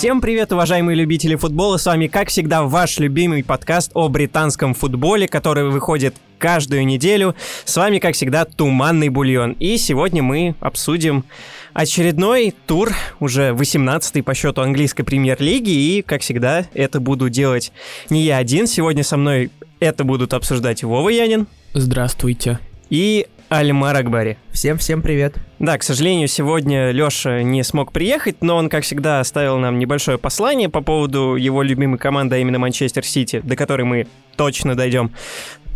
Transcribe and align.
Всем 0.00 0.22
привет, 0.22 0.50
уважаемые 0.50 0.96
любители 0.96 1.34
футбола! 1.34 1.76
С 1.76 1.84
вами, 1.84 2.06
как 2.06 2.28
всегда, 2.28 2.62
ваш 2.62 2.98
любимый 2.98 3.44
подкаст 3.44 3.90
о 3.92 4.08
британском 4.08 4.72
футболе, 4.72 5.28
который 5.28 5.68
выходит 5.68 6.14
каждую 6.38 6.86
неделю. 6.86 7.36
С 7.66 7.76
вами, 7.76 7.98
как 7.98 8.14
всегда, 8.14 8.46
Туманный 8.46 9.10
Бульон. 9.10 9.52
И 9.60 9.76
сегодня 9.76 10.22
мы 10.22 10.54
обсудим 10.60 11.26
очередной 11.74 12.54
тур, 12.66 12.94
уже 13.20 13.50
18-й 13.50 14.22
по 14.22 14.32
счету 14.32 14.62
английской 14.62 15.02
премьер-лиги. 15.02 15.68
И, 15.68 16.00
как 16.00 16.22
всегда, 16.22 16.64
это 16.72 16.98
буду 16.98 17.28
делать 17.28 17.70
не 18.08 18.22
я 18.22 18.38
один. 18.38 18.66
Сегодня 18.66 19.04
со 19.04 19.18
мной 19.18 19.50
это 19.80 20.04
будут 20.04 20.32
обсуждать 20.32 20.82
Вова 20.82 21.10
Янин. 21.10 21.46
Здравствуйте. 21.74 22.58
И 22.88 23.26
Альмар 23.50 23.96
Акбари. 23.96 24.38
Всем-всем 24.52 25.02
привет. 25.02 25.34
Да, 25.58 25.76
к 25.76 25.82
сожалению, 25.82 26.28
сегодня 26.28 26.92
Лёша 26.92 27.42
не 27.42 27.64
смог 27.64 27.90
приехать, 27.90 28.42
но 28.42 28.54
он, 28.54 28.68
как 28.68 28.84
всегда, 28.84 29.18
оставил 29.18 29.58
нам 29.58 29.80
небольшое 29.80 30.18
послание 30.18 30.68
по 30.68 30.82
поводу 30.82 31.34
его 31.34 31.64
любимой 31.64 31.98
команды, 31.98 32.36
а 32.36 32.38
именно 32.38 32.60
Манчестер 32.60 33.04
Сити, 33.04 33.40
до 33.42 33.56
которой 33.56 33.82
мы 33.82 34.06
точно 34.36 34.76
дойдем. 34.76 35.10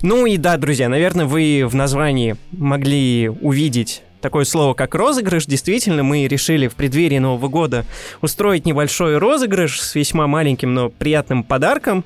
Ну 0.03 0.25
и 0.25 0.37
да, 0.37 0.57
друзья, 0.57 0.89
наверное, 0.89 1.27
вы 1.27 1.65
в 1.67 1.75
названии 1.75 2.37
могли 2.53 3.29
увидеть 3.29 4.03
такое 4.25 4.47
слово, 4.47 4.73
как 4.73 4.95
розыгрыш. 4.95 5.45
Действительно, 5.45 6.03
мы 6.03 6.27
решили 6.27 6.67
в 6.67 6.75
преддверии 6.75 7.19
Нового 7.19 7.49
года 7.49 7.85
устроить 8.23 8.65
небольшой 8.65 9.19
розыгрыш 9.19 9.83
с 9.83 9.95
весьма 9.95 10.27
маленьким, 10.27 10.73
но 10.73 10.89
приятным 10.89 11.45
подарком. 11.45 12.05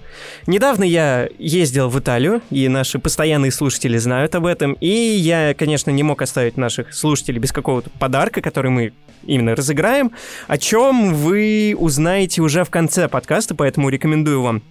Недавно 0.48 0.82
я 0.82 1.28
ездил 1.38 1.88
в 1.88 1.96
Италию, 2.00 2.42
и 2.50 2.66
наши 2.66 2.98
постоянные 2.98 3.52
слушатели 3.52 3.96
знают 3.98 4.34
об 4.34 4.46
этом. 4.46 4.72
И 4.80 4.88
я, 4.88 5.54
конечно, 5.54 5.92
не 5.92 6.02
мог 6.02 6.20
оставить 6.20 6.56
наших 6.56 6.92
слушателей 6.92 7.38
без 7.38 7.52
какого-то 7.52 7.88
подарка, 8.00 8.40
который 8.40 8.72
мы 8.72 8.92
именно 9.24 9.54
разыграем, 9.54 10.10
о 10.48 10.58
чем 10.58 11.14
вы 11.14 11.76
узнаете 11.78 12.42
уже 12.42 12.64
в 12.64 12.70
конце 12.70 13.06
подкаста, 13.08 13.54
поэтому 13.54 13.90
рекомендую 13.90 14.42
вам 14.42 14.62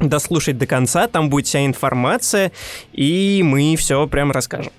дослушать 0.00 0.56
до 0.56 0.66
конца, 0.66 1.06
там 1.06 1.28
будет 1.28 1.46
вся 1.46 1.66
информация, 1.66 2.50
и 2.94 3.42
мы 3.44 3.76
все 3.76 4.06
прям 4.06 4.30
расскажем. 4.32 4.72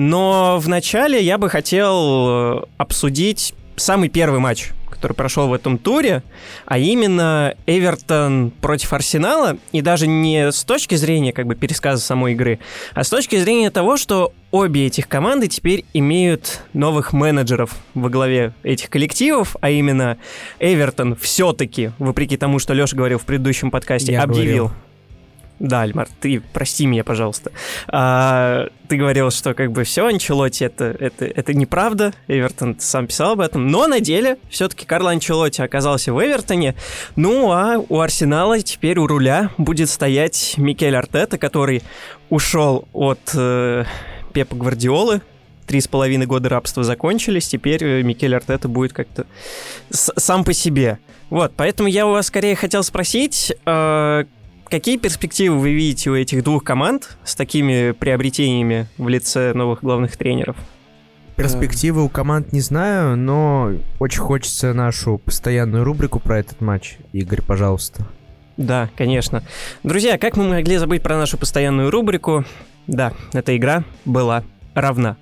Но 0.00 0.58
вначале 0.58 1.22
я 1.22 1.36
бы 1.36 1.50
хотел 1.50 2.26
э, 2.26 2.62
обсудить 2.78 3.52
самый 3.76 4.08
первый 4.08 4.40
матч, 4.40 4.70
который 4.88 5.12
прошел 5.12 5.46
в 5.48 5.52
этом 5.52 5.76
туре, 5.76 6.22
а 6.64 6.78
именно 6.78 7.54
Эвертон 7.66 8.50
против 8.62 8.94
Арсенала, 8.94 9.58
и 9.72 9.82
даже 9.82 10.06
не 10.06 10.52
с 10.52 10.64
точки 10.64 10.94
зрения 10.94 11.34
как 11.34 11.46
бы 11.46 11.54
пересказа 11.54 12.00
самой 12.00 12.32
игры, 12.32 12.60
а 12.94 13.04
с 13.04 13.10
точки 13.10 13.36
зрения 13.38 13.70
того, 13.70 13.98
что 13.98 14.32
обе 14.52 14.86
этих 14.86 15.06
команды 15.06 15.48
теперь 15.48 15.84
имеют 15.92 16.62
новых 16.72 17.12
менеджеров 17.12 17.76
во 17.92 18.08
главе 18.08 18.54
этих 18.62 18.88
коллективов, 18.88 19.54
а 19.60 19.68
именно 19.68 20.16
Эвертон 20.60 21.14
все-таки, 21.14 21.92
вопреки 21.98 22.38
тому, 22.38 22.58
что 22.58 22.72
Леша 22.72 22.96
говорил 22.96 23.18
в 23.18 23.26
предыдущем 23.26 23.70
подкасте, 23.70 24.12
Я 24.12 24.22
объявил 24.22 24.68
говорил. 24.68 24.89
Да, 25.60 25.82
Альмар, 25.82 26.08
ты 26.20 26.42
прости 26.54 26.86
меня, 26.86 27.04
пожалуйста. 27.04 27.52
А, 27.86 28.68
ты 28.88 28.96
говорил, 28.96 29.30
что 29.30 29.52
как 29.52 29.72
бы 29.72 29.84
все, 29.84 30.06
Анчелотти 30.06 30.64
это, 30.64 30.96
это, 30.98 31.26
это 31.26 31.52
неправда. 31.52 32.14
Эвертон 32.28 32.76
сам 32.80 33.06
писал 33.06 33.32
об 33.32 33.40
этом. 33.40 33.68
Но 33.68 33.86
на 33.86 34.00
деле 34.00 34.38
все-таки 34.48 34.86
Карло 34.86 35.10
Анчелотти 35.10 35.60
оказался 35.60 36.14
в 36.14 36.24
Эвертоне. 36.24 36.76
Ну 37.14 37.52
а 37.52 37.76
у 37.76 38.00
Арсенала 38.00 38.58
теперь 38.60 38.98
у 38.98 39.06
руля 39.06 39.50
будет 39.58 39.90
стоять 39.90 40.54
Микель 40.56 40.96
Артета, 40.96 41.36
который 41.36 41.82
ушел 42.30 42.88
от 42.94 43.20
э, 43.34 43.84
Пепа 44.32 44.56
Гвардиолы. 44.56 45.20
Три 45.66 45.82
с 45.82 45.88
половиной 45.88 46.24
года 46.24 46.48
рабства 46.48 46.84
закончились, 46.84 47.48
теперь 47.48 47.84
э, 47.84 48.02
Микель 48.02 48.34
Артета 48.34 48.66
будет 48.66 48.94
как-то 48.94 49.26
сам 49.90 50.42
по 50.42 50.54
себе. 50.54 50.98
Вот, 51.28 51.52
поэтому 51.54 51.86
я 51.86 52.06
у 52.06 52.12
вас 52.12 52.28
скорее 52.28 52.56
хотел 52.56 52.82
спросить, 52.82 53.52
э, 53.66 54.24
Какие 54.70 54.98
перспективы 54.98 55.58
вы 55.58 55.72
видите 55.72 56.10
у 56.10 56.14
этих 56.14 56.44
двух 56.44 56.62
команд 56.62 57.18
с 57.24 57.34
такими 57.34 57.90
приобретениями 57.90 58.86
в 58.98 59.08
лице 59.08 59.52
новых 59.52 59.82
главных 59.82 60.16
тренеров? 60.16 60.54
Перспективы 61.34 62.04
у 62.04 62.08
команд 62.08 62.52
не 62.52 62.60
знаю, 62.60 63.16
но 63.16 63.72
очень 63.98 64.20
хочется 64.20 64.72
нашу 64.72 65.18
постоянную 65.18 65.82
рубрику 65.82 66.20
про 66.20 66.38
этот 66.38 66.60
матч. 66.60 66.98
Игорь, 67.12 67.42
пожалуйста. 67.42 68.06
Да, 68.56 68.88
конечно. 68.96 69.42
Друзья, 69.82 70.18
как 70.18 70.36
мы 70.36 70.48
могли 70.48 70.76
забыть 70.76 71.02
про 71.02 71.16
нашу 71.16 71.36
постоянную 71.36 71.90
рубрику? 71.90 72.44
Да, 72.86 73.12
эта 73.32 73.56
игра 73.56 73.82
была 74.04 74.44
равна. 74.74 75.16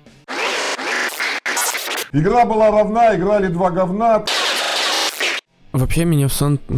Игра 2.13 2.45
была 2.45 2.69
равна, 2.69 3.15
играли 3.15 3.47
два 3.47 3.71
говна. 3.71 4.25
Вообще 5.71 6.05
меня 6.05 6.27
в 6.27 6.33
сон 6.33 6.59
э, 6.69 6.75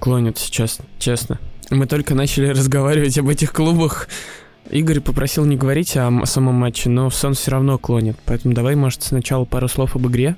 клонит 0.00 0.38
сейчас, 0.38 0.78
честно. 0.98 1.38
Мы 1.70 1.86
только 1.86 2.14
начали 2.14 2.48
разговаривать 2.48 3.18
об 3.18 3.28
этих 3.28 3.52
клубах. 3.52 4.08
Игорь 4.70 5.00
попросил 5.00 5.44
не 5.44 5.56
говорить 5.56 5.96
о 5.96 6.26
самом 6.26 6.56
матче, 6.56 6.90
но 6.90 7.08
в 7.08 7.14
сон 7.14 7.34
все 7.34 7.52
равно 7.52 7.78
клонит. 7.78 8.16
Поэтому 8.26 8.54
давай, 8.54 8.74
может, 8.74 9.02
сначала 9.02 9.44
пару 9.44 9.68
слов 9.68 9.96
об 9.96 10.06
игре. 10.08 10.36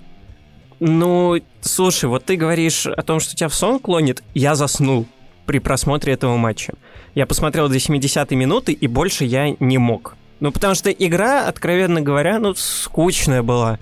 Ну, 0.79 1.41
слушай, 1.61 2.07
вот 2.07 2.25
ты 2.25 2.37
говоришь 2.37 2.87
о 2.87 3.03
том, 3.03 3.21
что 3.21 3.35
тебя 3.35 3.49
в 3.49 3.55
сон 3.55 3.79
клонит. 3.81 4.23
Я 4.35 4.55
заснул 4.55 5.07
при 5.47 5.59
просмотре 5.59 6.13
этого 6.13 6.37
матча. 6.37 6.75
Я 7.15 7.27
посмотрел 7.27 7.69
до 7.69 7.77
70-й 7.77 8.37
минуты, 8.37 8.73
и 8.73 8.87
больше 8.87 9.25
я 9.25 9.55
не 9.59 9.79
мог. 9.79 10.17
Ну, 10.39 10.53
потому 10.53 10.75
что 10.75 10.91
игра, 10.91 11.47
откровенно 11.49 12.01
говоря, 12.01 12.39
ну, 12.39 12.55
скучная 12.55 13.43
была. 13.43 13.79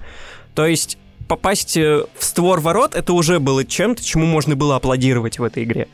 То 0.54 0.66
есть 0.66 0.98
попасть 1.28 1.76
э, 1.76 2.04
в 2.16 2.24
створ 2.24 2.60
ворот, 2.60 2.94
это 2.96 3.12
уже 3.12 3.38
было 3.38 3.64
чем-то, 3.64 4.02
чему 4.02 4.26
можно 4.26 4.56
было 4.56 4.76
аплодировать 4.76 5.38
в 5.38 5.44
этой 5.44 5.64
игре. 5.64 5.88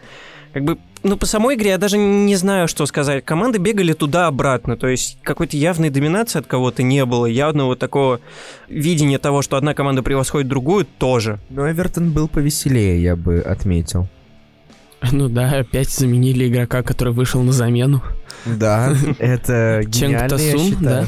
Как 0.54 0.64
бы, 0.64 0.78
ну, 1.04 1.16
по 1.18 1.26
самой 1.26 1.54
игре 1.54 1.70
я 1.70 1.78
даже 1.78 1.98
не 1.98 2.34
знаю, 2.34 2.66
что 2.66 2.86
сказать. 2.86 3.24
Команды 3.24 3.58
бегали 3.58 3.92
туда-обратно, 3.92 4.76
то 4.76 4.88
есть 4.88 5.18
какой-то 5.22 5.56
явной 5.56 5.90
доминации 5.90 6.38
от 6.38 6.46
кого-то 6.46 6.82
не 6.82 7.04
было, 7.04 7.26
явного 7.26 7.76
такого 7.76 8.20
видения 8.68 9.18
того, 9.18 9.42
что 9.42 9.56
одна 9.56 9.74
команда 9.74 10.02
превосходит 10.02 10.48
другую, 10.48 10.86
тоже. 10.98 11.38
Но 11.50 11.70
Эвертон 11.70 12.10
был 12.10 12.26
повеселее, 12.26 13.00
я 13.02 13.16
бы 13.16 13.38
отметил. 13.38 14.08
Ну 15.12 15.28
да, 15.28 15.58
опять 15.58 15.90
заменили 15.90 16.48
игрока, 16.48 16.82
который 16.82 17.12
вышел 17.12 17.42
на 17.42 17.52
замену. 17.52 18.02
Да, 18.46 18.94
это 19.18 19.82
Ченг 19.84 19.94
гениально, 19.94 20.22
я 20.22 20.28
Тасум, 20.28 20.76
да? 20.80 21.06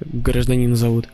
Гражданина 0.00 0.76
зовут. 0.76 1.08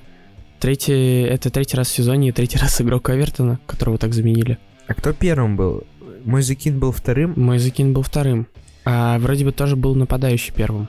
Третий, 0.60 1.22
это 1.22 1.50
третий 1.50 1.76
раз 1.76 1.88
в 1.88 1.94
сезоне 1.94 2.28
и 2.28 2.32
третий 2.32 2.58
раз 2.58 2.80
игрок 2.80 3.08
Эвертона, 3.10 3.58
которого 3.66 3.96
так 3.96 4.12
заменили. 4.12 4.58
А 4.86 4.94
кто 4.94 5.12
первым 5.12 5.56
был? 5.56 5.84
Мой 6.24 6.42
Закин 6.42 6.78
был 6.78 6.92
вторым, 6.92 7.34
Мойзекин 7.36 7.92
был 7.92 8.02
вторым. 8.02 8.46
А 8.84 9.18
вроде 9.18 9.44
бы 9.44 9.52
тоже 9.52 9.76
был 9.76 9.94
нападающий 9.94 10.52
первым. 10.52 10.88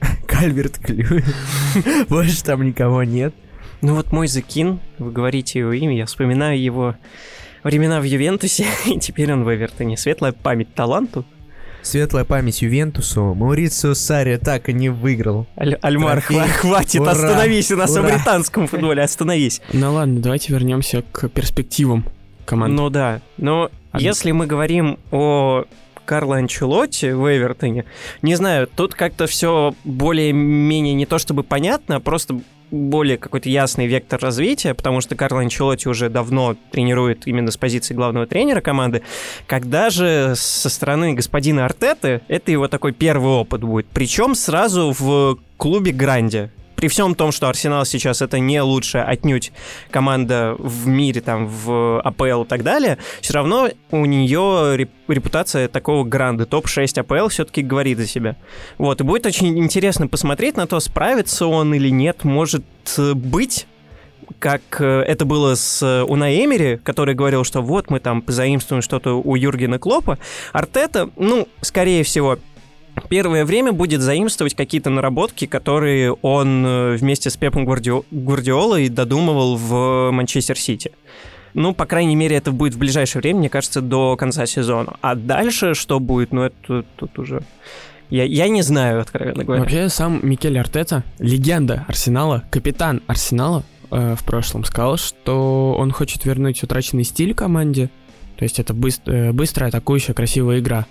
Кальверт 0.26 0.78
Клю. 0.78 1.22
Больше 2.08 2.42
там 2.44 2.64
никого 2.64 3.02
нет. 3.04 3.34
Ну 3.80 3.94
вот 3.94 4.12
мой 4.12 4.28
Закин, 4.28 4.80
вы 4.98 5.10
говорите 5.10 5.58
его 5.58 5.72
имя, 5.72 5.96
я 5.96 6.06
вспоминаю 6.06 6.60
его 6.62 6.94
времена 7.62 8.00
в 8.00 8.04
Ювентусе, 8.04 8.66
и 8.86 8.98
теперь 8.98 9.32
он 9.32 9.44
в 9.44 9.54
Эвертоне. 9.54 9.96
Светлая 9.96 10.32
память 10.32 10.72
таланту. 10.74 11.24
Светлая 11.82 12.24
память 12.24 12.62
Ювентусу. 12.62 13.34
Маурицио 13.34 13.92
Сари 13.92 14.36
так 14.36 14.70
и 14.70 14.72
не 14.72 14.88
выиграл. 14.88 15.46
Аль- 15.58 15.78
Альмар, 15.82 16.18
хва- 16.20 16.48
хватит, 16.48 17.00
Ура, 17.02 17.10
остановись, 17.10 17.70
у 17.72 17.76
нас 17.76 17.94
о 17.94 18.00
ура. 18.00 18.10
британском 18.16 18.66
футболе, 18.68 19.02
остановись. 19.02 19.60
Ну 19.72 19.92
ладно, 19.92 20.20
давайте 20.20 20.54
вернемся 20.54 21.02
к 21.12 21.28
перспективам 21.28 22.06
команды. 22.46 22.74
Ну 22.76 22.88
да, 22.88 23.20
но 23.36 23.70
если 23.98 24.30
мы 24.32 24.46
говорим 24.46 24.98
о 25.10 25.64
Карло 26.04 26.36
Анчелотти 26.36 27.12
в 27.12 27.26
Эвертоне, 27.26 27.84
не 28.22 28.34
знаю, 28.34 28.66
тут 28.66 28.94
как-то 28.94 29.26
все 29.26 29.74
более-менее 29.84 30.94
не 30.94 31.06
то 31.06 31.18
чтобы 31.18 31.42
понятно, 31.42 31.96
а 31.96 32.00
просто 32.00 32.40
более 32.70 33.16
какой-то 33.18 33.48
ясный 33.48 33.86
вектор 33.86 34.20
развития, 34.20 34.74
потому 34.74 35.00
что 35.00 35.14
Карло 35.14 35.40
Анчелотти 35.40 35.88
уже 35.88 36.08
давно 36.08 36.56
тренирует 36.72 37.26
именно 37.26 37.50
с 37.50 37.56
позиции 37.56 37.94
главного 37.94 38.26
тренера 38.26 38.60
команды. 38.60 39.02
Когда 39.46 39.90
же 39.90 40.34
со 40.36 40.68
стороны 40.68 41.14
господина 41.14 41.64
Артеты, 41.64 42.22
это 42.28 42.50
его 42.50 42.68
такой 42.68 42.92
первый 42.92 43.32
опыт 43.32 43.62
будет. 43.62 43.86
Причем 43.86 44.34
сразу 44.34 44.94
в 44.98 45.38
клубе 45.56 45.92
Гранде. 45.92 46.50
При 46.84 46.88
всем 46.88 47.14
том, 47.14 47.32
что 47.32 47.48
Арсенал 47.48 47.86
сейчас 47.86 48.20
это 48.20 48.38
не 48.38 48.60
лучшая 48.60 49.04
отнюдь 49.04 49.52
команда 49.90 50.54
в 50.58 50.86
мире, 50.86 51.22
там, 51.22 51.46
в 51.46 51.98
АПЛ 52.02 52.42
и 52.42 52.46
так 52.46 52.62
далее, 52.62 52.98
все 53.22 53.32
равно 53.32 53.70
у 53.90 54.04
нее 54.04 54.76
реп- 54.76 54.90
репутация 55.08 55.68
такого 55.68 56.04
гранда. 56.04 56.44
Топ-6 56.44 57.00
АПЛ 57.00 57.28
все-таки 57.28 57.62
говорит 57.62 57.96
за 57.96 58.06
себя. 58.06 58.36
Вот, 58.76 59.00
и 59.00 59.04
будет 59.04 59.24
очень 59.24 59.58
интересно 59.58 60.08
посмотреть 60.08 60.58
на 60.58 60.66
то, 60.66 60.78
справится 60.78 61.46
он 61.46 61.72
или 61.72 61.88
нет. 61.88 62.22
Может 62.22 62.66
э, 62.98 63.14
быть, 63.14 63.66
как 64.38 64.60
э, 64.78 64.84
это 64.84 65.24
было 65.24 65.54
с 65.54 65.82
э, 65.82 66.02
Унай 66.02 66.44
Эмери, 66.44 66.76
который 66.84 67.14
говорил, 67.14 67.44
что 67.44 67.62
вот 67.62 67.88
мы 67.88 67.98
там 67.98 68.20
позаимствуем 68.20 68.82
что-то 68.82 69.18
у 69.18 69.36
Юргена 69.36 69.78
Клопа. 69.78 70.18
Артета, 70.52 71.08
ну, 71.16 71.48
скорее 71.62 72.02
всего, 72.02 72.38
первое 73.08 73.44
время 73.44 73.72
будет 73.72 74.00
заимствовать 74.00 74.54
какие-то 74.54 74.90
наработки, 74.90 75.46
которые 75.46 76.12
он 76.12 76.64
э, 76.66 76.96
вместе 76.96 77.30
с 77.30 77.36
Пепом 77.36 77.66
Гвардио- 77.66 78.04
Гвардиолой 78.10 78.88
додумывал 78.88 79.56
в 79.56 80.10
Манчестер 80.10 80.58
Сити. 80.58 80.92
Ну, 81.54 81.72
по 81.72 81.86
крайней 81.86 82.16
мере, 82.16 82.36
это 82.36 82.50
будет 82.50 82.74
в 82.74 82.78
ближайшее 82.78 83.22
время, 83.22 83.38
мне 83.38 83.48
кажется, 83.48 83.80
до 83.80 84.16
конца 84.16 84.44
сезона. 84.46 84.94
А 85.00 85.14
дальше 85.14 85.74
что 85.74 86.00
будет, 86.00 86.32
ну, 86.32 86.42
это 86.42 86.84
тут 86.96 87.18
уже... 87.18 87.42
Я, 88.10 88.24
я 88.24 88.48
не 88.48 88.62
знаю, 88.62 89.00
откровенно 89.00 89.44
говоря. 89.44 89.62
Вообще, 89.62 89.88
сам 89.88 90.20
Микель 90.22 90.58
Артета, 90.58 91.04
легенда 91.18 91.84
Арсенала, 91.88 92.44
капитан 92.50 93.02
Арсенала 93.06 93.64
э, 93.90 94.14
в 94.18 94.24
прошлом, 94.24 94.64
сказал, 94.64 94.96
что 94.98 95.74
он 95.78 95.90
хочет 95.90 96.24
вернуть 96.24 96.62
утраченный 96.62 97.04
стиль 97.04 97.34
команде. 97.34 97.88
То 98.36 98.42
есть 98.42 98.58
это 98.58 98.74
быстр, 98.74 99.10
э, 99.10 99.32
быстрая, 99.32 99.68
атакующая, 99.68 100.14
красивая 100.14 100.58
игра. 100.58 100.86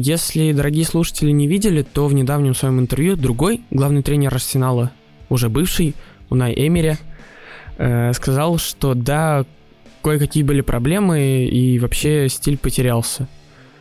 Если 0.00 0.52
дорогие 0.52 0.84
слушатели 0.84 1.32
не 1.32 1.48
видели, 1.48 1.82
то 1.82 2.06
в 2.06 2.14
недавнем 2.14 2.54
своем 2.54 2.78
интервью 2.78 3.16
другой 3.16 3.62
главный 3.72 4.04
тренер 4.04 4.32
Арсенала, 4.32 4.92
уже 5.28 5.48
бывший, 5.48 5.96
Унай 6.30 6.54
Эмери, 6.54 6.98
э, 7.78 8.12
сказал, 8.12 8.58
что 8.58 8.94
да, 8.94 9.44
кое-какие 10.04 10.44
были 10.44 10.60
проблемы 10.60 11.46
и 11.46 11.80
вообще 11.80 12.28
стиль 12.28 12.58
потерялся. 12.58 13.26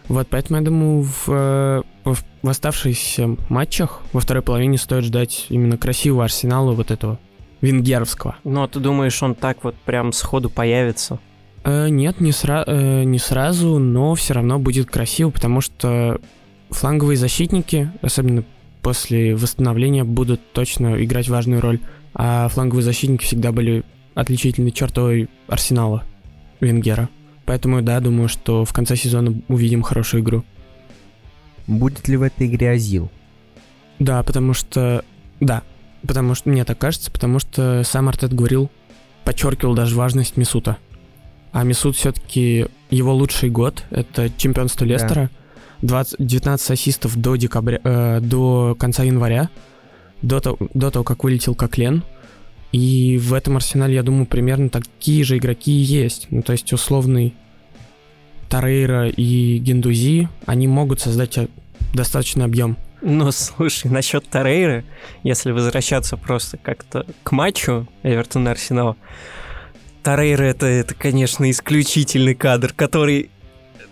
Вот, 0.08 0.28
поэтому 0.28 0.58
я 0.58 0.66
думаю, 0.66 1.02
в, 1.04 1.26
э, 1.28 1.84
в, 2.04 2.18
в 2.42 2.50
оставшихся 2.50 3.38
матчах 3.50 4.02
во 4.12 4.20
второй 4.20 4.42
половине 4.42 4.80
стоит 4.80 5.04
ждать 5.04 5.46
именно 5.50 5.78
красивого 5.78 6.24
арсенала 6.24 6.72
вот 6.72 6.90
этого 6.90 7.20
венгеровского. 7.62 8.38
Ну, 8.44 8.64
а 8.64 8.68
ты 8.68 8.80
думаешь, 8.80 9.22
он 9.22 9.36
так 9.36 9.64
вот 9.64 9.76
прям 9.86 10.12
сходу 10.12 10.50
появится? 10.50 11.20
Э, 11.64 11.90
нет, 11.90 12.22
не, 12.22 12.32
сра- 12.32 12.64
э, 12.66 13.04
не 13.04 13.20
сразу, 13.20 13.80
но 13.80 14.16
все 14.16 14.34
равно 14.34 14.60
будет 14.60 14.90
красиво, 14.90 15.30
потому 15.30 15.62
что 15.62 16.20
фланговые 16.70 17.18
защитники, 17.18 17.92
особенно 18.02 18.44
после 18.82 19.36
восстановления, 19.36 20.04
будут 20.04 20.42
точно 20.54 21.04
играть 21.04 21.28
важную 21.30 21.62
роль. 21.62 21.80
А 22.14 22.48
фланговые 22.48 22.84
защитники 22.84 23.24
всегда 23.24 23.52
были 23.52 23.84
отличительной 24.16 24.72
чертой 24.72 25.30
Арсенала 25.48 26.04
Венгера. 26.60 27.10
Поэтому, 27.46 27.82
да, 27.82 28.00
думаю, 28.00 28.28
что 28.28 28.66
в 28.66 28.74
конце 28.74 28.96
сезона 28.96 29.34
увидим 29.48 29.82
хорошую 29.82 30.24
игру. 30.24 30.44
Будет 31.68 32.08
ли 32.08 32.18
в 32.18 32.24
этой 32.24 32.48
игре 32.48 32.72
Азил? 32.72 33.12
Да, 34.00 34.24
потому 34.24 34.54
что... 34.54 35.04
Да, 35.40 35.64
потому 36.06 36.34
что... 36.34 36.50
Мне 36.50 36.66
так 36.66 36.78
кажется, 36.78 37.12
потому 37.12 37.40
что 37.40 37.84
сам 37.84 38.10
Артет 38.10 38.34
говорил, 38.34 38.72
подчеркивал 39.24 39.76
даже 39.76 39.96
важность 39.96 40.38
Мисута. 40.38 40.78
А 41.52 41.64
Мисут 41.64 41.96
все-таки 41.96 42.68
его 42.90 43.14
лучший 43.14 43.50
год, 43.50 43.84
это 43.90 44.30
чемпионство 44.38 44.86
Лестера. 44.86 45.30
20, 45.82 46.16
19 46.20 46.72
ассистов 46.72 47.16
до, 47.18 47.36
декабря, 47.36 47.80
э, 47.84 48.20
до 48.22 48.76
конца 48.80 49.04
января, 49.04 49.50
до, 50.22 50.40
того, 50.40 50.58
до 50.74 50.90
того, 50.92 51.04
как 51.04 51.24
вылетел 51.24 51.56
Коклен. 51.56 52.04
И 52.72 53.18
в 53.18 53.34
этом 53.34 53.58
арсенале, 53.58 53.96
я 53.96 54.04
думаю, 54.04 54.26
примерно 54.26 54.70
такие 54.70 55.24
же 55.24 55.38
игроки 55.38 55.72
и 55.72 55.84
есть. 55.84 56.28
Ну, 56.32 56.42
то 56.42 56.52
есть 56.52 56.74
условный 56.74 57.34
Тарейра 58.50 59.08
и 59.10 59.58
Гендузи, 59.60 60.30
они 60.46 60.68
могут 60.68 61.00
создать 61.00 61.38
э, 61.38 61.48
достаточный 61.94 62.46
объем. 62.46 62.78
Ну, 63.02 63.32
слушай, 63.32 63.90
насчет 63.92 64.28
Тарейры, 64.28 64.84
если 65.24 65.52
возвращаться 65.52 66.18
просто 66.18 66.58
как-то 66.58 67.06
к 67.24 67.32
матчу 67.32 67.88
Эвертон-Арсенал, 68.04 68.96
Тарейра 70.08 70.46
это, 70.46 70.68
это, 70.68 70.96
конечно, 70.96 71.52
исключительный 71.52 72.34
кадр, 72.34 72.72
который 72.74 73.30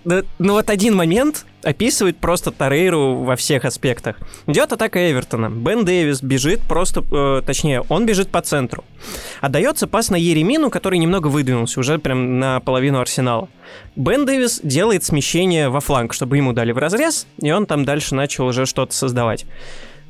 ну, 0.06 0.24
вот 0.40 0.70
один 0.70 0.96
момент 0.96 1.46
описывает 1.62 2.16
просто 2.20 2.52
Тарейру 2.52 3.16
во 3.16 3.36
всех 3.36 3.66
аспектах. 3.66 4.16
Идет 4.48 4.72
атака 4.72 5.12
Эвертона. 5.12 5.50
Бен 5.50 5.84
Дэвис 5.84 6.22
бежит 6.22 6.62
просто, 6.62 7.04
э, 7.12 7.42
точнее, 7.46 7.82
он 7.90 8.06
бежит 8.06 8.30
по 8.30 8.42
центру. 8.42 8.86
Отдается 9.42 9.88
пас 9.88 10.10
на 10.10 10.16
Еремину, 10.16 10.70
который 10.70 11.00
немного 11.00 11.28
выдвинулся, 11.28 11.82
уже 11.82 12.00
прям 12.00 12.40
на 12.40 12.62
половину 12.62 13.02
арсенала. 13.02 13.50
Бен 13.98 14.26
Дэвис 14.26 14.62
делает 14.64 15.04
смещение 15.04 15.68
во 15.68 15.82
фланг, 15.82 16.14
чтобы 16.14 16.38
ему 16.38 16.54
дали 16.54 16.72
в 16.72 16.78
разрез, 16.78 17.28
и 17.42 17.52
он 17.52 17.66
там 17.66 17.84
дальше 17.84 18.16
начал 18.16 18.46
уже 18.46 18.66
что-то 18.66 18.94
создавать. 18.94 19.46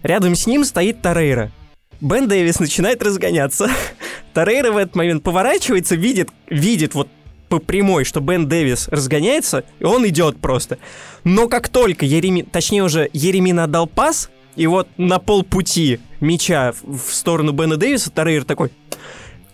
Рядом 0.03 0.35
с 0.35 0.45
ним 0.45 0.65
стоит 0.65 1.01
Тарейра. 1.01 1.51
Бен 2.01 2.27
Дэвис 2.27 2.59
начинает 2.59 3.01
разгоняться. 3.01 3.69
Тарейра 4.33 4.71
в 4.71 4.77
этот 4.77 4.95
момент 4.95 5.23
поворачивается, 5.23 5.95
видит, 5.95 6.29
видит 6.49 6.93
вот 6.93 7.07
по 7.49 7.59
прямой, 7.59 8.05
что 8.05 8.19
Бен 8.19 8.47
Дэвис 8.47 8.87
разгоняется, 8.89 9.63
и 9.79 9.83
он 9.83 10.07
идет 10.07 10.37
просто. 10.37 10.77
Но 11.23 11.47
как 11.47 11.69
только 11.69 12.05
Еремин, 12.05 12.45
точнее 12.45 12.83
уже 12.83 13.09
Еремин 13.13 13.59
отдал 13.59 13.87
пас, 13.87 14.29
и 14.55 14.67
вот 14.67 14.87
на 14.97 15.19
полпути 15.19 15.99
мяча 16.19 16.73
в 16.83 17.13
сторону 17.13 17.51
Бена 17.51 17.77
Дэвиса 17.77 18.09
Тарейр 18.09 18.45
такой, 18.45 18.71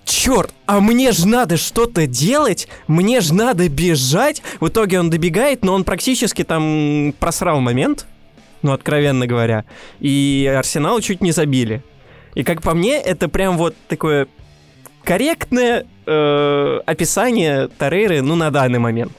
черт, 0.05 0.53
а 0.65 0.79
мне 0.79 1.11
же 1.11 1.27
надо 1.27 1.57
что-то 1.57 2.05
делать, 2.07 2.67
мне 2.87 3.21
же 3.21 3.33
надо 3.33 3.67
бежать. 3.69 4.41
В 4.59 4.67
итоге 4.67 4.99
он 4.99 5.09
добегает, 5.09 5.63
но 5.63 5.73
он 5.73 5.83
практически 5.83 6.43
там 6.43 7.13
просрал 7.19 7.61
момент, 7.61 8.05
ну, 8.61 8.73
откровенно 8.73 9.25
говоря. 9.25 9.65
И 9.99 10.51
Арсенал 10.55 10.99
чуть 11.01 11.21
не 11.21 11.31
забили. 11.31 11.83
И 12.35 12.43
как 12.43 12.61
по 12.61 12.73
мне, 12.73 12.99
это 12.99 13.27
прям 13.27 13.57
вот 13.57 13.75
такое 13.87 14.27
корректное 15.03 15.85
э, 16.05 16.79
описание 16.85 17.67
Тарейры, 17.67 18.21
ну, 18.21 18.35
на 18.35 18.51
данный 18.51 18.79
момент. 18.79 19.11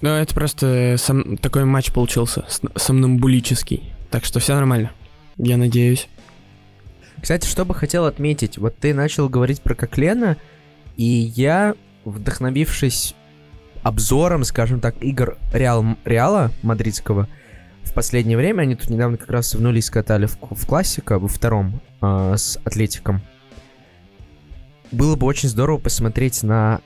Ну, 0.00 0.10
это 0.10 0.34
просто 0.34 0.96
сам, 0.98 1.36
такой 1.36 1.64
матч 1.64 1.92
получился, 1.92 2.44
сомнамбулический. 2.74 3.92
Так 4.10 4.24
что 4.24 4.40
все 4.40 4.54
нормально. 4.54 4.90
Я 5.36 5.56
надеюсь. 5.56 6.08
Кстати, 7.20 7.46
что 7.46 7.64
бы 7.64 7.74
хотел 7.74 8.06
отметить, 8.06 8.56
вот 8.56 8.76
ты 8.76 8.94
начал 8.94 9.28
говорить 9.28 9.60
про 9.60 9.74
Коклена, 9.74 10.36
и 10.96 11.04
я, 11.04 11.74
вдохновившись 12.04 13.14
обзором, 13.82 14.44
скажем 14.44 14.80
так, 14.80 15.02
игр 15.02 15.36
Реал, 15.52 15.84
Реала 16.04 16.50
мадридского, 16.62 17.28
в 17.84 17.92
последнее 17.92 18.36
время, 18.36 18.62
они 18.62 18.76
тут 18.76 18.90
недавно 18.90 19.16
как 19.16 19.30
раз 19.30 19.54
в 19.54 19.60
нули 19.60 19.80
скатали 19.80 20.26
в, 20.26 20.38
в 20.40 20.66
классика, 20.66 21.18
во 21.18 21.28
втором, 21.28 21.80
э, 22.00 22.34
с 22.36 22.58
Атлетиком 22.64 23.20
было 24.92 25.16
бы 25.16 25.26
очень 25.26 25.48
здорово 25.48 25.78
посмотреть 25.78 26.42
на 26.42 26.80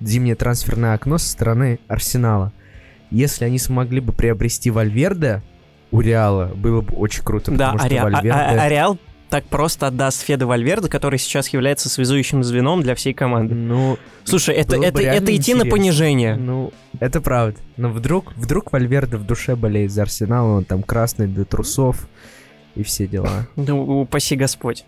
зимнее 0.00 0.34
трансферное 0.34 0.94
окно 0.94 1.18
со 1.18 1.28
стороны 1.30 1.80
Арсенала. 1.88 2.52
Если 3.10 3.44
они 3.44 3.58
смогли 3.58 4.00
бы 4.00 4.12
приобрести 4.12 4.70
Вальверде 4.70 5.42
у 5.90 6.00
Реала, 6.00 6.52
было 6.54 6.82
бы 6.82 6.94
очень 6.96 7.24
круто. 7.24 7.50
Да, 7.52 7.74
а, 7.78 7.88
Ре... 7.88 8.02
Вальверде... 8.02 8.30
а, 8.30 8.62
а 8.62 8.68
Реал 8.68 8.98
так 9.28 9.44
просто 9.44 9.86
отдаст 9.86 10.22
Феда 10.22 10.46
Вальверде, 10.46 10.88
который 10.88 11.18
сейчас 11.18 11.48
является 11.48 11.88
связующим 11.88 12.42
звеном 12.42 12.82
для 12.82 12.94
всей 12.94 13.14
команды. 13.14 13.54
Ну, 13.54 13.98
слушай, 14.24 14.54
это, 14.54 14.76
это, 14.76 15.00
это 15.02 15.24
идти 15.34 15.52
интересно. 15.52 15.64
на 15.64 15.70
понижение. 15.70 16.36
Ну, 16.36 16.72
это 17.00 17.20
правда. 17.20 17.58
Но 17.76 17.90
вдруг, 17.90 18.32
вдруг 18.36 18.72
Вальверде 18.72 19.16
в 19.16 19.24
душе 19.24 19.56
болеет 19.56 19.92
за 19.92 20.02
Арсенал, 20.02 20.48
он 20.48 20.64
там 20.64 20.82
красный 20.82 21.26
до 21.26 21.44
трусов 21.44 22.08
и 22.74 22.82
все 22.82 23.06
дела. 23.06 23.46
Ну, 23.56 24.00
упаси 24.00 24.36
Господь. 24.36 24.84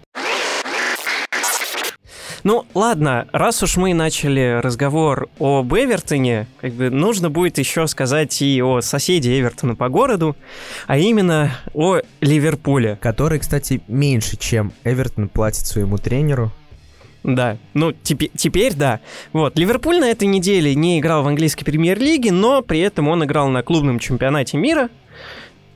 Ну, 2.42 2.64
ладно, 2.74 3.26
раз 3.32 3.62
уж 3.62 3.76
мы 3.76 3.92
начали 3.92 4.60
разговор 4.62 5.28
об 5.38 5.74
Эвертоне, 5.74 6.46
как 6.60 6.72
бы 6.72 6.90
нужно 6.90 7.28
будет 7.28 7.58
еще 7.58 7.86
сказать 7.86 8.40
и 8.40 8.62
о 8.62 8.80
соседе 8.80 9.38
Эвертона 9.38 9.74
по 9.74 9.88
городу, 9.88 10.36
а 10.86 10.96
именно 10.96 11.52
о 11.74 11.98
Ливерпуле. 12.20 12.98
Который, 13.00 13.38
кстати, 13.38 13.82
меньше, 13.88 14.36
чем 14.36 14.72
Эвертон 14.84 15.28
платит 15.28 15.66
своему 15.66 15.98
тренеру. 15.98 16.50
Да, 17.22 17.58
ну 17.74 17.92
теперь, 17.92 18.30
теперь 18.34 18.74
да. 18.74 19.00
Вот, 19.34 19.58
Ливерпуль 19.58 20.00
на 20.00 20.10
этой 20.10 20.26
неделе 20.26 20.74
не 20.74 20.98
играл 20.98 21.22
в 21.22 21.28
английской 21.28 21.64
премьер-лиге, 21.64 22.32
но 22.32 22.62
при 22.62 22.80
этом 22.80 23.08
он 23.08 23.24
играл 23.24 23.48
на 23.48 23.62
клубном 23.62 23.98
чемпионате 23.98 24.56
мира, 24.56 24.88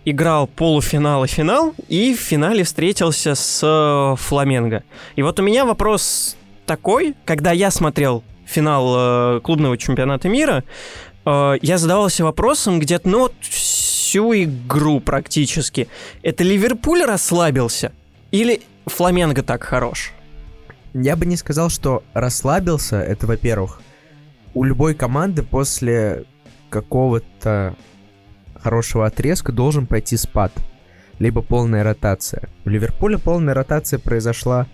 играл 0.06 0.46
полуфинал 0.46 1.24
и 1.24 1.28
финал, 1.28 1.74
и 1.88 2.14
в 2.14 2.20
финале 2.20 2.64
встретился 2.64 3.34
с 3.34 3.60
э, 3.62 4.16
Фламенго. 4.18 4.84
И 5.16 5.22
вот 5.22 5.38
у 5.38 5.42
меня 5.42 5.66
вопрос 5.66 6.38
такой, 6.66 7.14
когда 7.24 7.52
я 7.52 7.70
смотрел 7.70 8.24
финал 8.46 9.36
э, 9.36 9.40
клубного 9.40 9.76
чемпионата 9.78 10.28
мира, 10.28 10.64
э, 11.24 11.54
я 11.60 11.78
задавался 11.78 12.24
вопросом 12.24 12.78
где-то, 12.78 13.08
ну, 13.08 13.18
вот 13.20 13.34
всю 13.40 14.32
игру 14.34 15.00
практически. 15.00 15.88
Это 16.22 16.44
Ливерпуль 16.44 17.04
расслабился 17.04 17.92
или 18.30 18.62
Фламенго 18.86 19.42
так 19.42 19.64
хорош? 19.64 20.12
Я 20.92 21.16
бы 21.16 21.26
не 21.26 21.36
сказал, 21.36 21.70
что 21.70 22.04
расслабился, 22.12 23.00
это 23.00 23.26
во-первых. 23.26 23.80
У 24.54 24.62
любой 24.62 24.94
команды 24.94 25.42
после 25.42 26.24
какого-то 26.70 27.74
хорошего 28.56 29.06
отрезка 29.06 29.52
должен 29.52 29.86
пойти 29.86 30.16
спад. 30.16 30.52
Либо 31.18 31.42
полная 31.42 31.82
ротация. 31.84 32.48
У 32.64 32.68
Ливерпуля 32.68 33.18
полная 33.18 33.54
ротация 33.54 33.98
произошла 33.98 34.66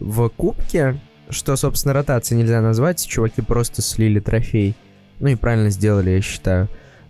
в 0.00 0.28
Кубке, 0.28 1.00
что, 1.30 1.56
собственно, 1.56 1.94
ротации 1.94 2.34
нельзя 2.34 2.60
назвать, 2.60 3.06
чуваки 3.06 3.42
просто 3.42 3.82
слили 3.82 4.20
трофей. 4.20 4.74
Ну 5.18 5.28
и 5.28 5.34
правильно 5.34 5.70
сделали, 5.70 6.10
я 6.10 6.20
считаю. 6.20 6.68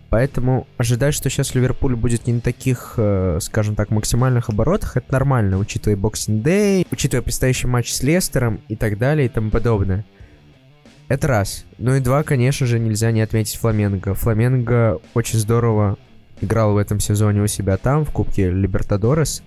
Поэтому 0.09 0.67
ожидать, 0.77 1.13
что 1.13 1.29
сейчас 1.29 1.53
Ливерпуль 1.53 1.95
будет 1.95 2.27
не 2.27 2.33
на 2.33 2.41
таких, 2.41 2.93
э, 2.97 3.39
скажем 3.41 3.75
так, 3.75 3.89
максимальных 3.89 4.49
оборотах, 4.49 4.95
это 4.95 5.11
нормально, 5.11 5.57
учитывая 5.57 5.97
Boxing 5.97 6.41
Day, 6.43 6.87
учитывая 6.89 7.21
предстоящий 7.21 7.67
матч 7.67 7.91
с 7.91 8.03
Лестером 8.03 8.61
и 8.69 8.77
так 8.77 8.97
далее 8.97 9.25
и 9.25 9.29
тому 9.29 9.51
подобное. 9.51 10.05
Это 11.09 11.27
раз. 11.27 11.65
Ну 11.77 11.95
и 11.95 11.99
два, 11.99 12.23
конечно 12.23 12.65
же, 12.65 12.79
нельзя 12.79 13.11
не 13.11 13.21
отметить 13.21 13.57
Фламенго. 13.57 14.13
Фламенго 14.13 14.99
очень 15.13 15.39
здорово 15.39 15.97
играл 16.41 16.73
в 16.73 16.77
этом 16.77 16.99
сезоне 16.99 17.41
у 17.41 17.47
себя 17.47 17.77
там, 17.77 18.05
в 18.05 18.11
Кубке 18.11 18.49
Либертадорес. 18.49 19.43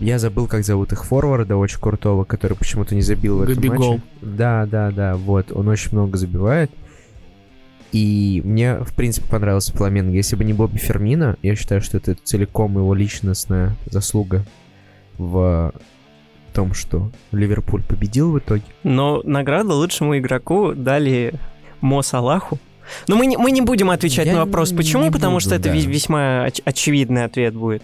Я 0.00 0.18
забыл, 0.18 0.46
как 0.46 0.64
зовут 0.64 0.92
их 0.92 1.04
форварда, 1.04 1.56
очень 1.56 1.78
крутого, 1.78 2.24
который 2.24 2.56
почему-то 2.56 2.94
не 2.94 3.02
забил 3.02 3.38
в 3.38 3.42
этом 3.42 3.64
матче. 3.66 4.02
Да, 4.22 4.66
да, 4.66 4.90
да, 4.90 5.16
вот. 5.16 5.52
Он 5.52 5.68
очень 5.68 5.92
много 5.92 6.16
забивает. 6.16 6.70
И 7.92 8.40
мне, 8.44 8.76
в 8.76 8.94
принципе, 8.94 9.28
понравился 9.28 9.72
Фламенго. 9.72 10.12
Если 10.12 10.36
бы 10.36 10.44
не 10.44 10.52
Бобби 10.52 10.78
Фермина, 10.78 11.36
я 11.42 11.54
считаю, 11.54 11.82
что 11.82 11.96
это 11.98 12.14
целиком 12.14 12.76
его 12.76 12.94
личностная 12.94 13.76
заслуга 13.86 14.44
в 15.18 15.72
том, 16.54 16.72
что 16.72 17.10
Ливерпуль 17.32 17.82
победил 17.82 18.32
в 18.32 18.38
итоге. 18.38 18.64
Но 18.84 19.20
награду 19.24 19.74
лучшему 19.74 20.16
игроку 20.18 20.72
дали 20.72 21.34
Мо 21.80 22.02
Салаху. 22.02 22.58
Но 23.08 23.16
мы 23.16 23.26
не, 23.26 23.36
мы 23.36 23.50
не 23.50 23.60
будем 23.60 23.90
отвечать 23.90 24.26
Я 24.26 24.34
на 24.34 24.38
вопрос, 24.44 24.72
почему, 24.72 25.10
потому 25.10 25.34
буду, 25.34 25.40
что 25.44 25.54
это 25.54 25.68
да. 25.70 25.74
ве- 25.74 25.86
весьма 25.86 26.46
оч- 26.46 26.62
очевидный 26.64 27.24
ответ 27.24 27.54
будет. 27.54 27.82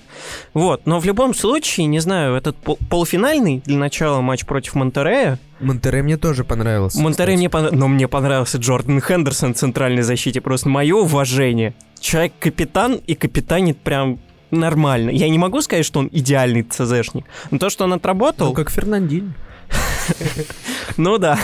Вот, 0.55 0.87
но 0.87 1.01
в 1.01 1.05
любом 1.05 1.35
случае, 1.35 1.87
не 1.87 1.99
знаю, 2.01 2.35
этот 2.37 2.57
пол- 2.57 2.79
полуфинальный 2.91 3.63
для 3.65 3.77
начала 3.79 4.21
матч 4.21 4.45
против 4.45 4.75
Монтерея. 4.75 5.39
Монтерей 5.61 6.03
мне 6.03 6.17
тоже 6.17 6.45
понравился. 6.45 7.01
Монтерей 7.01 7.35
кстати. 7.35 7.39
мне 7.39 7.49
понравился, 7.51 7.79
но 7.79 7.89
мне 7.89 8.09
понравился 8.09 8.59
Джордан 8.59 9.01
Хендерсон 9.01 9.55
в 9.55 9.57
центральной 9.57 10.03
защите. 10.03 10.41
Просто 10.41 10.69
мое 10.69 10.95
уважение. 10.97 11.75
Человек 11.99 12.33
капитан 12.39 13.01
и 13.07 13.15
капитанит 13.15 13.79
прям 13.79 14.19
нормально. 14.51 15.11
Я 15.11 15.29
не 15.29 15.39
могу 15.39 15.63
сказать, 15.63 15.87
что 15.87 16.01
он 16.01 16.09
идеальный 16.13 16.63
ЦЗшник, 16.63 17.25
но 17.51 17.59
то, 17.59 17.71
что 17.71 17.85
он 17.85 17.95
отработал... 17.95 18.49
Ну, 18.49 18.53
как 18.53 18.71
Фернандинь. 18.71 19.33
Ну 20.97 21.19
да. 21.19 21.39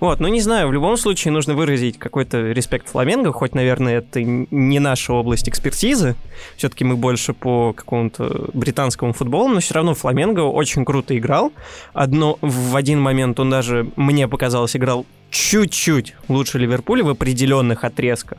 Вот, 0.00 0.20
ну 0.20 0.28
не 0.28 0.40
знаю, 0.40 0.68
в 0.68 0.72
любом 0.72 0.96
случае 0.96 1.32
нужно 1.32 1.54
выразить 1.54 1.98
какой-то 1.98 2.52
респект 2.52 2.88
Фламенго, 2.88 3.32
хоть, 3.32 3.54
наверное, 3.54 3.98
это 3.98 4.22
не 4.22 4.78
наша 4.78 5.12
область 5.12 5.48
экспертизы, 5.48 6.16
все-таки 6.56 6.84
мы 6.84 6.96
больше 6.96 7.32
по 7.32 7.72
какому-то 7.72 8.50
британскому 8.52 9.12
футболу, 9.12 9.48
но 9.48 9.60
все 9.60 9.74
равно 9.74 9.94
Фламенго 9.94 10.40
очень 10.40 10.84
круто 10.84 11.16
играл. 11.16 11.52
Одно, 11.92 12.38
в 12.40 12.76
один 12.76 13.00
момент 13.00 13.40
он 13.40 13.50
даже, 13.50 13.88
мне 13.96 14.28
показалось, 14.28 14.76
играл 14.76 15.06
чуть-чуть 15.30 16.14
лучше 16.28 16.58
Ливерпуля 16.58 17.04
в 17.04 17.08
определенных 17.08 17.84
отрезках. 17.84 18.38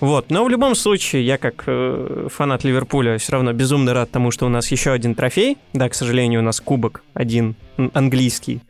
Вот, 0.00 0.30
но 0.30 0.44
в 0.44 0.48
любом 0.48 0.74
случае, 0.74 1.26
я 1.26 1.38
как 1.38 1.64
э, 1.66 2.28
фанат 2.30 2.64
Ливерпуля 2.64 3.18
все 3.18 3.32
равно 3.32 3.52
безумно 3.52 3.92
рад 3.92 4.10
тому, 4.10 4.30
что 4.30 4.46
у 4.46 4.48
нас 4.48 4.70
еще 4.70 4.92
один 4.92 5.14
трофей. 5.14 5.58
Да, 5.72 5.88
к 5.88 5.94
сожалению, 5.94 6.40
у 6.40 6.42
нас 6.42 6.60
кубок 6.60 7.02
один 7.14 7.54
английский 7.92 8.60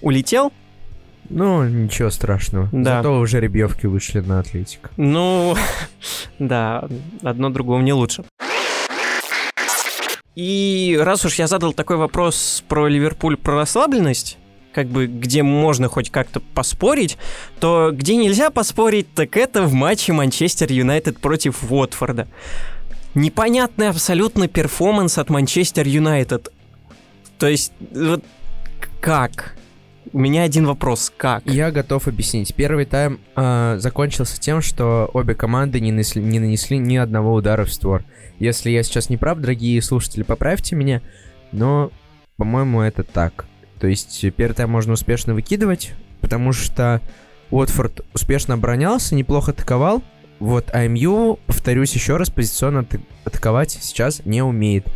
улетел. 0.00 0.52
Ну, 1.30 1.64
ничего 1.64 2.10
страшного. 2.10 2.68
Да. 2.72 2.96
Зато 2.96 3.18
уже 3.18 3.38
жеребьевки 3.38 3.86
вышли 3.86 4.20
на 4.20 4.40
Атлетик. 4.40 4.90
Ну, 4.96 5.56
да, 6.38 6.88
одно 7.22 7.50
другому 7.50 7.82
не 7.82 7.92
лучше. 7.92 8.24
И 10.34 10.98
раз 11.00 11.24
уж 11.24 11.36
я 11.36 11.46
задал 11.46 11.72
такой 11.72 11.96
вопрос 11.96 12.64
про 12.68 12.88
Ливерпуль, 12.88 13.36
про 13.36 13.56
расслабленность, 13.56 14.38
как 14.72 14.86
бы 14.86 15.06
где 15.06 15.42
можно 15.42 15.88
хоть 15.88 16.10
как-то 16.10 16.40
поспорить, 16.40 17.16
то 17.60 17.90
где 17.92 18.16
нельзя 18.16 18.50
поспорить, 18.50 19.12
так 19.14 19.36
это 19.36 19.62
в 19.62 19.72
матче 19.72 20.12
Манчестер 20.12 20.72
Юнайтед 20.72 21.18
против 21.18 21.70
Уотфорда. 21.70 22.26
Непонятный 23.14 23.88
абсолютно 23.88 24.48
performance 24.48 25.18
от 25.18 25.30
Манчестер 25.30 25.86
Юнайтед. 25.86 26.52
То 27.38 27.48
есть, 27.48 27.72
вот 27.92 28.24
как? 29.00 29.56
У 30.12 30.18
меня 30.18 30.42
один 30.42 30.66
вопрос, 30.66 31.12
как? 31.16 31.46
Я 31.46 31.70
готов 31.70 32.08
объяснить. 32.08 32.52
Первый 32.54 32.84
тайм 32.84 33.20
а, 33.36 33.78
закончился 33.78 34.40
тем, 34.40 34.60
что 34.60 35.08
обе 35.12 35.34
команды 35.34 35.78
не, 35.78 35.92
нанесли- 35.92 36.20
не 36.22 36.40
нанесли 36.40 36.78
ни 36.78 36.96
одного 36.96 37.32
удара 37.32 37.64
в 37.64 37.72
створ. 37.72 38.04
Если 38.40 38.70
я 38.70 38.82
сейчас 38.82 39.08
не 39.08 39.16
прав, 39.16 39.38
дорогие 39.38 39.80
слушатели, 39.80 40.24
поправьте 40.24 40.74
меня, 40.74 41.00
но, 41.52 41.92
по-моему, 42.36 42.80
это 42.80 43.04
так. 43.04 43.44
То 43.78 43.86
есть 43.86 44.24
э, 44.24 44.30
первый 44.30 44.54
тайм 44.54 44.70
можно 44.70 44.94
успешно 44.94 45.32
выкидывать, 45.34 45.92
потому 46.20 46.52
что 46.52 47.00
Уотфорд 47.50 48.00
успешно 48.12 48.54
оборонялся, 48.54 49.14
неплохо 49.14 49.52
атаковал. 49.52 50.02
Вот, 50.40 50.70
а 50.72 50.88
МЮ, 50.88 51.38
повторюсь 51.46 51.92
еще 51.94 52.16
раз, 52.16 52.30
позиционно 52.30 52.80
ата- 52.80 53.00
атаковать 53.24 53.70
сейчас 53.80 54.22
не 54.24 54.42
умеет. 54.42 54.86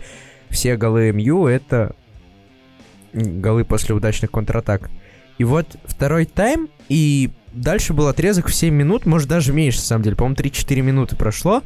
Все 0.49 0.77
голы 0.77 1.13
МЮ— 1.13 1.47
это 1.47 1.95
голы 3.13 3.65
после 3.65 3.95
удачных 3.95 4.33
контратак. 4.33 4.91
И 5.39 5.45
вот 5.45 5.77
второй 5.85 6.27
тайм, 6.27 6.69
и 6.89 7.31
дальше 7.53 7.93
был 7.93 8.09
отрезок 8.09 8.49
в 8.49 8.55
7 8.55 8.73
минут, 8.73 9.07
может 9.07 9.29
даже 9.29 9.53
меньше, 9.53 9.79
на 9.79 9.85
самом 9.85 10.03
деле, 10.05 10.17
по-моему, 10.17 10.37
3-4 10.37 10.81
минуты 10.81 11.17
прошло. 11.17 11.63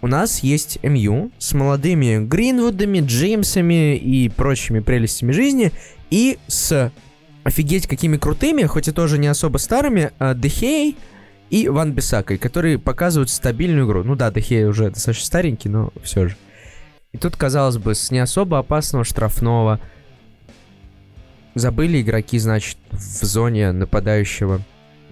У 0.00 0.06
нас 0.06 0.40
есть 0.40 0.78
МЮ 0.82 1.32
с 1.38 1.54
молодыми 1.54 2.24
Гринвудами, 2.24 3.00
Джеймсами 3.00 3.96
и 3.96 4.28
прочими 4.28 4.80
прелестями 4.80 5.32
жизни, 5.32 5.72
и 6.10 6.38
с 6.46 6.92
офигеть 7.42 7.86
какими 7.86 8.16
крутыми, 8.16 8.62
хоть 8.64 8.88
и 8.88 8.92
тоже 8.92 9.18
не 9.18 9.26
особо 9.26 9.58
старыми, 9.58 10.12
а, 10.18 10.34
Дехей 10.34 10.96
и 11.50 11.68
Ван 11.68 11.92
Бисакой, 11.92 12.38
которые 12.38 12.78
показывают 12.78 13.30
стабильную 13.30 13.86
игру. 13.86 14.04
Ну 14.04 14.14
да, 14.14 14.30
Дехей 14.30 14.66
уже 14.66 14.90
достаточно 14.90 15.26
старенький, 15.26 15.68
но 15.68 15.92
все 16.02 16.28
же. 16.28 16.36
И 17.12 17.18
тут, 17.18 17.36
казалось 17.36 17.78
бы, 17.78 17.94
с 17.94 18.10
не 18.10 18.18
особо 18.18 18.58
опасного 18.58 19.04
штрафного 19.04 19.80
забыли 21.58 22.00
игроки, 22.02 22.38
значит, 22.38 22.76
в 22.90 23.24
зоне 23.24 23.72
нападающего 23.72 24.60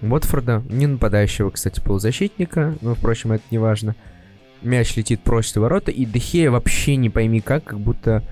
Уотфорда. 0.01 0.63
Не 0.69 0.87
нападающего, 0.87 1.49
кстати, 1.49 1.79
полузащитника, 1.79 2.75
но, 2.81 2.95
впрочем, 2.95 3.31
это 3.31 3.43
не 3.51 3.57
важно. 3.57 3.95
Мяч 4.61 4.95
летит 4.95 5.21
прочь 5.21 5.51
от 5.51 5.57
ворота, 5.57 5.91
и 5.91 6.05
Дехея 6.05 6.51
вообще 6.51 6.95
не 6.95 7.09
пойми 7.09 7.41
как, 7.41 7.63
как 7.63 7.79
будто 7.79 8.23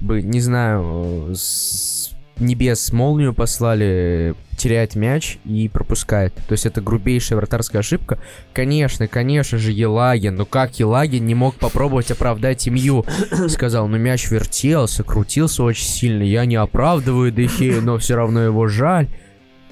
бы, 0.00 0.22
не 0.22 0.40
знаю, 0.40 1.32
с 1.34 2.15
небес 2.38 2.92
молнию 2.92 3.34
послали, 3.34 4.34
теряет 4.56 4.94
мяч 4.94 5.38
и 5.44 5.68
пропускает. 5.68 6.34
То 6.34 6.52
есть 6.52 6.66
это 6.66 6.80
грубейшая 6.80 7.38
вратарская 7.38 7.80
ошибка. 7.80 8.18
Конечно, 8.52 9.06
конечно 9.06 9.58
же, 9.58 9.72
Елагин. 9.72 10.36
Ну 10.36 10.46
как 10.46 10.78
Елагин 10.78 11.26
не 11.26 11.34
мог 11.34 11.56
попробовать 11.56 12.10
оправдать 12.10 12.68
имью? 12.68 13.04
Сказал, 13.48 13.88
ну 13.88 13.98
мяч 13.98 14.30
вертелся, 14.30 15.02
крутился 15.02 15.62
очень 15.62 15.86
сильно. 15.86 16.22
Я 16.22 16.44
не 16.44 16.56
оправдываю 16.56 17.30
Дехея, 17.32 17.80
но 17.80 17.98
все 17.98 18.16
равно 18.16 18.42
его 18.42 18.66
жаль. 18.66 19.08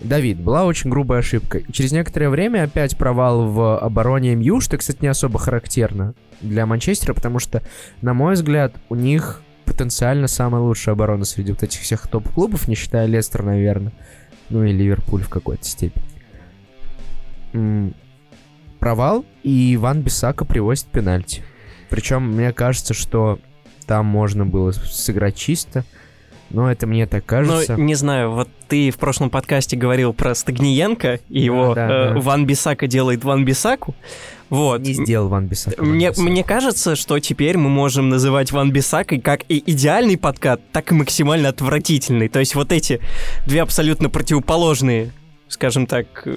Давид, 0.01 0.39
была 0.39 0.65
очень 0.65 0.91
грубая 0.91 1.21
ошибка. 1.21 1.59
И 1.59 1.73
через 1.73 1.93
некоторое 1.93 2.29
время 2.29 2.65
опять 2.65 2.97
провал 2.97 3.49
в 3.49 3.79
обороне 3.79 4.35
МЮ, 4.35 4.61
что, 4.61 4.77
кстати, 4.77 4.99
не 5.01 5.09
особо 5.09 5.39
характерно 5.39 6.15
для 6.41 6.67
Манчестера, 6.67 7.15
потому 7.15 7.39
что, 7.39 7.63
на 8.03 8.13
мой 8.13 8.35
взгляд, 8.35 8.75
у 8.89 8.97
них 8.97 9.41
потенциально 9.65 10.29
самая 10.29 10.63
лучшая 10.63 10.95
оборона 10.95 11.25
среди 11.25 11.53
вот 11.53 11.63
этих 11.63 11.81
всех 11.81 12.07
топ-клубов, 12.07 12.69
не 12.69 12.75
считая 12.75 13.07
Лестер, 13.07 13.43
наверное. 13.43 13.93
Ну 14.51 14.65
и 14.65 14.73
Ливерпуль 14.73 15.23
в 15.23 15.29
какой-то 15.29 15.65
степени. 15.65 16.05
М, 17.53 17.95
Провал, 18.79 19.25
и 19.43 19.75
Иван 19.77 20.03
Бисака 20.03 20.45
привозит 20.45 20.87
пенальти. 20.87 21.43
Причем, 21.89 22.33
мне 22.33 22.53
кажется, 22.53 22.93
что 22.93 23.39
там 23.87 24.05
можно 24.07 24.45
было 24.45 24.73
сыграть 24.73 25.37
чисто, 25.37 25.85
но 26.51 26.71
это 26.71 26.87
мне 26.87 27.07
так 27.07 27.25
кажется. 27.25 27.77
Ну, 27.77 27.85
не 27.85 27.95
знаю, 27.95 28.33
вот 28.33 28.49
ты 28.69 28.91
в 28.91 28.99
прошлом 28.99 29.31
подкасте 29.31 29.77
говорил 29.77 30.13
про 30.13 30.35
Стагниенко, 30.35 31.21
и 31.29 31.41
его 31.41 31.75
да, 31.75 31.87
э, 31.87 32.15
да. 32.15 32.21
Ван 32.21 32.47
Бисака 32.47 32.87
делает 32.87 33.25
Ван 33.25 33.45
Бисаку. 33.45 33.95
Вот. 34.55 34.83
Не 34.83 34.95
сделал 34.95 35.29
Ван 35.29 35.47
Бисака. 35.47 35.81
Ван 35.81 35.91
Мне, 35.91 36.13
мне 36.17 36.45
кажется, 36.45 36.95
что 36.95 37.19
теперь 37.19 37.57
мы 37.59 37.69
можем 37.69 38.09
называть 38.09 38.53
Ван 38.53 38.71
Бисакой 38.71 39.19
как 39.21 39.43
и 39.49 39.63
идеальный 39.67 40.17
подкат, 40.17 40.61
так 40.73 40.93
и 40.93 40.95
максимально 40.95 41.49
отвратительный. 41.49 42.29
То 42.29 42.39
есть 42.39 42.55
вот 42.55 42.71
эти 42.71 43.01
две 43.47 43.63
абсолютно 43.63 44.09
противоположные, 44.09 45.13
скажем 45.49 45.87
так, 45.87 46.07
э, 46.25 46.35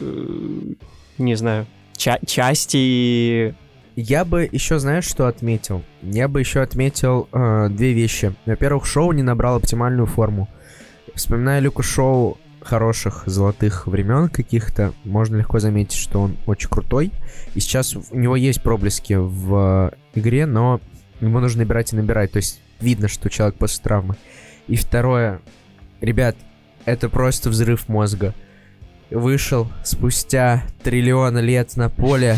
не 1.20 1.36
знаю, 1.36 1.68
ча- 1.96 2.20
части. 2.26 3.56
Я 3.96 4.26
бы 4.26 4.48
еще, 4.52 4.80
знаешь, 4.80 5.06
что 5.06 5.28
отметил? 5.28 5.84
Я 6.02 6.28
бы 6.28 6.40
еще 6.40 6.62
отметил 6.62 7.28
э, 7.32 7.70
две 7.70 7.94
вещи. 7.94 8.34
Во-первых, 8.46 8.86
шоу 8.86 9.12
не 9.12 9.24
набрал 9.24 9.56
оптимальную 9.58 10.08
форму. 10.08 10.48
Вспоминая 11.16 11.60
Люка 11.60 11.84
Шоу 11.84 12.38
хороших 12.68 13.24
золотых 13.26 13.88
времен 13.88 14.30
каких-то, 14.30 14.94
можно 15.04 15.38
легко 15.38 15.60
заметить, 15.60 15.98
что 15.98 16.22
он 16.22 16.38
очень 16.46 16.70
крутой. 16.70 17.12
И 17.56 17.60
сейчас 17.60 17.96
у 17.96 18.18
него 18.18 18.36
есть 18.36 18.62
проблески 18.62 19.14
в 19.14 19.94
игре, 20.14 20.46
но 20.46 20.82
ему 21.22 21.40
нужно 21.40 21.64
набирать 21.64 21.94
и 21.94 21.96
набирать. 21.96 22.34
То 22.34 22.38
есть 22.38 22.60
видно, 22.80 23.08
что 23.08 23.30
человек 23.30 23.56
после 23.56 23.82
травмы. 23.84 24.16
И 24.68 24.76
второе, 24.76 25.40
ребят, 26.02 26.36
это 26.86 27.10
просто 27.10 27.50
взрыв 27.50 27.88
мозга. 27.88 28.34
Вышел 29.10 29.72
спустя 29.86 30.64
триллиона 30.84 31.40
лет 31.40 31.78
на 31.78 31.90
поле 31.90 32.38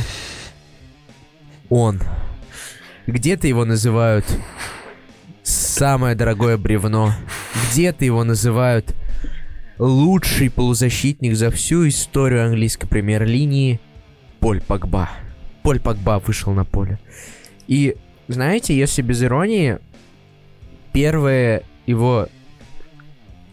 он. 1.70 2.00
Где-то 3.08 3.48
его 3.48 3.66
называют 3.66 4.26
самое 5.42 6.16
дорогое 6.16 6.58
бревно. 6.58 7.14
Где-то 7.72 8.06
его 8.06 8.24
называют 8.24 8.96
лучший 9.80 10.50
полузащитник 10.52 11.36
за 11.36 11.50
всю 11.52 11.88
историю 11.88 12.46
английской 12.46 12.88
премьер-линии 12.88 13.80
Поль 14.40 14.62
Погба. 14.62 15.10
Поль 15.64 15.80
Погба 15.80 16.22
вышел 16.26 16.52
на 16.54 16.66
поле. 16.66 17.00
И, 17.68 17.96
знаете, 18.28 18.78
если 18.78 19.02
без 19.02 19.24
иронии, 19.24 19.80
первое 20.94 21.64
его, 21.86 22.28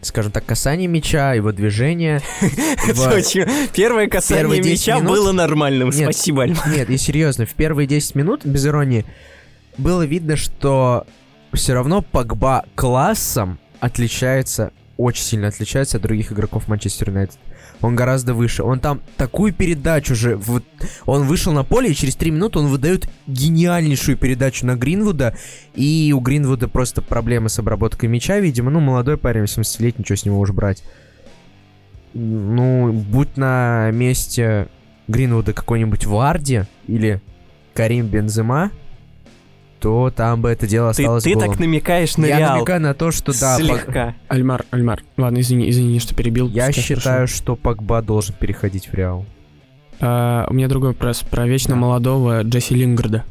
скажем 0.00 0.32
так, 0.32 0.44
касание 0.44 0.88
мяча, 0.88 1.34
его 1.34 1.52
движение... 1.52 2.20
в- 2.40 3.72
Первое 3.72 4.08
касание 4.08 4.42
Первые 4.42 4.62
10 4.62 4.86
мяча 4.86 5.00
минут- 5.00 5.10
было 5.10 5.32
нормальным, 5.32 5.88
Нет. 5.90 6.02
спасибо, 6.14 6.42
Альма. 6.44 6.62
Нет, 6.66 6.90
и 6.90 6.96
серьезно, 6.96 7.46
в 7.46 7.54
первые 7.54 7.86
10 7.86 8.14
минут, 8.14 8.44
без 8.44 8.66
иронии, 8.66 9.04
было 9.78 10.02
видно, 10.02 10.36
что 10.36 11.06
все 11.52 11.74
равно 11.74 12.02
Погба 12.02 12.64
классом 12.74 13.58
отличается, 13.80 14.72
очень 14.96 15.24
сильно 15.24 15.48
отличается 15.48 15.98
от 15.98 16.02
других 16.02 16.32
игроков 16.32 16.68
Манчестер 16.68 17.10
Юнайтед. 17.10 17.38
Он 17.82 17.94
гораздо 17.94 18.32
выше. 18.32 18.62
Он 18.62 18.80
там 18.80 19.02
такую 19.16 19.52
передачу 19.52 20.14
же... 20.14 20.36
вот- 20.36 20.64
Он 21.04 21.26
вышел 21.26 21.52
на 21.52 21.64
поле, 21.64 21.90
и 21.90 21.94
через 21.94 22.16
3 22.16 22.30
минуты 22.30 22.58
он 22.58 22.68
выдает 22.68 23.08
гениальнейшую 23.26 24.16
передачу 24.16 24.64
на 24.64 24.74
Гринвуда. 24.76 25.36
И 25.74 26.14
у 26.16 26.20
Гринвуда 26.20 26.68
просто 26.68 27.02
проблемы 27.02 27.50
с 27.50 27.58
обработкой 27.58 28.08
мяча, 28.08 28.38
видимо. 28.38 28.70
Ну, 28.70 28.80
молодой 28.80 29.18
парень, 29.18 29.42
18-летний, 29.44 30.04
что 30.04 30.16
с 30.16 30.24
него 30.24 30.38
уж 30.40 30.52
брать. 30.52 30.82
Ну, 32.14 32.92
будь 32.92 33.36
на 33.36 33.90
месте 33.92 34.68
Гринвуда 35.08 35.52
какой-нибудь 35.52 36.06
Варди 36.06 36.62
или 36.86 37.20
Карим 37.74 38.06
Бензема, 38.06 38.70
то 39.80 40.12
там 40.14 40.40
бы 40.42 40.48
это 40.50 40.66
дело 40.66 40.92
Ты, 40.92 41.02
осталось 41.02 41.24
ты 41.24 41.34
голым. 41.34 41.50
так 41.50 41.58
намекаешь 41.60 42.16
на 42.16 42.26
Я 42.26 42.38
Реал. 42.38 42.54
намекаю 42.56 42.80
на 42.80 42.94
то, 42.94 43.10
что 43.10 43.32
да, 43.38 43.58
Пог- 43.58 43.64
Слегка. 43.66 44.14
Альмар, 44.28 44.64
Альмар, 44.70 45.02
ладно, 45.16 45.40
извини, 45.40 45.68
извини, 45.70 45.98
что 46.00 46.14
перебил. 46.14 46.48
я 46.48 46.72
считаю, 46.72 47.26
что 47.28 47.56
Погба 47.56 48.02
должен 48.02 48.34
переходить 48.34 48.88
в 48.88 48.94
Реал. 48.94 49.24
А, 50.00 50.46
у 50.50 50.54
меня 50.54 50.68
другой 50.68 50.90
вопрос 50.90 51.20
про 51.20 51.46
вечно 51.46 51.74
Да. 51.74 51.80
молодого 51.80 52.42
Джесси 52.42 52.74
Лингарда. 52.74 53.24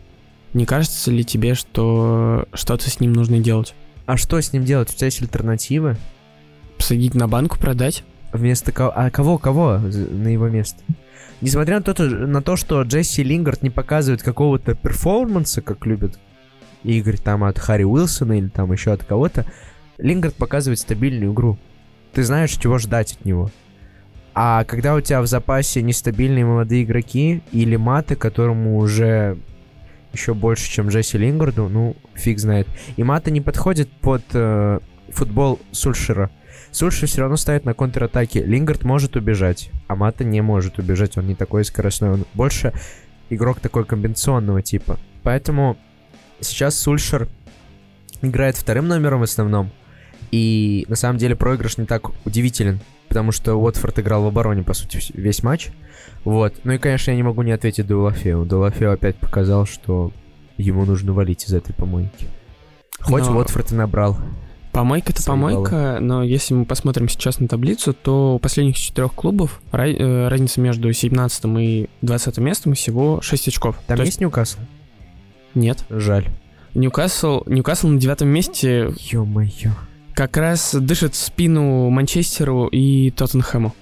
Не 0.53 0.65
кажется 0.65 1.11
ли 1.11 1.23
тебе, 1.23 1.53
что 1.53 2.45
что-то 2.53 2.89
с 2.89 2.99
ним 2.99 3.13
нужно 3.13 3.39
делать? 3.39 3.75
А 4.05 4.17
что 4.17 4.39
с 4.39 4.53
ним 4.53 4.63
делать? 4.65 4.89
У 4.89 4.93
тебя 4.95 5.05
есть 5.07 5.21
альтернативы? 5.21 5.97
Посадить 6.77 7.13
на 7.13 7.27
банку, 7.27 7.57
продать? 7.59 8.03
Вместо 8.33 8.71
кого? 8.71 8.91
А 8.95 9.09
кого, 9.09 9.37
кого 9.37 9.77
на 9.79 10.27
его 10.27 10.47
место? 10.49 10.79
Несмотря 11.41 11.75
на 11.77 11.81
то, 11.83 12.03
на 12.03 12.41
то, 12.41 12.55
что 12.55 12.81
Джесси 12.83 13.21
Лингард 13.23 13.61
не 13.61 13.69
показывает 13.69 14.23
какого-то 14.23 14.73
перформанса, 14.73 15.61
как 15.61 15.85
любят 15.85 16.17
Игорь 16.85 17.17
там 17.17 17.43
от 17.43 17.59
Харри 17.59 17.83
Уилсона 17.83 18.37
или 18.37 18.47
там 18.47 18.71
еще 18.71 18.91
от 18.91 19.03
кого-то, 19.03 19.45
Лингард 19.97 20.35
показывает 20.35 20.79
стабильную 20.79 21.33
игру. 21.33 21.57
Ты 22.13 22.23
знаешь, 22.23 22.51
чего 22.51 22.77
ждать 22.77 23.13
от 23.13 23.25
него. 23.25 23.51
А 24.33 24.63
когда 24.65 24.95
у 24.95 25.01
тебя 25.01 25.21
в 25.21 25.27
запасе 25.27 25.81
нестабильные 25.81 26.45
молодые 26.45 26.83
игроки 26.83 27.41
или 27.51 27.75
маты, 27.77 28.15
которому 28.15 28.77
уже 28.77 29.37
еще 30.11 30.33
больше, 30.33 30.69
чем 30.69 30.89
Джесси 30.89 31.17
Лингарду, 31.17 31.69
ну, 31.69 31.95
фиг 32.13 32.39
знает. 32.39 32.67
И 32.97 33.03
мата 33.03 33.31
не 33.31 33.41
подходит 33.41 33.89
под 33.89 34.23
э, 34.33 34.79
футбол 35.09 35.59
Сульшера. 35.71 36.29
Сульшер 36.71 37.07
все 37.07 37.21
равно 37.21 37.37
стоит 37.37 37.63
на 37.63 37.73
контратаке. 37.73 38.43
Лингард 38.43 38.83
может 38.83 39.15
убежать, 39.15 39.71
а 39.87 39.95
Мата 39.95 40.25
не 40.25 40.41
может 40.41 40.77
убежать. 40.77 41.17
Он 41.17 41.25
не 41.25 41.35
такой 41.35 41.63
скоростной. 41.63 42.11
Он 42.11 42.25
больше 42.33 42.73
игрок 43.29 43.61
такой 43.61 43.85
комбинационного 43.85 44.61
типа. 44.61 44.99
Поэтому 45.23 45.77
сейчас 46.41 46.77
Сульшер 46.79 47.27
играет 48.21 48.55
вторым 48.55 48.87
номером 48.87 49.21
в 49.21 49.23
основном. 49.23 49.71
И 50.31 50.85
на 50.89 50.95
самом 50.95 51.17
деле 51.17 51.35
проигрыш 51.35 51.77
не 51.77 51.85
так 51.85 52.09
удивителен, 52.25 52.79
потому 53.07 53.31
что 53.31 53.55
Уотфорд 53.55 53.99
играл 53.99 54.23
в 54.23 54.27
обороне, 54.27 54.63
по 54.63 54.73
сути, 54.73 54.99
весь 55.13 55.43
матч. 55.43 55.69
Вот. 56.23 56.55
Ну 56.63 56.73
и, 56.73 56.77
конечно, 56.77 57.11
я 57.11 57.17
не 57.17 57.23
могу 57.23 57.41
не 57.43 57.51
ответить 57.51 57.87
Дулафеу. 57.87 58.45
Дулафеу 58.45 58.91
опять 58.91 59.15
показал, 59.15 59.65
что 59.65 60.11
ему 60.57 60.85
нужно 60.85 61.13
валить 61.13 61.45
из 61.45 61.53
этой 61.53 61.73
помойки. 61.73 62.27
Хоть 62.99 63.25
Но- 63.25 63.37
Уотфорд 63.37 63.71
и 63.71 63.75
набрал. 63.75 64.17
Помойка-то 64.71 65.21
Свои 65.21 65.37
помойка, 65.37 65.99
но 66.01 66.21
если 66.21 66.53
мы 66.53 66.65
посмотрим 66.65 67.07
сейчас 67.07 67.39
на 67.39 67.47
таблицу, 67.47 67.93
то 67.93 68.35
у 68.35 68.39
последних 68.39 68.75
четырех 68.75 69.13
клубов 69.13 69.61
э, 69.71 70.27
разница 70.27 70.59
между 70.59 70.91
17 70.91 71.45
и 71.59 71.89
20 72.01 72.37
местом 72.39 72.73
всего 72.73 73.21
6 73.21 73.47
очков. 73.47 73.77
Там 73.87 73.95
То 73.95 74.03
есть 74.03 74.19
Ньюкасл? 74.19 74.57
Нет. 75.55 75.83
Жаль. 75.89 76.27
Ньюкасл, 76.73 77.43
Ньюкасл 77.45 77.87
на 77.87 77.99
девятом 77.99 78.27
месте 78.27 78.93
Ё-моё. 78.97 79.71
как 80.13 80.35
раз 80.37 80.75
дышит 80.75 81.13
в 81.13 81.17
спину 81.17 81.89
Манчестеру 81.89 82.67
и 82.67 83.11
Тоттенхэму. 83.11 83.73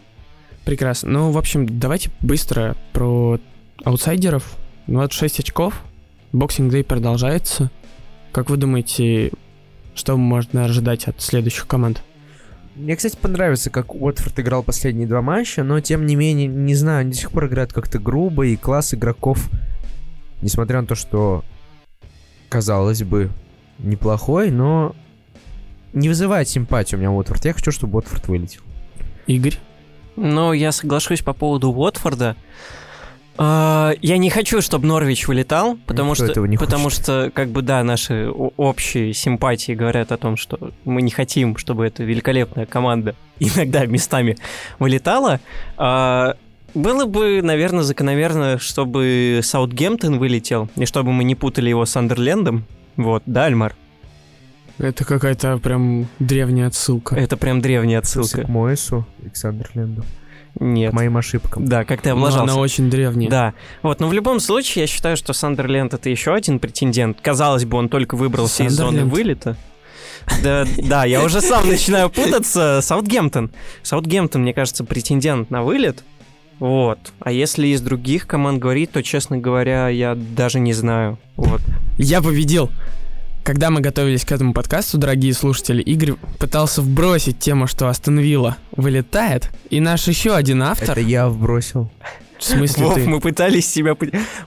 Прекрасно. 0.63 1.09
Ну, 1.11 1.31
в 1.31 1.37
общем, 1.37 1.79
давайте 1.79 2.11
быстро 2.21 2.77
про 2.93 3.39
аутсайдеров. 3.83 4.55
26 4.87 5.39
очков. 5.41 5.81
Boxing 6.31 6.71
Day 6.71 6.83
продолжается. 6.83 7.71
Как 8.31 8.49
вы 8.49 8.57
думаете, 8.57 9.31
что 9.95 10.15
можно 10.17 10.65
ожидать 10.65 11.07
от 11.07 11.21
следующих 11.21 11.67
команд? 11.67 12.01
Мне, 12.75 12.95
кстати, 12.95 13.15
понравится, 13.15 13.69
как 13.69 13.93
Уотфорд 13.93 14.39
играл 14.39 14.63
последние 14.63 15.07
два 15.07 15.21
матча, 15.21 15.63
но 15.63 15.79
тем 15.79 16.07
не 16.07 16.15
менее, 16.15 16.47
не 16.47 16.73
знаю, 16.73 17.01
они 17.01 17.11
до 17.11 17.17
сих 17.17 17.31
пор 17.31 17.45
играют 17.45 17.71
как-то 17.71 17.99
грубо, 17.99 18.47
и 18.47 18.55
класс 18.55 18.95
игроков, 18.95 19.49
несмотря 20.41 20.81
на 20.81 20.87
то, 20.87 20.95
что, 20.95 21.43
казалось 22.53 23.01
бы, 23.01 23.31
неплохой, 23.79 24.51
но 24.51 24.95
не 25.91 26.07
вызывает 26.07 26.47
симпатию 26.47 26.99
у 26.99 27.01
меня 27.01 27.11
Уотфорд. 27.11 27.43
Я 27.45 27.53
хочу, 27.53 27.71
чтобы 27.71 27.97
Уотфорд 27.97 28.27
вылетел. 28.27 28.61
Игорь? 29.25 29.57
Но 30.15 30.53
я 30.53 30.71
соглашусь 30.71 31.23
по 31.23 31.33
поводу 31.33 31.71
Уотфорда. 31.71 32.35
А, 33.35 33.93
Я 34.01 34.19
не 34.19 34.29
хочу, 34.29 34.61
чтобы 34.61 34.85
Норвич 34.85 35.27
вылетал, 35.27 35.77
потому 35.87 36.11
Никто 36.11 36.25
что, 36.25 36.31
этого 36.31 36.45
не 36.45 36.57
потому 36.57 36.83
хочет. 36.85 37.01
что, 37.01 37.31
как 37.33 37.49
бы, 37.49 37.63
да, 37.63 37.83
наши 37.83 38.29
общие 38.29 39.13
симпатии 39.13 39.71
говорят 39.71 40.11
о 40.11 40.17
том, 40.17 40.37
что 40.37 40.71
мы 40.85 41.01
не 41.01 41.09
хотим, 41.09 41.57
чтобы 41.57 41.87
эта 41.87 42.03
великолепная 42.03 42.67
команда 42.67 43.15
иногда 43.39 43.87
местами 43.87 44.37
вылетала. 44.77 45.39
А, 45.77 46.35
Было 46.73 47.05
бы, 47.05 47.41
наверное, 47.43 47.83
закономерно, 47.83 48.57
чтобы 48.57 49.41
Саутгемптон 49.43 50.17
вылетел, 50.17 50.69
и 50.75 50.85
чтобы 50.85 51.11
мы 51.11 51.23
не 51.23 51.35
путали 51.35 51.69
его 51.69 51.85
с 51.85 51.95
Андерлендом. 51.95 52.65
Вот, 52.97 53.23
да, 53.25 53.45
Альмар? 53.45 53.75
Это 54.79 55.05
какая-то 55.05 55.57
прям 55.57 56.07
древняя 56.19 56.67
отсылка. 56.67 57.15
Это 57.15 57.37
прям 57.37 57.61
древняя 57.61 58.01
К 58.01 58.03
отсылка. 58.03 58.45
Моэсу, 58.47 59.05
Александр 59.21 59.69
Ленду. 59.75 60.03
Нет. 60.59 60.91
К 60.91 60.93
моим 60.95 61.17
ошибкам. 61.17 61.65
Да, 61.65 61.83
как 61.83 62.01
ты 62.01 62.09
Но 62.09 62.15
облажался. 62.15 62.53
она 62.53 62.61
очень 62.61 62.89
древняя. 62.89 63.29
Да, 63.29 63.53
вот, 63.81 63.99
но 63.99 64.07
в 64.07 64.13
любом 64.13 64.39
случае 64.39 64.83
я 64.83 64.87
считаю, 64.87 65.17
что 65.17 65.33
Сандерленд 65.33 65.93
это 65.93 66.09
еще 66.09 66.33
один 66.33 66.59
претендент. 66.59 67.19
Казалось 67.21 67.65
бы, 67.65 67.77
он 67.77 67.89
только 67.89 68.15
выбрался 68.15 68.63
из 68.63 68.73
зоны 68.73 69.05
вылета. 69.05 69.57
Да, 70.41 70.65
да, 70.77 71.05
я 71.05 71.23
уже 71.23 71.41
сам 71.41 71.67
начинаю 71.67 72.09
путаться. 72.09 72.79
Саутгемптон. 72.81 73.51
Саутгемптон, 73.81 74.41
мне 74.43 74.53
кажется, 74.53 74.83
претендент 74.83 75.49
на 75.49 75.63
вылет. 75.63 76.03
Вот. 76.63 76.97
А 77.19 77.29
если 77.33 77.67
из 77.67 77.81
других 77.81 78.25
команд 78.25 78.57
говорить, 78.57 78.89
то, 78.91 79.03
честно 79.03 79.37
говоря, 79.37 79.89
я 79.89 80.15
даже 80.15 80.61
не 80.61 80.71
знаю. 80.71 81.19
Вот. 81.35 81.59
Я 81.97 82.21
победил! 82.21 82.71
Когда 83.43 83.69
мы 83.69 83.81
готовились 83.81 84.23
к 84.23 84.31
этому 84.31 84.53
подкасту, 84.53 84.97
дорогие 84.97 85.33
слушатели, 85.33 85.81
Игорь 85.81 86.13
пытался 86.39 86.81
вбросить 86.81 87.37
тему, 87.37 87.67
что 87.67 87.89
Астон 87.89 88.17
Вилла 88.17 88.55
вылетает, 88.77 89.51
и 89.71 89.81
наш 89.81 90.07
еще 90.07 90.35
один 90.35 90.63
автор... 90.63 90.91
Это 90.91 91.01
я 91.01 91.27
вбросил. 91.27 91.91
В 92.39 92.45
смысле 92.45 92.85
Вов, 92.85 92.95
ты? 92.95 93.09
мы 93.09 93.19
пытались 93.19 93.69
себя... 93.69 93.97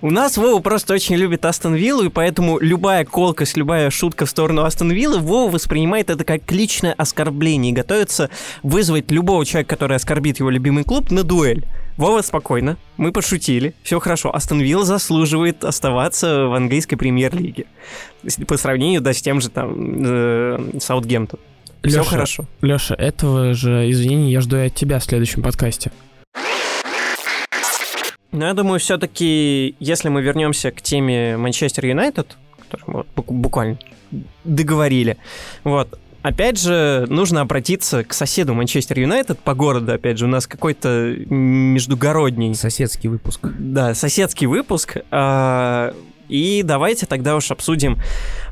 У 0.00 0.10
нас 0.10 0.38
Вова 0.38 0.60
просто 0.60 0.94
очень 0.94 1.16
любит 1.16 1.44
Астон 1.44 1.74
Виллу, 1.74 2.04
и 2.04 2.08
поэтому 2.08 2.58
любая 2.58 3.04
колкость, 3.04 3.58
любая 3.58 3.90
шутка 3.90 4.24
в 4.24 4.30
сторону 4.30 4.64
Астон 4.64 4.90
Виллы, 4.90 5.18
Вова 5.18 5.50
воспринимает 5.50 6.08
это 6.08 6.24
как 6.24 6.50
личное 6.50 6.94
оскорбление 6.94 7.72
и 7.72 7.74
готовится 7.74 8.30
вызвать 8.62 9.10
любого 9.10 9.44
человека, 9.44 9.68
который 9.68 9.98
оскорбит 9.98 10.38
его 10.38 10.48
любимый 10.48 10.84
клуб, 10.84 11.10
на 11.10 11.22
дуэль. 11.22 11.66
Вова, 11.96 12.20
спокойно, 12.20 12.76
мы 12.98 13.10
пошутили, 13.10 13.74
все 13.82 13.98
хорошо. 14.00 14.34
Астон 14.34 14.60
Вилла 14.60 14.84
заслуживает 14.84 15.64
оставаться 15.64 16.44
в 16.46 16.54
английской 16.54 16.96
премьер-лиге. 16.96 17.66
По 18.46 18.58
сравнению, 18.58 19.00
да, 19.00 19.14
с 19.14 19.22
тем 19.22 19.40
же 19.40 19.48
там 19.48 20.04
э, 20.04 20.78
Саутгемптон. 20.78 21.40
Все 21.82 22.04
хорошо. 22.04 22.44
Леша, 22.60 22.94
этого 22.96 23.54
же 23.54 23.90
извинения 23.90 24.30
я 24.30 24.40
жду 24.40 24.56
и 24.56 24.66
от 24.66 24.74
тебя 24.74 24.98
в 24.98 25.04
следующем 25.04 25.42
подкасте. 25.42 25.90
Ну, 28.32 28.44
я 28.44 28.52
думаю, 28.52 28.78
все-таки, 28.78 29.74
если 29.80 30.10
мы 30.10 30.20
вернемся 30.20 30.70
к 30.72 30.82
теме 30.82 31.38
Манчестер 31.38 31.86
Юнайтед, 31.86 32.36
которую 32.58 32.96
мы 32.98 33.04
вот 33.14 33.26
буквально 33.26 33.78
договорили, 34.44 35.16
вот, 35.64 35.98
опять 36.26 36.60
же, 36.60 37.06
нужно 37.08 37.40
обратиться 37.40 38.02
к 38.04 38.12
соседу 38.12 38.54
Манчестер 38.54 38.98
Юнайтед 39.00 39.38
по 39.38 39.54
городу, 39.54 39.92
опять 39.92 40.18
же, 40.18 40.24
у 40.26 40.28
нас 40.28 40.46
какой-то 40.46 41.14
междугородний, 41.28 42.54
Соседский 42.54 43.08
выпуск. 43.08 43.40
да, 43.58 43.94
соседский 43.94 44.46
выпуск. 44.46 44.96
А, 45.10 45.94
И 46.28 46.62
давайте 46.64 47.06
тогда 47.06 47.36
уж 47.36 47.50
обсудим 47.52 47.98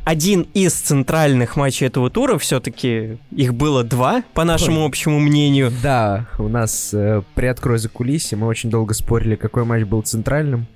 один 0.04 0.46
из 0.54 0.74
центральных 0.74 1.56
матчей 1.56 1.88
этого 1.88 2.08
тура. 2.10 2.38
Все-таки 2.38 3.18
их 3.32 3.52
было 3.54 3.82
два, 3.82 4.22
по 4.34 4.44
нашему 4.44 4.82
Ой. 4.82 4.86
общему 4.86 5.18
мнению. 5.18 5.72
Да, 5.82 6.26
у 6.38 6.46
нас 6.48 6.90
э, 6.94 7.22
приоткрой 7.34 7.78
за 7.78 7.88
кулисье, 7.88 8.38
мы 8.38 8.46
очень 8.46 8.70
долго 8.70 8.94
спорили, 8.94 9.34
какой 9.34 9.64
матч 9.64 9.82
был 9.84 10.02
центральным. 10.02 10.66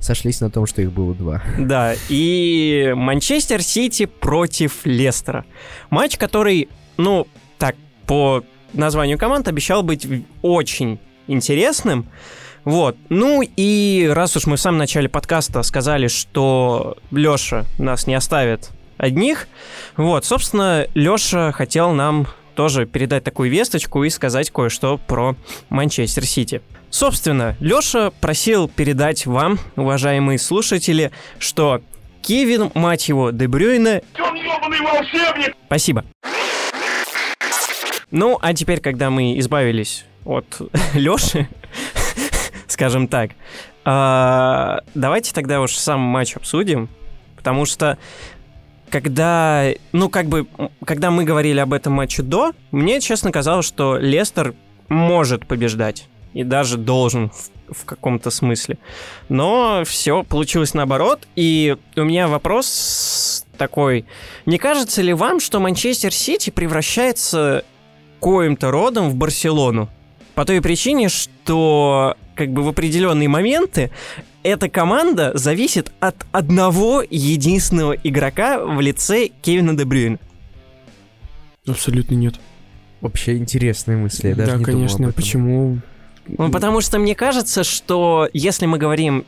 Сошлись 0.00 0.40
на 0.40 0.50
том, 0.50 0.66
что 0.66 0.80
их 0.82 0.92
было 0.92 1.14
два. 1.14 1.42
Да, 1.58 1.94
и 2.08 2.92
Манчестер 2.96 3.62
Сити 3.62 4.06
против 4.06 4.84
Лестера. 4.84 5.44
Матч, 5.90 6.16
который, 6.16 6.68
ну, 6.96 7.26
так, 7.58 7.74
по 8.06 8.44
названию 8.72 9.18
команд 9.18 9.48
обещал 9.48 9.82
быть 9.82 10.06
очень 10.42 10.98
интересным. 11.26 12.06
Вот. 12.64 12.96
Ну 13.08 13.42
и 13.42 14.10
раз 14.12 14.36
уж 14.36 14.46
мы 14.46 14.56
в 14.56 14.60
самом 14.60 14.78
начале 14.78 15.08
подкаста 15.08 15.62
сказали, 15.62 16.06
что 16.08 16.96
Лёша 17.10 17.64
нас 17.78 18.06
не 18.06 18.14
оставит 18.14 18.70
одних, 18.98 19.48
вот, 19.96 20.24
собственно, 20.24 20.86
Лёша 20.94 21.52
хотел 21.52 21.92
нам 21.92 22.26
тоже 22.58 22.86
передать 22.86 23.22
такую 23.22 23.52
весточку 23.52 24.02
и 24.02 24.10
сказать 24.10 24.50
кое-что 24.50 24.98
про 25.06 25.36
Манчестер 25.68 26.26
Сити. 26.26 26.60
Собственно, 26.90 27.54
Лёша 27.60 28.10
просил 28.20 28.66
передать 28.66 29.26
вам, 29.26 29.60
уважаемые 29.76 30.40
слушатели, 30.40 31.12
что 31.38 31.82
Кевин, 32.20 32.72
мать 32.74 33.08
его, 33.08 33.30
Де 33.30 33.46
Брюйне... 33.46 34.02
Спасибо. 35.66 36.04
Ну, 38.10 38.36
а 38.42 38.52
теперь, 38.54 38.80
когда 38.80 39.08
мы 39.08 39.38
избавились 39.38 40.04
от 40.24 40.60
Лёши, 40.94 41.48
скажем 42.66 43.06
так, 43.06 43.30
а, 43.84 44.80
давайте 44.96 45.32
тогда 45.32 45.60
уж 45.60 45.76
сам 45.76 46.00
матч 46.00 46.34
обсудим, 46.34 46.88
потому 47.36 47.66
что 47.66 47.98
когда, 48.90 49.66
ну, 49.92 50.08
как 50.08 50.26
бы, 50.26 50.46
когда 50.84 51.10
мы 51.10 51.24
говорили 51.24 51.58
об 51.60 51.72
этом 51.72 51.94
матче 51.94 52.22
до, 52.22 52.52
мне, 52.70 53.00
честно, 53.00 53.32
казалось, 53.32 53.66
что 53.66 53.96
Лестер 53.96 54.54
может 54.88 55.46
побеждать 55.46 56.08
и 56.34 56.44
даже 56.44 56.76
должен 56.76 57.30
в, 57.30 57.74
в 57.74 57.84
каком-то 57.84 58.30
смысле. 58.30 58.78
Но 59.28 59.82
все 59.86 60.22
получилось 60.22 60.74
наоборот, 60.74 61.26
и 61.36 61.76
у 61.96 62.02
меня 62.02 62.28
вопрос 62.28 63.44
такой. 63.56 64.04
Не 64.46 64.58
кажется 64.58 65.02
ли 65.02 65.12
вам, 65.12 65.40
что 65.40 65.60
Манчестер 65.60 66.12
Сити 66.12 66.50
превращается 66.50 67.64
коим-то 68.20 68.70
родом 68.70 69.10
в 69.10 69.16
Барселону? 69.16 69.88
По 70.34 70.44
той 70.44 70.62
причине, 70.62 71.08
что 71.08 72.16
как 72.38 72.52
бы 72.52 72.62
в 72.62 72.68
определенные 72.68 73.28
моменты 73.28 73.90
эта 74.44 74.68
команда 74.68 75.32
зависит 75.34 75.92
от 75.98 76.14
одного 76.30 77.02
единственного 77.02 77.92
игрока 77.92 78.64
в 78.64 78.80
лице 78.80 79.28
Кевина 79.42 79.76
Де 79.76 79.84
Брюйна. 79.84 80.18
Абсолютно 81.66 82.14
нет. 82.14 82.36
Вообще 83.00 83.36
интересные 83.36 83.98
мысли, 83.98 84.28
я 84.28 84.36
даже 84.36 84.52
да, 84.52 84.56
не 84.58 84.64
думал 84.64 84.76
конечно. 84.78 85.04
об 85.06 85.10
этом. 85.10 85.22
Почему? 85.22 85.78
Ну, 86.28 86.50
потому 86.50 86.80
что 86.80 86.98
мне 86.98 87.14
кажется, 87.14 87.64
что 87.64 88.28
если 88.32 88.66
мы 88.66 88.78
говорим 88.78 89.24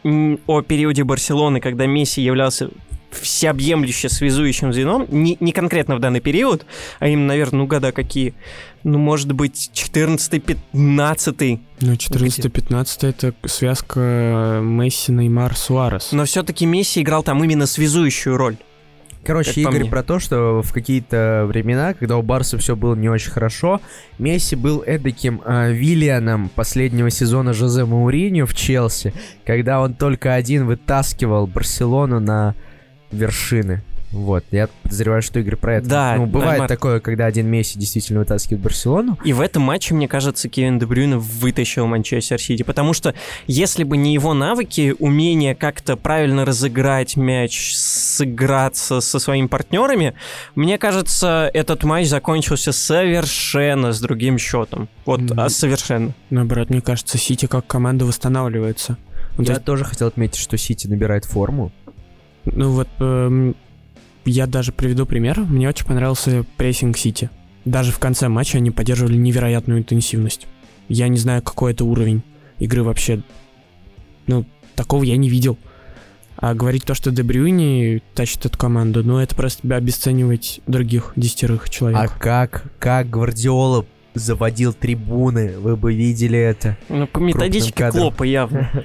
о 0.47 0.63
периоде 0.63 1.03
Барселоны, 1.03 1.61
когда 1.61 1.87
Месси 1.87 2.23
являлся 2.23 2.71
всеобъемлюще 3.11 4.09
связующим 4.09 4.73
звеном, 4.73 5.07
не, 5.11 5.37
не 5.41 5.53
конкретно 5.53 5.97
в 5.97 6.01
данный 6.01 6.21
период, 6.21 6.67
а 6.99 7.09
именно, 7.09 7.29
наверное, 7.29 7.59
ну 7.61 7.67
года 7.67 7.93
какие, 7.93 8.35
ну, 8.85 8.99
может 8.99 9.33
быть, 9.33 9.71
14-15, 9.75 11.61
Ну, 11.81 11.93
14-15 11.93 13.09
это 13.09 13.35
связка 13.47 14.61
Месси, 14.63 15.13
Неймар, 15.13 15.57
Суарес. 15.57 16.13
но 16.13 16.25
все-таки 16.25 16.67
Месси 16.67 17.03
играл 17.03 17.23
там 17.23 17.43
именно 17.43 17.67
связующую 17.67 18.37
роль. 18.37 18.57
Короче, 19.25 19.63
Как 19.63 19.75
Игорь 19.75 19.91
про 19.91 20.03
то, 20.03 20.19
что 20.19 20.63
в 20.63 20.73
какие-то 20.73 21.45
времена, 21.47 21.93
когда 21.93 22.17
у 22.17 22.23
Барса 22.23 22.57
все 22.57 22.75
было 22.75 22.95
не 22.95 23.11
очень 23.11 23.31
хорошо, 23.31 23.81
Месси 24.19 24.57
был 24.57 24.83
эдаким 24.87 25.43
э, 25.45 25.73
Виллианом 25.73 26.49
последнего 26.49 27.11
сезона 27.11 27.53
Жозе 27.53 27.85
Мауриньо 27.85 28.47
в 28.47 28.55
Челси, 28.55 29.13
когда 29.45 29.83
он 29.83 29.93
только 29.93 30.33
один 30.35 30.67
вытаскивал 30.67 31.47
Барселону 31.47 32.19
на 32.19 32.55
вершины. 33.13 33.83
Вот, 34.13 34.45
я 34.51 34.69
подозреваю, 34.83 35.23
что 35.23 35.39
Игорь 35.39 35.55
про 35.55 35.77
это. 35.77 35.89
Да, 35.89 36.15
ну, 36.17 36.27
бывает 36.27 36.55
Неймар. 36.55 36.69
такое, 36.69 36.99
когда 36.99 37.27
один 37.27 37.47
Месси 37.47 37.79
действительно 37.79 38.19
вытаскивает 38.19 38.61
Барселону. 38.61 39.17
И 39.25 39.33
в 39.33 39.41
этом 39.41 39.63
матче, 39.63 39.95
мне 39.95 40.09
кажется, 40.09 40.49
Кевин 40.49 40.81
Де 40.81 40.87
Брюйне 40.87 41.17
вытащил 41.17 41.87
Манчестер 41.87 42.41
Сити, 42.41 42.65
потому 42.65 42.93
что 42.93 43.15
если 43.47 43.85
бы 43.85 43.97
не 43.97 44.13
его 44.13 44.35
навыки, 44.35 44.97
умение 44.99 45.55
как-то 45.55 45.97
правильно 45.97 46.45
разыграть 46.45 47.17
мяч, 47.17 47.73
сыграться 47.77 49.01
со 49.01 49.19
своими 49.21 49.47
партнерами, 49.47 50.15
мне 50.57 50.77
кажется, 50.77 51.49
этот 51.55 51.85
матч 51.85 52.09
закончился 52.09 52.73
совершенно 52.73 53.93
с 53.93 54.01
другим 54.01 54.39
счетом. 54.39 54.89
Вот, 55.07 55.21
Мгм. 55.21 55.39
а 55.39 55.49
совершенно. 55.49 56.13
Наоборот, 56.31 56.71
мне 56.71 56.81
кажется, 56.81 57.17
Сити 57.17 57.47
как 57.47 57.67
команда 57.69 58.05
восстанавливается. 58.07 58.97
Ну, 59.37 59.45
Я 59.45 59.53
есть, 59.55 59.65
тоже 59.65 59.85
хотел 59.85 60.09
отметить, 60.09 60.41
что 60.41 60.59
Сити 60.59 60.89
набирает 60.89 61.25
форму. 61.25 61.71
Ну 62.45 62.71
вот, 62.71 62.89
эм, 62.99 63.55
я 64.25 64.47
даже 64.47 64.73
приведу 64.73 65.07
пример. 65.07 65.41
Мне 65.41 65.69
очень 65.69 65.87
понравился 65.87 66.45
прессинг 66.57 66.97
Сити. 66.97 67.31
Даже 67.65 67.93
в 67.93 67.99
конце 67.99 68.29
матча 68.29 68.59
они 68.59 68.71
поддерживали 68.71 69.17
невероятную 69.17 69.81
интенсивность. 69.81 70.47
Я 70.89 71.09
не 71.09 71.19
знаю, 71.19 71.43
какой 71.43 71.73
это 71.73 71.85
уровень 71.85 72.23
игры 72.59 72.83
вообще. 72.83 73.23
Ну, 74.27 74.45
такого 74.75 75.03
я 75.03 75.17
не 75.17 75.29
видел. 75.29 75.59
А 76.37 76.55
говорить 76.55 76.85
то, 76.85 76.95
что 76.95 77.11
Дебрюни 77.11 78.03
тащит 78.15 78.47
эту 78.47 78.57
команду, 78.57 79.05
ну, 79.05 79.19
это 79.19 79.35
просто 79.35 79.77
обесценивать 79.77 80.61
других 80.67 81.13
десятерых 81.17 81.69
человек. 81.69 82.01
А 82.01 82.09
как, 82.09 82.65
как 82.79 83.11
Гвардиола 83.11 83.85
заводил 84.15 84.73
трибуны, 84.73 85.59
вы 85.59 85.77
бы 85.77 85.93
видели 85.95 86.39
это. 86.39 86.79
Ну, 86.89 87.07
по 87.07 87.19
методичке. 87.19 87.91
Клопа 87.91 88.25
явно. 88.25 88.71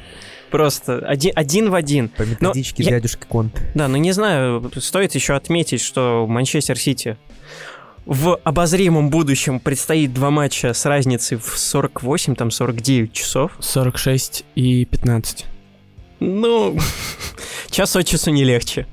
Просто 0.56 1.00
один, 1.00 1.32
один 1.36 1.70
в 1.70 1.76
один. 1.76 2.10
По 2.10 2.24
методичке 2.24 2.84
я- 2.84 2.92
дядюшка 2.92 3.26
Конт. 3.28 3.62
Да, 3.74 3.88
ну 3.88 3.98
не 3.98 4.12
знаю, 4.12 4.72
стоит 4.78 5.16
еще 5.16 5.36
отметить, 5.36 5.82
что 5.82 6.26
Манчестер 6.28 6.78
Сити 6.78 7.18
в 8.06 8.36
обозримом 8.44 9.10
будущем 9.10 9.60
предстоит 9.60 10.14
два 10.14 10.30
матча 10.30 10.74
с 10.74 10.86
разницей 10.86 11.38
в 11.38 11.58
48, 11.58 12.36
там 12.36 12.52
49 12.52 13.12
часов. 13.14 13.52
46 13.60 14.46
и 14.56 14.86
15. 14.86 15.46
Ну, 16.20 16.78
час 17.72 17.96
от 17.96 18.06
часу 18.08 18.32
не 18.32 18.44
легче. 18.44 18.86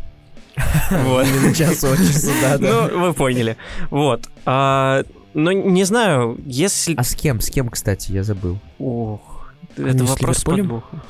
Вот. 0.91 1.27
Именно 1.27 1.55
час 1.55 1.85
от 1.85 1.99
часу, 1.99 2.31
да, 2.43 2.59
да. 2.59 2.89
Ну, 2.93 3.07
вы 3.07 3.15
поняли. 3.15 3.57
Вот. 3.91 4.29
А, 4.45 5.05
Ну, 5.35 5.51
не 5.53 5.85
знаю, 5.85 6.39
если... 6.45 6.95
А 6.97 7.05
с 7.05 7.15
кем? 7.15 7.41
С 7.41 7.49
кем, 7.51 7.69
кстати, 7.71 8.13
я 8.13 8.23
забыл. 8.23 8.59
Ох, 8.79 9.32
это 9.77 10.05
вопрос 10.05 10.39
с. 10.39 10.45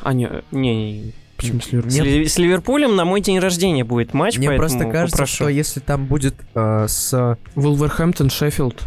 А, 0.02 0.12
не, 0.12 0.28
не, 0.50 0.92
не. 0.92 1.12
Почему 1.36 1.60
с 1.60 1.72
Ливерпулем? 1.72 2.26
С, 2.28 2.38
Ливерпулем 2.38 2.96
на 2.96 3.04
мой 3.04 3.20
день 3.20 3.38
рождения 3.38 3.84
будет 3.84 4.14
матч, 4.14 4.38
Мне 4.38 4.52
просто 4.52 4.84
кажется, 4.84 5.16
попрошу. 5.16 5.34
что 5.34 5.48
если 5.48 5.80
там 5.80 6.06
будет 6.06 6.34
э, 6.54 6.86
с... 6.88 7.38
Вулверхэмптон, 7.54 8.30
Шеффилд. 8.30 8.80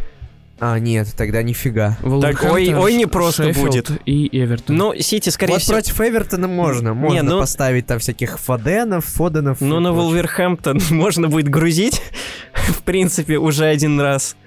А, 0.59 0.79
нет, 0.79 1.13
тогда 1.17 1.43
нифига. 1.43 1.97
Вулверхэмптон, 2.01 2.51
ой- 2.51 2.73
ой, 2.73 2.93
не 2.93 3.07
просто 3.07 3.45
Шеффилд 3.45 3.67
будет. 3.67 3.91
И 4.05 4.29
Эвертон. 4.31 4.77
Ну, 4.77 4.93
Сити, 4.97 5.29
скорее 5.29 5.53
вот 5.53 5.61
всего... 5.61 5.73
против 5.75 5.99
Эвертона 5.99 6.47
можно. 6.47 6.93
Можно 6.93 7.23
ну- 7.23 7.39
поставить 7.39 7.87
там 7.87 7.99
всяких 7.99 8.39
Фоденов, 8.39 9.03
Фоденов. 9.05 9.59
Ну, 9.59 9.81
на. 9.81 9.91
Вулверхэмптон 9.91 10.79
можно 10.91 11.27
будет 11.27 11.49
грузить. 11.49 12.01
В 12.53 12.83
принципе, 12.83 13.37
уже 13.37 13.65
один 13.65 13.99
раз 13.99 14.37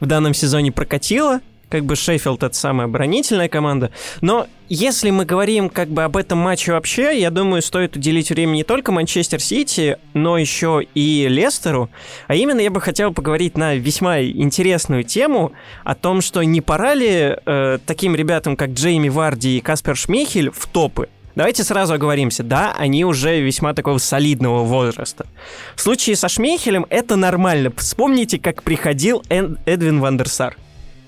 в 0.00 0.06
данном 0.06 0.32
сезоне 0.32 0.72
прокатило. 0.72 1.40
Как 1.68 1.84
бы 1.84 1.96
Шеффилд 1.96 2.42
это 2.42 2.54
самая 2.54 2.86
оборонительная 2.86 3.48
команда. 3.48 3.90
Но 4.20 4.46
если 4.68 5.10
мы 5.10 5.24
говорим 5.24 5.68
как 5.68 5.88
бы 5.88 6.02
об 6.04 6.16
этом 6.16 6.38
матче 6.38 6.72
вообще, 6.72 7.20
я 7.20 7.30
думаю, 7.30 7.62
стоит 7.62 7.96
уделить 7.96 8.30
время 8.30 8.52
не 8.52 8.64
только 8.64 8.92
Манчестер 8.92 9.40
Сити, 9.40 9.98
но 10.14 10.38
еще 10.38 10.82
и 10.94 11.26
Лестеру. 11.28 11.90
А 12.26 12.34
именно 12.34 12.60
я 12.60 12.70
бы 12.70 12.80
хотел 12.80 13.12
поговорить 13.12 13.56
на 13.56 13.74
весьма 13.74 14.22
интересную 14.22 15.04
тему 15.04 15.52
о 15.84 15.94
том, 15.94 16.20
что 16.22 16.42
не 16.42 16.60
пора 16.60 16.94
ли 16.94 17.36
э, 17.44 17.78
таким 17.84 18.14
ребятам, 18.14 18.56
как 18.56 18.70
Джейми 18.70 19.08
Варди 19.08 19.58
и 19.58 19.60
Каспер 19.60 19.96
Шмейхель, 19.96 20.50
в 20.50 20.66
топы. 20.66 21.08
Давайте 21.34 21.62
сразу 21.62 21.94
оговоримся, 21.94 22.42
да, 22.42 22.74
они 22.76 23.04
уже 23.04 23.40
весьма 23.40 23.72
такого 23.72 23.98
солидного 23.98 24.64
возраста. 24.64 25.26
В 25.76 25.80
случае 25.80 26.16
со 26.16 26.28
Шмейхелем 26.28 26.84
это 26.90 27.14
нормально. 27.14 27.72
Вспомните, 27.76 28.38
как 28.38 28.64
приходил 28.64 29.22
Эдвин 29.28 30.00
Вандерсар 30.00 30.56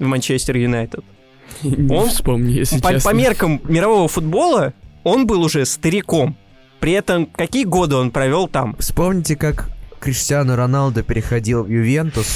в 0.01 0.05
Манчестер 0.07 0.57
Юнайтед. 0.57 1.05
Он- 1.63 2.09
вспомню, 2.09 2.51
если 2.51 2.81
По, 2.81 2.91
честно. 2.91 3.11
по 3.11 3.15
меркам 3.15 3.61
мирового 3.65 4.09
футбола 4.09 4.75
он 5.05 5.27
был 5.27 5.43
уже 5.43 5.65
стариком. 5.65 6.37
При 6.81 6.93
этом 6.93 7.27
какие 7.27 7.65
годы 7.65 7.95
он 7.97 8.11
провел 8.11 8.49
там? 8.49 8.75
Вспомните, 8.79 9.37
как 9.37 9.71
Криштиану 10.01 10.57
Роналдо 10.57 11.03
переходил 11.03 11.63
в 11.63 11.69
Ювентус. 11.69 12.27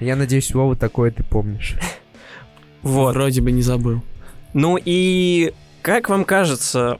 Я 0.00 0.16
надеюсь, 0.16 0.52
Вова, 0.52 0.76
такое 0.76 1.10
ты 1.10 1.22
помнишь. 1.22 1.76
Вот. 2.82 3.14
Вроде 3.14 3.40
бы 3.40 3.50
не 3.52 3.62
забыл. 3.62 4.02
Ну 4.52 4.78
и 4.82 5.52
как 5.82 6.08
вам 6.08 6.24
кажется, 6.24 6.98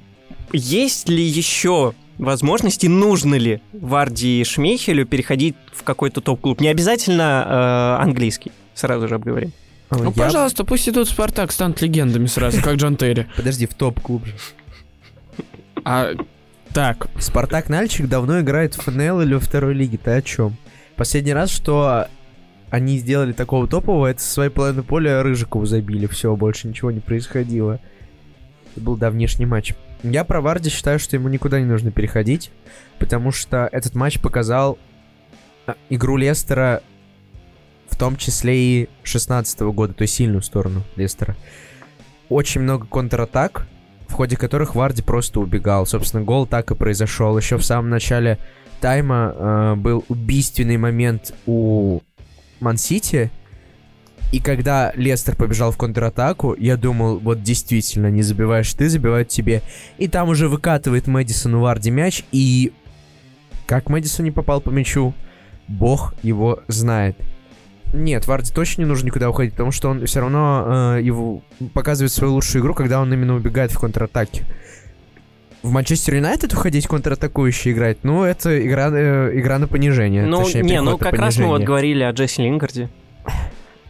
есть 0.52 1.08
ли 1.08 1.22
еще 1.22 1.92
возможности, 2.18 2.86
нужно 2.86 3.34
ли 3.34 3.60
Варди 3.72 4.40
и 4.40 4.44
Шмейхелю 4.44 5.06
переходить 5.06 5.54
в 5.72 5.82
какой-то 5.82 6.20
топ-клуб? 6.20 6.60
Не 6.60 6.68
обязательно 6.68 7.98
э, 8.00 8.02
английский, 8.02 8.52
сразу 8.74 9.08
же 9.08 9.14
обговорим. 9.16 9.52
Ой, 9.90 9.98
Ну, 10.02 10.12
я- 10.16 10.24
пожалуйста, 10.24 10.64
пусть 10.64 10.88
идут 10.88 11.08
в 11.08 11.12
Спартак, 11.12 11.52
станут 11.52 11.80
легендами 11.80 12.26
сразу, 12.26 12.60
как 12.62 12.74
Джон 12.76 12.96
Терри. 12.96 13.26
Подожди, 13.36 13.66
в 13.66 13.74
топ-клуб 13.74 14.24
же. 14.26 14.34
А 15.84 16.12
так, 16.72 17.06
Спартак 17.20 17.68
Нальчик 17.68 18.08
давно 18.08 18.40
играет 18.40 18.74
в 18.74 18.82
ФНЛ 18.82 19.20
или 19.22 19.34
во 19.34 19.40
второй 19.40 19.74
лиге, 19.74 19.98
ты 19.98 20.10
о 20.10 20.22
чем? 20.22 20.56
Последний 20.96 21.32
раз, 21.32 21.50
что 21.50 22.06
они 22.70 22.98
сделали 22.98 23.32
такого 23.32 23.68
топового, 23.68 24.06
это 24.08 24.20
со 24.20 24.28
своей 24.30 24.50
половины 24.50 24.82
поля 24.82 25.22
Рыжикову 25.22 25.64
забили, 25.66 26.06
все, 26.06 26.34
больше 26.34 26.66
ничего 26.68 26.90
не 26.90 27.00
происходило. 27.00 27.78
Это 28.74 28.80
был 28.84 28.96
давнешний 28.96 29.46
матч. 29.46 29.74
Я 30.02 30.24
про 30.24 30.40
Варди 30.40 30.70
считаю, 30.70 30.98
что 30.98 31.16
ему 31.16 31.28
никуда 31.28 31.58
не 31.58 31.66
нужно 31.66 31.90
переходить, 31.90 32.50
потому 32.98 33.32
что 33.32 33.68
этот 33.72 33.94
матч 33.94 34.20
показал 34.20 34.78
а, 35.66 35.74
игру 35.88 36.16
Лестера, 36.16 36.82
в 37.88 37.96
том 37.96 38.16
числе 38.16 38.56
и 38.56 38.88
16 39.04 39.60
года, 39.60 39.94
то 39.94 40.02
есть 40.02 40.14
сильную 40.14 40.42
сторону 40.42 40.82
Лестера. 40.96 41.36
Очень 42.28 42.62
много 42.62 42.86
контратак, 42.86 43.66
в 44.08 44.12
ходе 44.12 44.36
которых 44.36 44.74
Варди 44.74 45.02
просто 45.02 45.40
убегал. 45.40 45.86
Собственно, 45.86 46.22
гол 46.22 46.46
так 46.46 46.70
и 46.70 46.74
произошел. 46.74 47.36
Еще 47.36 47.56
в 47.56 47.64
самом 47.64 47.90
начале 47.90 48.38
тайма 48.80 49.34
э, 49.34 49.74
был 49.76 50.04
убийственный 50.08 50.76
момент 50.76 51.34
у 51.46 52.00
Мансити. 52.60 53.30
И 54.32 54.40
когда 54.40 54.92
Лестер 54.96 55.36
побежал 55.36 55.70
в 55.70 55.76
контратаку, 55.76 56.54
я 56.58 56.76
думал, 56.76 57.18
вот 57.18 57.42
действительно, 57.42 58.10
не 58.10 58.22
забиваешь 58.22 58.72
ты, 58.74 58.88
забивают 58.88 59.28
тебе. 59.28 59.62
И 59.98 60.08
там 60.08 60.28
уже 60.28 60.48
выкатывает 60.48 61.06
Мэдисон 61.06 61.54
у 61.54 61.60
Варди 61.60 61.90
мяч, 61.90 62.24
и 62.32 62.72
как 63.66 63.88
Мэдисон 63.88 64.24
не 64.24 64.30
попал 64.32 64.60
по 64.60 64.70
мячу, 64.70 65.14
бог 65.68 66.14
его 66.22 66.60
знает. 66.66 67.16
Нет, 67.92 68.26
Варди 68.26 68.52
точно 68.52 68.82
не 68.82 68.88
нужно 68.88 69.06
никуда 69.06 69.30
уходить, 69.30 69.52
потому 69.52 69.70
что 69.70 69.88
он 69.88 70.04
все 70.06 70.20
равно 70.20 70.96
э, 70.96 71.02
его 71.02 71.42
показывает 71.72 72.12
свою 72.12 72.34
лучшую 72.34 72.62
игру, 72.62 72.74
когда 72.74 73.00
он 73.00 73.12
именно 73.12 73.36
убегает 73.36 73.70
в 73.70 73.78
контратаке. 73.78 74.44
В 75.62 75.70
Манчестер 75.70 76.16
Юнайтед 76.16 76.52
уходить 76.52 76.86
контратакующий 76.86 77.72
играть, 77.72 77.98
ну, 78.02 78.24
это 78.24 78.64
игра, 78.64 78.90
э, 78.92 79.30
игра 79.34 79.58
на 79.58 79.68
понижение. 79.68 80.26
Ну, 80.26 80.42
точнее, 80.42 80.62
не, 80.62 80.80
ну 80.82 80.98
как 80.98 81.14
раз 81.14 81.38
мы 81.38 81.46
вот 81.46 81.62
говорили 81.62 82.02
о 82.02 82.10
Джесси 82.10 82.42
Лингарде. 82.42 82.88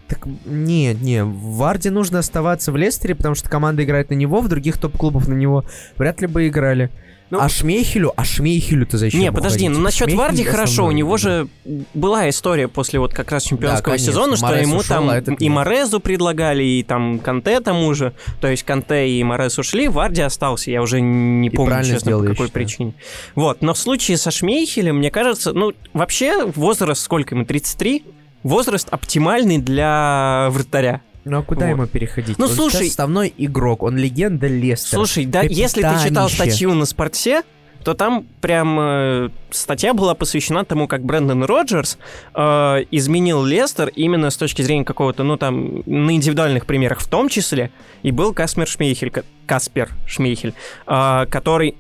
Так, 0.09 0.27
нет, 0.45 1.01
не, 1.03 1.25
Варди 1.25 1.91
нужно 1.91 2.21
оставаться 2.21 2.71
в 2.71 2.77
Лестере, 2.77 3.15
потому 3.15 3.35
что 3.35 3.49
команда 3.49 3.83
играет 3.83 4.11
на 4.11 4.15
него, 4.15 4.41
в 4.41 4.49
других 4.49 4.79
топ-клубах 4.79 5.27
на 5.27 5.35
него 5.35 5.65
вряд 5.97 6.21
ли 6.21 6.27
бы 6.27 6.47
играли. 6.47 6.91
Ну- 7.29 7.41
а 7.41 7.49
Шмейхелю, 7.49 8.13
а 8.17 8.25
Шмейхелю-то 8.25 8.99
зачем 8.99 9.21
Не, 9.21 9.33
подожди, 9.33 9.65
уходить? 9.65 9.79
ну 9.79 9.85
насчет 9.85 10.05
Шмейхель 10.05 10.17
Варди 10.17 10.45
хорошо, 10.45 10.87
у 10.87 10.93
него 10.93 11.17
же 11.17 11.49
была 11.93 12.29
история 12.29 12.69
после 12.69 13.01
вот 13.01 13.13
как 13.13 13.33
раз 13.33 13.43
чемпионского 13.43 13.95
конечно, 13.95 14.13
сезона, 14.13 14.37
что 14.37 14.47
Морес 14.47 14.67
ему 14.69 14.77
ушел, 14.77 14.97
там 14.97 15.11
а 15.11 15.17
этот 15.17 15.43
и. 15.43 15.49
Морезу 15.49 15.99
предлагали, 15.99 16.63
и 16.63 16.83
там 16.85 17.19
Канте 17.19 17.59
тому 17.61 17.93
же. 17.95 18.13
То 18.41 18.47
есть 18.47 18.63
Канте 18.63 19.09
и 19.09 19.25
Морез 19.25 19.59
ушли, 19.59 19.89
Варди 19.89 20.23
остался. 20.23 20.71
Я 20.71 20.83
уже 20.83 21.01
не 21.01 21.49
И 21.49 21.51
помню, 21.51 21.83
честно, 21.83 21.99
сделал, 21.99 22.23
по 22.23 22.29
какой 22.29 22.49
причине. 22.49 22.95
Вот, 23.35 23.61
но 23.61 23.75
в 23.75 23.79
случае 23.79 24.19
со 24.19 24.31
Шмейхелем, 24.31 24.99
мне 24.99 25.11
кажется, 25.11 25.53
ну, 25.53 25.73
вообще 25.95 26.47
возраст 26.47 27.03
сколько 27.03 27.35
ему, 27.35 27.45
33? 27.45 28.05
Возраст 28.47 28.89
оптимальный 28.91 29.59
для 29.59 30.49
вратаря. 30.51 31.01
Ну 31.25 31.39
а 31.39 31.43
куда 31.43 31.67
Вот. 31.67 31.73
ему 31.73 31.87
переходить? 31.87 32.39
Ну, 32.39 32.47
Он 32.47 32.51
слушай- 32.53 32.87
основной 32.89 33.35
игрок, 33.37 33.83
он 33.83 33.97
легенда 33.97 34.47
Лестера. 34.47 34.99
Слушай, 35.01 35.25
да, 35.27 35.43
если 35.43 35.83
ты 35.83 35.89
читал 36.05 36.29
Капитанище. 36.29 36.35
статью 36.37 36.75
на 36.75 36.85
спорте, 36.85 37.43
то 37.83 37.95
там 37.95 38.25
прям 38.41 38.79
э, 38.81 39.29
статья 39.51 39.95
была 39.95 40.15
посвящена 40.15 40.65
тому, 40.65 40.87
как 40.89 41.05
Брэндон 41.05 41.43
Роджерс 41.45 41.99
э, 42.35 42.85
изменил 42.93 43.45
Лестер 43.45 43.89
именно 43.89 44.31
с 44.31 44.37
точки 44.37 44.63
зрения 44.63 44.85
какого-то, 44.85 45.25
ну 45.25 45.37
там, 45.37 45.83
на 45.87 46.13
индивидуальных 46.13 46.67
примерах 46.67 47.01
в 47.01 47.09
том 47.09 47.29
числе, 47.29 47.71
и 48.03 48.11
был 48.13 48.33
Каспер 48.33 48.67
Шмейхель, 48.69 49.11
ка- 49.11 49.25
Каспер 49.47 49.91
Шмейхель, 50.07 50.55
э, 50.87 51.27
который 51.31 51.75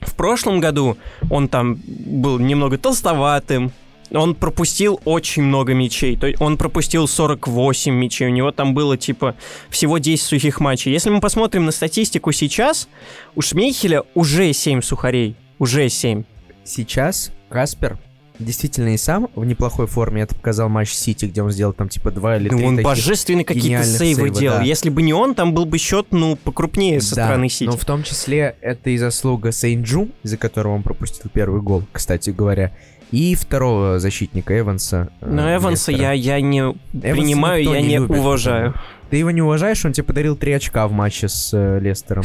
в 0.00 0.14
прошлом 0.14 0.60
году, 0.60 0.96
он 1.30 1.48
там 1.48 1.78
был 1.86 2.38
немного 2.38 2.78
толстоватым, 2.78 3.72
он 4.10 4.34
пропустил 4.34 5.00
очень 5.04 5.42
много 5.42 5.74
мячей. 5.74 6.16
То 6.16 6.26
есть 6.26 6.40
он 6.40 6.56
пропустил 6.56 7.06
48 7.08 7.92
мячей. 7.94 8.28
У 8.28 8.30
него 8.30 8.50
там 8.52 8.74
было 8.74 8.96
типа 8.96 9.34
всего 9.70 9.98
10 9.98 10.24
сухих 10.24 10.60
матчей. 10.60 10.92
Если 10.92 11.10
мы 11.10 11.20
посмотрим 11.20 11.64
на 11.64 11.72
статистику 11.72 12.32
сейчас, 12.32 12.88
у 13.34 13.42
Шмейхеля 13.42 14.02
уже 14.14 14.52
7 14.52 14.80
сухарей. 14.82 15.36
Уже 15.58 15.88
7. 15.88 16.24
Сейчас 16.64 17.30
Каспер 17.48 17.98
действительно 18.38 18.92
и 18.92 18.96
сам 18.96 19.28
в 19.34 19.44
неплохой 19.44 19.86
форме. 19.86 20.22
Это 20.22 20.34
показал 20.34 20.68
матч 20.68 20.90
Сити, 20.92 21.26
где 21.26 21.42
он 21.42 21.50
сделал 21.50 21.72
там 21.72 21.88
типа 21.88 22.10
два 22.10 22.36
или 22.36 22.48
три 22.48 22.64
он 22.64 22.76
таких 22.76 22.84
божественные 22.84 23.44
какие-то 23.44 23.84
сейвы 23.84 24.28
сейва, 24.28 24.38
делал. 24.40 24.58
да. 24.58 24.64
Если 24.64 24.90
бы 24.90 25.02
не 25.02 25.12
он, 25.14 25.34
там 25.34 25.54
был 25.54 25.64
бы 25.64 25.78
счет, 25.78 26.08
ну, 26.10 26.36
покрупнее 26.36 27.00
со 27.00 27.14
Да, 27.16 27.24
стороны 27.24 27.48
Сити. 27.48 27.64
Но 27.64 27.76
в 27.76 27.84
том 27.84 28.02
числе 28.02 28.56
это 28.60 28.90
и 28.90 28.98
заслуга 28.98 29.52
Сейнджу, 29.52 30.08
из-за 30.22 30.36
которого 30.36 30.74
он 30.74 30.82
пропустил 30.82 31.30
первый 31.32 31.62
гол, 31.62 31.84
кстати 31.92 32.30
говоря, 32.30 32.76
и 33.12 33.34
второго 33.34 33.98
защитника 33.98 34.58
Эванса. 34.58 35.08
э, 35.20 35.26
Но 35.30 35.54
Эванса 35.54 35.90
Лестера. 35.92 36.12
я, 36.14 36.34
я 36.36 36.40
не 36.40 36.58
Эванса 36.60 36.76
принимаю, 36.92 37.64
я 37.64 37.80
не, 37.80 37.96
любит, 37.98 38.18
уважаю. 38.18 38.72
потому- 38.72 38.86
Ты 39.10 39.16
его 39.18 39.30
не 39.30 39.42
уважаешь, 39.42 39.84
он 39.84 39.92
тебе 39.92 40.04
подарил 40.04 40.36
три 40.36 40.52
очка 40.52 40.86
в 40.88 40.92
матче 40.92 41.28
с 41.28 41.50
э, 41.54 41.78
Лестером. 41.80 42.24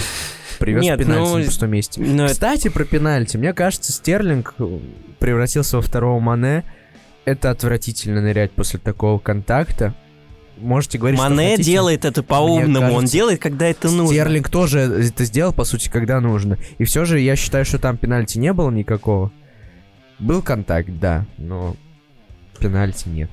Привез 0.60 0.84
Нет, 0.84 1.00
пенальти 1.00 1.20
ну, 1.20 1.38
на 1.38 1.44
пустом 1.46 1.70
месте. 1.72 2.02
Но 2.02 2.26
это- 2.26 2.34
Кстати, 2.34 2.68
про 2.70 2.84
пенальти. 2.86 3.38
Мне 3.38 3.54
кажется, 3.54 3.92
Стерлинг 3.92 4.54
э, 4.60 4.80
превратился 5.20 5.78
во 5.78 5.82
второго 5.84 6.20
Мане. 6.20 6.64
Это 7.26 7.52
отвратительно 7.52 8.22
нырять 8.22 8.52
после 8.52 8.80
такого 8.80 9.20
контакта. 9.20 9.94
Можете 10.58 10.98
говорить, 11.00 11.20
что 11.20 11.30
Мане 11.30 11.52
хотите. 11.52 11.72
делает 11.72 12.06
это 12.06 12.22
по-умному, 12.22 12.94
он 12.94 13.06
делает, 13.06 13.40
когда 13.40 13.66
это 13.68 13.90
нужно. 13.90 14.14
Стерлинг 14.14 14.50
тоже 14.50 14.80
это 14.80 15.24
сделал, 15.26 15.54
по 15.54 15.64
сути, 15.64 15.90
когда 15.90 16.20
нужно. 16.20 16.58
И 16.78 16.84
все 16.84 17.06
же 17.06 17.20
я 17.20 17.36
считаю, 17.36 17.66
что 17.66 17.80
там 17.80 17.98
пенальти 17.98 18.38
не 18.38 18.54
было 18.54 18.70
никакого. 18.70 19.32
Был 20.22 20.42
контакт, 20.42 20.90
да, 21.00 21.26
но 21.38 21.76
пенальти 22.60 23.10
нет. 23.10 23.30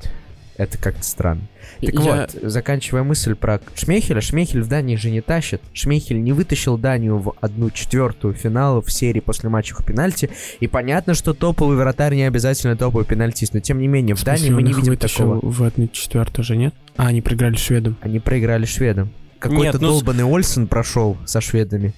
Это 0.56 0.76
как-то 0.76 1.04
странно. 1.04 1.42
Так 1.80 1.94
Я- 1.94 2.00
вот, 2.00 2.50
заканчивая 2.50 3.04
мысль 3.04 3.36
про 3.36 3.60
Шмейхеля, 3.76 4.20
Шмейхель 4.20 4.62
в 4.62 4.68
Дании 4.68 4.96
же 4.96 5.08
не 5.10 5.20
тащит. 5.20 5.62
Шмейхель 5.72 6.20
не 6.20 6.32
вытащил 6.32 6.76
Данию 6.76 7.18
в 7.18 7.34
одну 7.40 7.70
четвертую 7.70 8.34
финала 8.34 8.82
в 8.82 8.90
серии 8.90 9.20
после 9.20 9.50
матчев 9.50 9.84
пенальти. 9.84 10.30
И 10.58 10.66
понятно, 10.66 11.14
что 11.14 11.32
топовый 11.32 11.76
вратарь 11.76 12.16
не 12.16 12.24
обязательно 12.24 12.76
топовый 12.76 13.06
пенальтист, 13.06 13.54
но 13.54 13.60
тем 13.60 13.78
не 13.78 13.86
менее, 13.86 14.16
в, 14.16 14.18
В 14.18 14.22
смысле, 14.22 14.48
Дании 14.48 14.50
мы 14.50 14.62
не 14.62 14.72
видим 14.72 14.96
такого. 14.96 15.38
в 15.40 15.62
одну 15.62 15.86
четвертую 15.86 16.44
же, 16.44 16.56
нет? 16.56 16.74
А, 16.96 17.06
они 17.06 17.22
проиграли 17.22 17.54
шведам. 17.54 17.96
Они 18.00 18.18
проиграли 18.18 18.64
шведам. 18.64 19.12
Какой-то 19.38 19.78
ну 19.78 19.90
долбанный 19.90 20.24
Ольсен 20.24 20.66
прошел 20.66 21.16
со 21.24 21.40
шведами. 21.40 21.94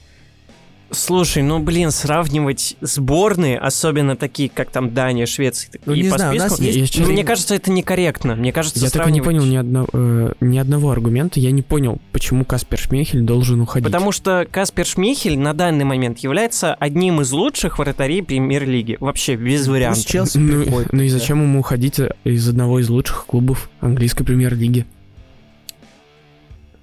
Слушай, 0.92 1.42
ну 1.42 1.58
блин, 1.60 1.90
сравнивать 1.90 2.76
сборные, 2.80 3.58
особенно 3.58 4.16
такие, 4.16 4.48
как 4.48 4.70
там 4.70 4.92
Дания, 4.92 5.26
Швеция 5.26 5.70
Ну, 5.86 5.94
и 5.94 6.02
не 6.02 6.08
по 6.10 6.16
знаю, 6.18 6.34
у 6.34 6.38
нас 6.38 6.54
списку, 6.54 6.78
есть- 6.78 6.98
ну, 6.98 7.06
мне 7.12 7.24
кажется, 7.24 7.54
это 7.54 7.70
некорректно. 7.70 8.34
Мне 8.34 8.52
кажется, 8.52 8.80
Я 8.80 8.90
так 8.90 9.06
и 9.08 9.12
не 9.12 9.20
сравнивать- 9.20 9.24
понял 9.26 9.44
ни, 9.44 9.56
одно- 9.56 9.86
э, 9.92 10.32
ни 10.40 10.58
одного 10.58 10.90
аргумента. 10.90 11.38
Я 11.38 11.52
не 11.52 11.62
понял, 11.62 11.98
почему 12.12 12.44
Каспер 12.44 12.78
Шмейхель 12.78 13.20
должен 13.22 13.60
уходить. 13.60 13.86
Потому 13.86 14.10
что 14.12 14.46
Каспер 14.50 14.84
Шмейхель 14.84 15.38
на 15.38 15.54
данный 15.54 15.84
момент 15.84 16.18
является 16.18 16.74
одним 16.74 17.20
из 17.20 17.30
лучших 17.32 17.78
вратарей 17.78 18.22
премьер-лиги. 18.22 18.96
Вообще, 19.00 19.36
без 19.36 19.68
вариантов. 19.68 20.02
Пусть 20.02 20.08
Челси 20.08 20.38
ну, 20.38 20.62
приходит, 20.64 20.92
ну 20.92 21.02
и 21.02 21.08
зачем 21.08 21.40
ему 21.42 21.60
уходить 21.60 22.00
э, 22.00 22.14
из 22.24 22.48
одного 22.48 22.80
из 22.80 22.88
лучших 22.88 23.26
клубов 23.26 23.70
английской 23.80 24.24
премьер-лиги? 24.24 24.86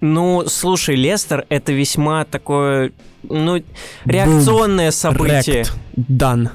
Ну, 0.01 0.45
слушай, 0.47 0.95
Лестер 0.95 1.45
это 1.49 1.71
весьма 1.73 2.25
такое, 2.25 2.91
ну, 3.23 3.61
реакционное 4.05 4.91
событие. 4.91 5.63
Wrecked. 5.63 5.71
Done. 5.95 6.49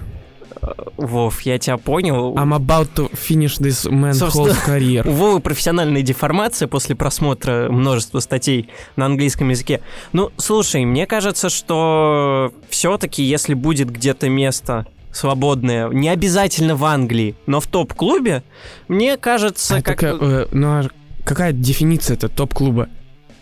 Вов, 0.97 1.41
я 1.43 1.59
тебя 1.59 1.77
понял. 1.77 2.35
I'm 2.37 2.53
about 2.55 2.91
to 2.95 3.11
finish 3.13 3.59
this 3.59 3.91
man's 3.91 4.21
whole 4.21 4.55
career. 4.65 5.09
У 5.09 5.13
Вовы 5.13 5.41
профессиональная 5.41 6.03
деформация 6.03 6.69
после 6.69 6.95
просмотра 6.95 7.69
множества 7.69 8.21
статей 8.21 8.69
на 8.95 9.07
английском 9.07 9.49
языке. 9.49 9.81
Ну, 10.13 10.31
слушай, 10.37 10.85
мне 10.85 11.07
кажется, 11.07 11.49
что 11.49 12.53
все-таки, 12.71 13.25
если 13.25 13.55
будет 13.55 13.91
где-то 13.91 14.29
место 14.29 14.87
свободное, 15.11 15.89
не 15.89 16.09
обязательно 16.09 16.77
в 16.77 16.85
Англии, 16.85 17.35
но 17.47 17.59
в 17.61 17.67
топ-клубе, 17.67 18.45
мне 18.87 19.17
кажется, 19.17 19.77
А 19.77 19.83
как... 19.83 19.99
так, 20.01 20.17
э, 20.21 20.47
ну 20.53 20.69
а 20.69 20.89
какая 21.25 21.53
дефиниция 21.53 22.15
это 22.15 22.29
топ-клуба? 22.29 22.89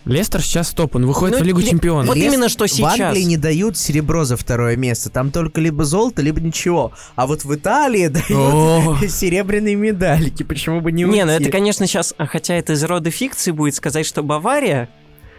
Лестер 0.05 0.41
сейчас 0.41 0.71
топ, 0.71 0.95
он 0.95 1.05
выходит 1.05 1.37
Ну, 1.37 1.43
в 1.43 1.47
Лигу 1.47 1.61
Чемпионов. 1.61 2.07
Вот 2.07 2.17
Лес- 2.17 2.33
именно 2.33 2.49
что 2.49 2.65
В 2.65 2.67
сейчас. 2.71 2.99
Англии 2.99 3.21
не 3.21 3.37
дают 3.37 3.77
серебро 3.77 4.23
за 4.25 4.35
второе 4.35 4.75
место. 4.75 5.09
Там 5.11 5.29
только 5.31 5.61
либо 5.61 5.83
золото, 5.85 6.21
либо 6.23 6.41
ничего. 6.41 6.91
А 7.15 7.27
вот 7.27 7.43
в 7.43 7.53
Италии 7.53 8.07
дают 8.07 9.11
серебряные 9.11 9.75
медальки. 9.75 10.41
Почему 10.43 10.81
бы 10.81 10.91
не 10.91 11.03
Не, 11.03 11.23
ну 11.25 11.31
уйти? 11.33 11.43
это, 11.43 11.51
конечно, 11.51 11.85
сейчас, 11.85 12.15
хотя 12.17 12.55
это 12.55 12.73
из 12.73 12.83
рода 12.83 13.11
фикции 13.11 13.51
будет 13.51 13.75
сказать, 13.75 14.05
что 14.07 14.23
Бавария 14.23 14.89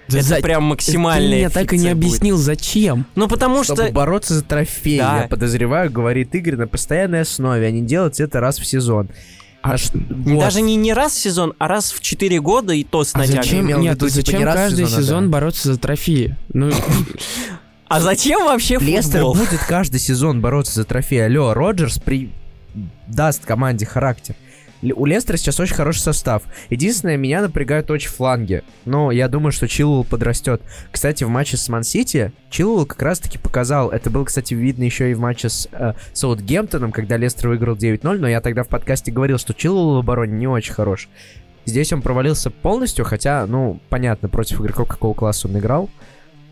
Да 0.09 0.19
это 0.19 0.27
за- 0.29 0.37
прям 0.37 0.63
максимальная 0.65 1.29
Ты 1.31 1.37
мне 1.37 1.49
так 1.49 1.73
и 1.73 1.77
не 1.77 1.83
фикция 1.83 1.95
будет. 1.97 2.05
объяснил, 2.07 2.37
зачем. 2.37 3.07
Ну, 3.17 3.27
потому 3.29 3.65
Чтобы 3.65 3.83
что... 3.85 3.93
бороться 3.93 4.35
за 4.35 4.43
трофей, 4.45 4.99
Да. 4.99 5.23
я 5.23 5.29
подозреваю, 5.29 5.91
говорит 5.91 6.33
Игорь, 6.37 6.55
на 6.57 6.69
постоянной 6.69 7.23
основе. 7.23 7.67
Они 7.67 7.81
делают 7.83 8.21
это 8.21 8.39
раз 8.39 8.59
в 8.61 8.65
сезон. 8.67 9.09
А 9.63 9.79
ш- 9.79 9.91
Даже 9.95 10.61
не, 10.61 10.75
не 10.77 10.93
раз 10.93 11.13
в 11.15 11.19
сезон, 11.21 11.55
а 11.59 11.69
раз 11.69 11.93
в 11.93 12.01
4 12.01 12.41
года 12.41 12.73
и 12.73 12.83
то 12.85 13.05
с 13.05 13.15
А 13.15 13.19
натягом. 13.19 13.43
зачем, 13.45 13.61
имел 13.67 13.79
в 13.79 13.83
нет, 13.83 13.95
виду, 13.95 14.09
типа, 14.09 14.17
зачем 14.17 14.39
не 14.41 14.45
раз 14.45 14.55
в 14.55 14.59
каждый 14.59 14.85
сезон, 14.87 14.99
а 14.99 15.03
сезон 15.03 15.25
да. 15.25 15.31
бороться 15.31 15.73
за 15.73 15.79
трофеи? 15.79 16.37
Ну, 16.53 16.71
А 17.89 18.01
зачем 18.01 18.45
вообще 18.45 18.79
Лестер 18.79 19.21
футбол? 19.21 19.35
будет 19.35 19.61
каждый 19.69 20.01
сезон 20.01 20.41
бороться 20.41 20.75
за 20.75 20.85
трофей. 20.85 21.25
Алло, 21.27 21.55
Роджерс 21.55 21.99
при... 21.99 22.31
даст 23.07 23.45
команде 23.45 23.87
характер. 23.87 24.35
У 24.83 25.07
Лестера 25.07 25.37
сейчас 25.37 25.61
очень 25.61 25.77
хороший 25.77 26.01
состав. 26.01 26.43
Единственное, 26.69 27.17
меня 27.17 27.41
напрягают 27.41 27.91
очень 27.91 28.11
фланги. 28.11 28.65
Но 28.85 29.13
я 29.13 29.29
думаю, 29.29 29.53
что 29.53 29.69
Чилуэлл 29.69 30.05
подрастет. 30.05 30.61
Кстати, 30.91 31.23
в 31.23 31.29
матче 31.29 31.57
с 31.57 31.69
Ман-Сити 31.69 32.33
Чилуэлл 32.51 32.87
как 32.87 33.01
раз-таки 33.01 33.39
показал. 33.39 33.91
Это 33.91 34.11
было, 34.11 34.25
кстати, 34.25 34.55
видно 34.55 34.83
еще 34.83 35.11
и 35.11 35.15
в 35.15 35.21
матче 35.21 35.49
с 35.49 35.69
э, 35.71 35.95
Саутгемптоном, 36.13 36.91
когда 36.91 37.17
Лестер 37.17 37.49
выиграл 37.49 37.77
9-0. 37.77 38.19
Но 38.19 38.29
я 38.29 38.41
тогда 38.41 38.65
в 38.65 38.69
подкасте 38.69 39.13
говорил, 39.13 39.39
что 39.39 39.55
Чилуэлл 39.55 39.95
в 39.95 39.99
обороне 39.99 40.37
не 40.37 40.49
очень 40.49 40.73
хорош. 40.73 41.09
Здесь 41.65 41.93
он 41.93 42.03
провалился 42.03 42.51
полностью, 42.51 43.05
хотя, 43.05 43.47
ну, 43.47 43.81
понятно, 43.89 44.29
против 44.29 44.61
игроков 44.61 44.89
какого 44.89 45.15
класса 45.15 45.47
он 45.47 45.59
играл. 45.59 45.91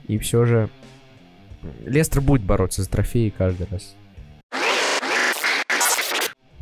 И 0.07 0.19
все 0.19 0.45
же 0.45 0.71
Лестер 1.85 2.21
будет 2.21 2.43
бороться 2.43 2.83
за 2.83 2.91
трофеи 2.91 3.35
каждый 3.37 3.67
раз. 3.71 3.97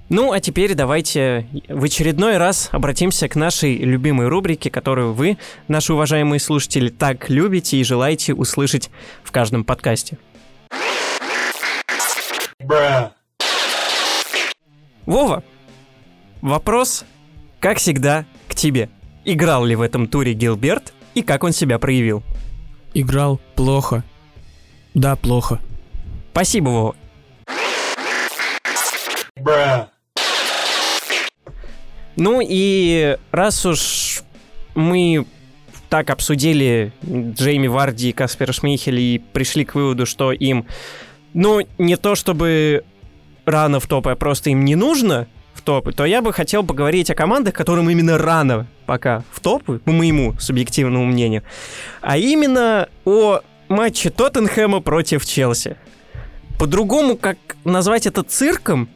Ну, 0.09 0.33
а 0.33 0.41
теперь 0.41 0.75
давайте 0.75 1.47
в 1.69 1.85
очередной 1.85 2.39
раз 2.39 2.71
обратимся 2.73 3.29
к 3.29 3.37
нашей 3.37 3.77
любимой 3.77 4.29
рубрике, 4.29 4.71
которую 4.71 5.13
вы, 5.13 5.39
наши 5.69 5.93
уважаемые 5.93 6.41
слушатели, 6.41 6.89
так 6.89 7.29
любите 7.29 7.77
и 7.77 7.85
желаете 7.85 8.33
услышать 8.35 8.91
в 9.23 9.33
каждом 9.33 9.65
подкасте. 9.65 10.19
Вова, 15.07 15.43
вопрос, 16.41 17.05
как 17.61 17.79
всегда, 17.79 18.25
к 18.49 18.55
тебе. 18.55 18.89
Играл 19.25 19.65
ли 19.65 19.77
в 19.77 19.83
этом 19.83 20.07
туре 20.07 20.33
Гилберт 20.33 20.93
и 21.15 21.23
как 21.23 21.45
он 21.45 21.53
себя 21.53 21.79
проявил? 21.79 22.23
играл 22.95 23.41
плохо. 23.55 24.03
Да, 24.95 25.17
плохо. 25.17 25.61
Спасибо, 26.33 26.69
Вова. 26.71 26.97
Ну 32.19 32.41
и 32.43 33.17
раз 33.31 33.65
уж 33.65 34.23
мы 34.75 35.25
так 35.89 36.11
обсудили 36.11 36.93
Джейми 37.07 37.69
Варди 37.69 38.11
и 38.11 38.13
Каспера 38.13 38.53
Шмейхеля 38.53 38.99
и 38.99 39.19
пришли 39.19 39.65
к 39.65 39.77
выводу, 39.77 40.05
что 40.05 40.33
им, 40.33 40.67
ну, 41.33 41.61
не 41.79 41.97
то 41.97 42.17
чтобы 42.17 42.83
рано 43.45 43.79
в 43.79 43.87
топы, 43.87 44.11
а 44.11 44.17
просто 44.17 44.51
им 44.51 44.65
не 44.65 44.75
нужно 44.75 45.29
в 45.55 45.63
топы, 45.63 45.93
то 45.93 46.05
я 46.05 46.21
бы 46.21 46.33
хотел 46.33 46.65
поговорить 46.65 47.09
о 47.09 47.15
командах, 47.15 47.55
которым 47.55 47.89
именно 47.89 48.19
рано 48.19 48.67
пока 48.85 49.23
в 49.31 49.39
топы, 49.39 49.79
по 49.79 49.93
моему 49.93 50.35
субъективному 50.41 51.07
мнению, 51.07 51.45
а 52.01 52.19
именно 52.19 52.89
о 53.05 53.43
матче 53.69 54.11
Тоттенхэма 54.11 54.81
против 54.81 55.25
Челси. 55.25 55.77
По-другому, 56.59 57.17
как 57.17 57.39
назвать 57.63 58.09
это 58.09 58.25
цирком, 58.25 58.89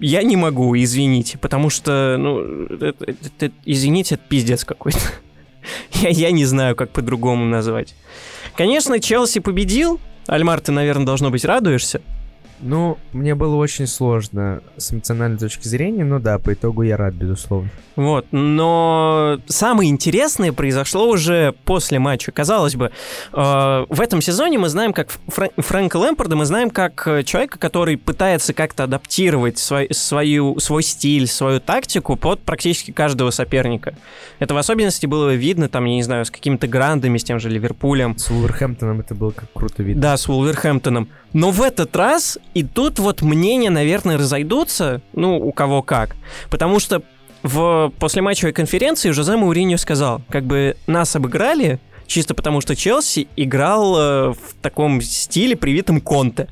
я 0.00 0.22
не 0.22 0.36
могу, 0.36 0.76
извините, 0.76 1.38
потому 1.38 1.70
что, 1.70 2.16
ну, 2.18 2.40
это- 2.66 2.86
это- 3.06 3.28
это- 3.38 3.54
извините, 3.64 4.16
это 4.16 4.24
пиздец 4.28 4.64
какой-то. 4.64 4.98
Я, 5.92 6.10
я 6.10 6.30
не 6.30 6.44
знаю, 6.44 6.76
как 6.76 6.90
по-другому 6.90 7.44
назвать. 7.44 7.96
Конечно, 8.56 9.00
Челси 9.00 9.40
победил. 9.40 9.98
Альмар, 10.28 10.60
ты, 10.60 10.70
наверное, 10.70 11.06
должно 11.06 11.30
быть, 11.30 11.44
радуешься. 11.44 12.00
Ну, 12.60 12.98
мне 13.12 13.34
было 13.34 13.56
очень 13.56 13.86
сложно 13.86 14.62
с 14.76 14.92
эмоциональной 14.92 15.38
точки 15.38 15.68
зрения, 15.68 16.04
но 16.04 16.18
да, 16.18 16.38
по 16.38 16.52
итогу 16.52 16.82
я 16.82 16.96
рад, 16.96 17.14
безусловно. 17.14 17.70
Вот, 17.96 18.26
но 18.30 19.38
самое 19.46 19.90
интересное 19.90 20.52
произошло 20.52 21.08
уже 21.08 21.54
после 21.64 21.98
матча. 21.98 22.30
Казалось 22.30 22.76
бы, 22.76 22.90
э, 23.32 23.86
в 23.88 24.00
этом 24.00 24.20
сезоне 24.20 24.58
мы 24.58 24.68
знаем, 24.68 24.92
как 24.92 25.08
Фрэ- 25.28 25.52
Фрэнка 25.56 25.96
Лэмпорда, 25.96 26.36
мы 26.36 26.44
знаем 26.44 26.68
как 26.68 27.08
э, 27.08 27.22
человека, 27.22 27.58
который 27.58 27.96
пытается 27.96 28.52
как-то 28.52 28.84
адаптировать 28.84 29.56
свой, 29.58 29.88
свою, 29.92 30.58
свой 30.60 30.82
стиль, 30.82 31.26
свою 31.26 31.58
тактику 31.58 32.16
под 32.16 32.40
практически 32.40 32.90
каждого 32.90 33.30
соперника. 33.30 33.94
Это 34.40 34.52
в 34.52 34.58
особенности 34.58 35.06
было 35.06 35.34
видно, 35.34 35.70
там, 35.70 35.86
я 35.86 35.94
не 35.94 36.02
знаю, 36.02 36.26
с 36.26 36.30
какими-то 36.30 36.66
грандами, 36.68 37.16
с 37.16 37.24
тем 37.24 37.40
же 37.40 37.48
Ливерпулем. 37.48 38.18
С 38.18 38.28
Вулверхэмптоном 38.28 39.00
это 39.00 39.14
было 39.14 39.30
как 39.30 39.50
круто 39.54 39.82
видно. 39.82 40.02
Да, 40.02 40.16
с 40.18 40.28
Вулверхэмптоном. 40.28 41.08
Но 41.32 41.50
в 41.50 41.62
этот 41.62 41.94
раз, 41.96 42.38
и 42.56 42.62
тут 42.62 42.98
вот 42.98 43.20
мнения, 43.20 43.68
наверное, 43.68 44.16
разойдутся, 44.16 45.02
ну, 45.12 45.36
у 45.36 45.52
кого 45.52 45.82
как. 45.82 46.16
Потому 46.48 46.80
что 46.80 47.02
в 47.42 47.92
послематчевой 47.98 48.54
конференции 48.54 49.10
Жозе 49.10 49.36
Мауриньо 49.36 49.76
сказал, 49.76 50.22
как 50.30 50.44
бы 50.44 50.74
нас 50.86 51.14
обыграли, 51.14 51.80
чисто 52.06 52.32
потому 52.32 52.62
что 52.62 52.74
Челси 52.74 53.28
играл 53.36 53.96
э, 53.98 54.28
в 54.30 54.54
таком 54.62 55.02
стиле, 55.02 55.54
привитом 55.54 56.00
Конте. 56.00 56.48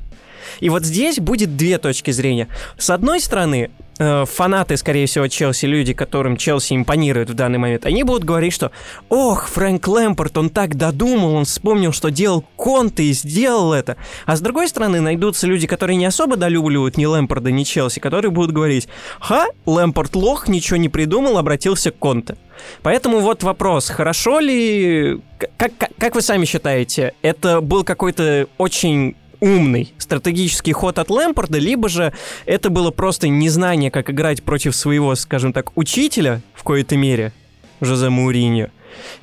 И 0.59 0.69
вот 0.69 0.85
здесь 0.85 1.17
будет 1.17 1.57
две 1.57 1.79
точки 1.79 2.11
зрения. 2.11 2.49
С 2.77 2.91
одной 2.91 3.19
стороны, 3.19 3.71
фанаты, 3.97 4.77
скорее 4.77 5.05
всего, 5.05 5.27
Челси, 5.27 5.65
люди, 5.65 5.93
которым 5.93 6.37
Челси 6.37 6.75
импонирует 6.75 7.29
в 7.29 7.33
данный 7.33 7.57
момент, 7.57 7.85
они 7.85 8.03
будут 8.03 8.23
говорить, 8.23 8.53
что 8.53 8.71
«Ох, 9.09 9.47
Фрэнк 9.47 9.87
Лэмпорт, 9.87 10.37
он 10.37 10.49
так 10.49 10.75
додумал, 10.75 11.35
он 11.35 11.45
вспомнил, 11.45 11.93
что 11.93 12.09
делал 12.09 12.43
Конте 12.55 13.03
и 13.03 13.13
сделал 13.13 13.73
это». 13.73 13.97
А 14.25 14.35
с 14.35 14.41
другой 14.41 14.67
стороны, 14.67 15.01
найдутся 15.01 15.47
люди, 15.47 15.67
которые 15.67 15.95
не 15.95 16.05
особо 16.05 16.35
долюбливают 16.35 16.97
ни 16.97 17.05
Лэмпорда, 17.05 17.51
ни 17.51 17.63
Челси, 17.63 17.99
которые 17.99 18.31
будут 18.31 18.51
говорить 18.51 18.87
«Ха, 19.19 19.47
Лэмпорт 19.65 20.15
лох, 20.15 20.47
ничего 20.47 20.77
не 20.77 20.89
придумал, 20.89 21.37
обратился 21.37 21.91
к 21.91 21.97
Конте». 21.97 22.37
Поэтому 22.81 23.19
вот 23.19 23.43
вопрос, 23.43 23.89
хорошо 23.89 24.39
ли, 24.39 25.21
как, 25.57 25.71
как, 25.77 25.89
как 25.97 26.15
вы 26.15 26.21
сами 26.21 26.45
считаете, 26.45 27.13
это 27.21 27.61
был 27.61 27.83
какой-то 27.83 28.47
очень 28.57 29.15
умный 29.45 29.93
стратегический 29.99 30.73
ход 30.73 30.97
от 30.97 31.09
Лэмпорда, 31.09 31.59
либо 31.59 31.87
же 31.87 32.13
это 32.45 32.71
было 32.71 32.89
просто 32.89 33.27
незнание, 33.27 33.91
как 33.91 34.09
играть 34.09 34.41
против 34.41 34.75
своего, 34.75 35.13
скажем 35.15 35.53
так, 35.53 35.71
учителя 35.77 36.41
в 36.55 36.63
коей-то 36.63 36.97
мере, 36.97 37.31
Жозе 37.79 38.09
Мауриньо. 38.09 38.69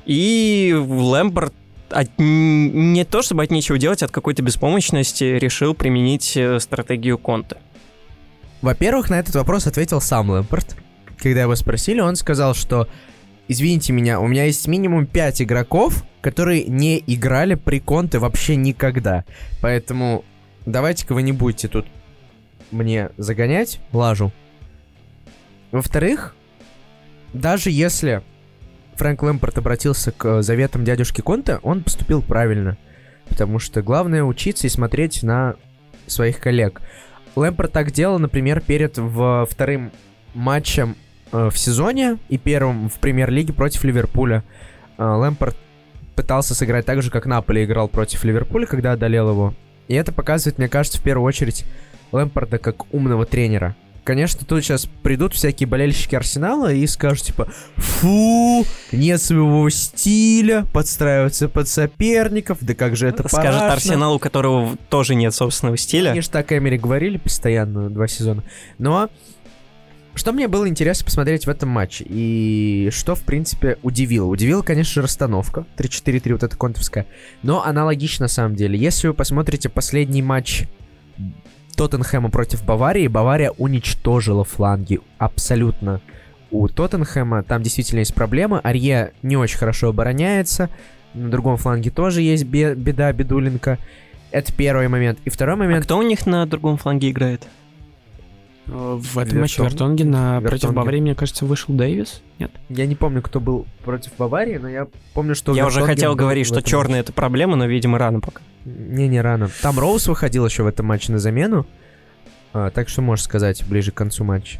И 0.05 0.73
Лэмпорд 0.75 1.53
от, 1.89 2.09
не 2.17 3.03
то 3.03 3.21
чтобы 3.21 3.43
от 3.43 3.51
нечего 3.51 3.77
делать, 3.77 4.01
от 4.01 4.11
какой-то 4.11 4.41
беспомощности 4.41 5.25
решил 5.25 5.73
применить 5.73 6.37
э, 6.37 6.59
стратегию 6.59 7.17
Конта. 7.17 7.57
Во-первых, 8.61 9.09
на 9.09 9.19
этот 9.19 9.35
вопрос 9.35 9.67
ответил 9.67 9.99
сам 9.99 10.29
Лэмпорт. 10.29 10.77
Когда 11.17 11.41
его 11.41 11.55
спросили, 11.55 11.99
он 11.99 12.15
сказал, 12.15 12.55
что 12.55 12.87
Извините 13.47 13.91
меня, 13.91 14.21
у 14.21 14.27
меня 14.27 14.45
есть 14.45 14.67
минимум 14.67 15.05
5 15.05 15.41
игроков, 15.41 16.05
которые 16.23 16.63
не 16.63 17.03
играли 17.05 17.55
при 17.55 17.79
Конте 17.79 18.17
вообще 18.17 18.55
никогда. 18.55 19.25
Поэтому 19.61 20.23
давайте-ка 20.65 21.13
вы 21.13 21.21
не 21.21 21.33
будете 21.33 21.67
тут 21.67 21.85
мне 22.71 23.09
загонять 23.17 23.81
лажу. 23.91 24.31
Во-вторых, 25.71 26.33
даже 27.33 27.71
если 27.71 28.23
Фрэнк 28.95 29.21
Лэмпорт 29.21 29.57
обратился 29.57 30.13
к 30.13 30.41
заветам 30.41 30.85
дядюшки 30.85 31.19
Конте, 31.19 31.59
он 31.61 31.83
поступил 31.83 32.21
правильно. 32.21 32.77
Потому 33.27 33.59
что 33.59 33.81
главное 33.81 34.23
учиться 34.23 34.67
и 34.67 34.69
смотреть 34.69 35.23
на 35.23 35.55
своих 36.07 36.39
коллег. 36.39 36.81
Лэмпорт 37.35 37.73
так 37.73 37.91
делал, 37.91 38.17
например, 38.17 38.61
перед 38.61 38.97
в, 38.97 39.45
вторым 39.49 39.91
матчем 40.33 40.95
э, 41.33 41.49
в 41.49 41.57
сезоне 41.57 42.17
и 42.29 42.37
первым 42.37 42.89
в 42.89 42.99
премьер-лиге 42.99 43.51
против 43.51 43.83
Ливерпуля. 43.83 44.43
Э, 44.97 45.03
Лэмпорт 45.03 45.57
пытался 46.15 46.55
сыграть 46.55 46.85
так 46.85 47.01
же, 47.01 47.11
как 47.11 47.25
Наполи 47.25 47.63
играл 47.63 47.87
против 47.87 48.23
Ливерпуля, 48.23 48.65
когда 48.65 48.93
одолел 48.93 49.29
его. 49.29 49.53
И 49.87 49.95
это 49.95 50.11
показывает, 50.11 50.57
мне 50.57 50.69
кажется, 50.69 50.99
в 50.99 51.03
первую 51.03 51.27
очередь 51.27 51.65
Лэмпорда 52.11 52.57
как 52.57 52.93
умного 52.93 53.25
тренера. 53.25 53.75
Конечно, 54.03 54.45
тут 54.45 54.63
сейчас 54.63 54.85
придут 55.01 55.33
всякие 55.33 55.65
болельщики 55.65 56.13
Арсенала 56.15 56.73
и 56.73 56.85
скажут, 56.87 57.25
типа, 57.25 57.47
фу, 57.77 58.65
нет 58.91 59.21
своего 59.21 59.69
стиля, 59.69 60.65
подстраиваться 60.73 61.47
под 61.47 61.69
соперников, 61.69 62.57
да 62.59 62.75
как 62.75 62.97
же 62.97 63.07
это 63.07 63.25
Скажет 63.29 63.61
парашно». 63.61 63.71
Арсенал, 63.71 64.15
у 64.15 64.19
которого 64.19 64.75
тоже 64.89 65.15
нет 65.15 65.33
собственного 65.33 65.77
стиля. 65.77 66.11
Они 66.11 66.19
же 66.19 66.29
так 66.29 66.51
Эмери 66.51 66.77
говорили 66.77 67.17
постоянно 67.17 67.89
два 67.89 68.07
сезона. 68.07 68.43
Но 68.77 69.09
что 70.15 70.31
мне 70.31 70.47
было 70.47 70.67
интересно 70.67 71.05
посмотреть 71.05 71.45
в 71.45 71.49
этом 71.49 71.69
матче, 71.69 72.05
и 72.07 72.89
что, 72.91 73.15
в 73.15 73.21
принципе, 73.23 73.77
удивило. 73.81 74.27
Удивила, 74.27 74.61
конечно 74.61 74.93
же, 74.93 75.01
расстановка. 75.01 75.65
3-4-3, 75.77 76.31
вот 76.33 76.43
эта 76.43 76.55
контовская. 76.57 77.05
Но 77.41 77.63
она 77.63 77.85
логична, 77.85 78.25
на 78.25 78.27
самом 78.29 78.55
деле. 78.55 78.77
Если 78.77 79.07
вы 79.07 79.13
посмотрите 79.13 79.69
последний 79.69 80.21
матч 80.21 80.65
Тоттенхэма 81.75 82.29
против 82.29 82.63
Баварии, 82.63 83.07
Бавария 83.07 83.51
уничтожила 83.51 84.43
фланги 84.43 84.99
абсолютно. 85.17 86.01
У 86.51 86.67
Тоттенхэма 86.67 87.41
там 87.43 87.63
действительно 87.63 87.99
есть 87.99 88.13
проблемы. 88.13 88.59
Арье 88.59 89.13
не 89.23 89.37
очень 89.37 89.57
хорошо 89.57 89.89
обороняется. 89.89 90.69
На 91.15 91.29
другом 91.29 91.57
фланге 91.57 91.89
тоже 91.89 92.21
есть 92.21 92.45
бе- 92.45 92.75
беда, 92.75 93.11
бедулинка. 93.11 93.79
Это 94.31 94.53
первый 94.53 94.87
момент. 94.87 95.19
И 95.25 95.29
второй 95.29 95.55
А 95.55 95.57
момент... 95.57 95.85
кто 95.85 95.97
у 95.97 96.01
них 96.03 96.25
на 96.27 96.45
другом 96.45 96.77
фланге 96.77 97.09
играет? 97.09 97.47
В 98.65 99.17
этом 99.17 99.41
матче 99.41 99.61
Вертонген? 99.61 100.07
Вертонгена 100.07 100.39
против 100.41 100.53
Вертонген. 100.53 100.75
Баварии, 100.75 101.01
мне 101.01 101.15
кажется, 101.15 101.45
вышел 101.45 101.75
Дэвис. 101.75 102.21
Нет? 102.39 102.51
Я 102.69 102.85
не 102.85 102.95
помню, 102.95 103.21
кто 103.21 103.39
был 103.39 103.67
против 103.83 104.15
Баварии, 104.17 104.57
но 104.57 104.69
я 104.69 104.87
помню, 105.13 105.35
что... 105.35 105.53
Я 105.53 105.65
уже 105.65 105.79
Вертонген 105.79 105.95
хотел 105.95 106.11
был 106.11 106.17
говорить, 106.17 106.47
что 106.47 106.59
этом 106.59 106.69
черный 106.69 106.99
это 106.99 107.11
проблема, 107.11 107.55
но, 107.55 107.65
видимо, 107.65 107.97
рано 107.97 108.21
пока. 108.21 108.41
Не, 108.63 109.07
не 109.07 109.19
рано. 109.19 109.49
Там 109.61 109.79
Роуз 109.79 110.07
выходил 110.07 110.45
еще 110.45 110.63
в 110.63 110.67
этом 110.67 110.85
матче 110.85 111.11
на 111.11 111.19
замену. 111.19 111.65
А, 112.53 112.69
так 112.69 112.87
что 112.87 113.01
можешь 113.01 113.25
сказать 113.25 113.65
ближе 113.67 113.91
к 113.91 113.95
концу 113.95 114.23
матча. 114.23 114.59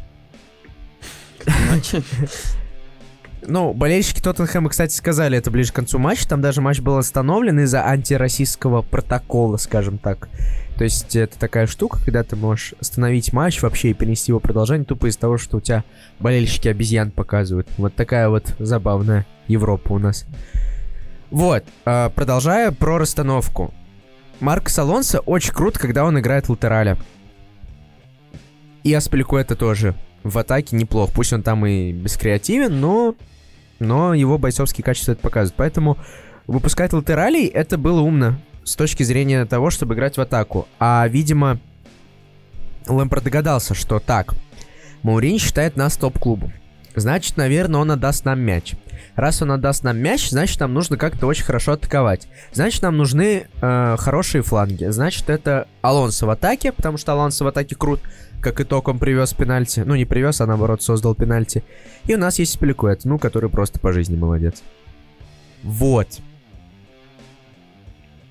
Ну, 3.46 3.74
болельщики 3.74 4.20
Тоттенхэма, 4.20 4.70
кстати, 4.70 4.94
сказали 4.94 5.38
это 5.38 5.50
ближе 5.50 5.72
к 5.72 5.74
концу 5.74 5.98
матча. 5.98 6.28
Там 6.28 6.40
даже 6.40 6.60
матч 6.60 6.80
был 6.80 6.96
остановлен 6.96 7.60
из-за 7.60 7.86
антироссийского 7.86 8.82
протокола, 8.82 9.56
скажем 9.56 9.98
так. 9.98 10.28
То 10.76 10.84
есть 10.84 11.14
это 11.14 11.38
такая 11.38 11.66
штука, 11.66 11.98
когда 12.04 12.22
ты 12.22 12.36
можешь 12.36 12.74
остановить 12.80 13.32
матч 13.32 13.62
вообще 13.62 13.90
и 13.90 13.94
перенести 13.94 14.32
его 14.32 14.40
продолжение 14.40 14.84
тупо 14.84 15.06
из-за 15.06 15.20
того, 15.20 15.38
что 15.38 15.58
у 15.58 15.60
тебя 15.60 15.84
болельщики 16.18 16.68
обезьян 16.68 17.10
показывают. 17.10 17.68
Вот 17.76 17.94
такая 17.94 18.28
вот 18.28 18.54
забавная 18.58 19.26
Европа 19.46 19.92
у 19.92 19.98
нас. 19.98 20.26
Вот, 21.30 21.64
а, 21.84 22.10
продолжая 22.10 22.72
про 22.72 22.98
расстановку. 22.98 23.72
Марк 24.40 24.70
Алонсо 24.76 25.20
очень 25.20 25.52
крут, 25.52 25.78
когда 25.78 26.04
он 26.04 26.18
играет 26.18 26.48
латераля. 26.48 26.98
И 28.82 28.92
Аспеликуэта 28.92 29.56
тоже 29.56 29.94
в 30.22 30.36
атаке 30.38 30.76
неплох. 30.76 31.12
Пусть 31.12 31.32
он 31.32 31.42
там 31.42 31.64
и 31.66 31.92
бескреативен, 31.92 32.80
но, 32.80 33.14
но 33.78 34.14
его 34.14 34.38
бойцовские 34.38 34.84
качества 34.84 35.12
это 35.12 35.22
показывают. 35.22 35.56
Поэтому 35.56 35.98
выпускать 36.46 36.92
латералей 36.92 37.46
это 37.46 37.78
было 37.78 38.00
умно 38.00 38.38
с 38.64 38.76
точки 38.76 39.02
зрения 39.02 39.44
того, 39.44 39.70
чтобы 39.70 39.94
играть 39.94 40.16
в 40.16 40.20
атаку. 40.20 40.66
А, 40.78 41.06
видимо, 41.08 41.58
Лэмпорт 42.88 43.24
догадался, 43.24 43.74
что 43.74 43.98
так, 43.98 44.34
Маурин 45.02 45.38
считает 45.38 45.76
нас 45.76 45.96
топ-клубом. 45.96 46.52
Значит, 46.96 47.36
наверное, 47.36 47.80
он 47.80 47.90
отдаст 47.90 48.24
нам 48.24 48.40
мяч. 48.40 48.74
Раз 49.16 49.42
он 49.42 49.52
отдаст 49.52 49.84
нам 49.84 49.98
мяч, 49.98 50.30
значит, 50.30 50.60
нам 50.60 50.74
нужно 50.74 50.96
как-то 50.96 51.26
очень 51.26 51.44
хорошо 51.44 51.72
атаковать. 51.72 52.28
Значит, 52.52 52.82
нам 52.82 52.96
нужны 52.96 53.46
э, 53.60 53.96
хорошие 53.98 54.42
фланги. 54.42 54.86
Значит, 54.86 55.28
это 55.28 55.68
Алонсо 55.82 56.26
в 56.26 56.30
атаке, 56.30 56.72
потому 56.72 56.98
что 56.98 57.12
Алонсо 57.12 57.44
в 57.44 57.48
атаке 57.48 57.74
крут. 57.76 58.00
Как 58.44 58.60
итог, 58.60 58.88
он 58.88 58.98
привез 58.98 59.32
пенальти. 59.32 59.80
Ну, 59.80 59.94
не 59.94 60.04
привез, 60.04 60.42
а 60.42 60.46
наоборот, 60.46 60.82
создал 60.82 61.14
пенальти. 61.14 61.64
И 62.04 62.14
у 62.14 62.18
нас 62.18 62.38
есть 62.38 62.52
Спиликуэт, 62.52 63.06
ну, 63.06 63.18
который 63.18 63.48
просто 63.48 63.80
по 63.80 63.90
жизни 63.90 64.16
молодец. 64.16 64.62
Вот. 65.62 66.20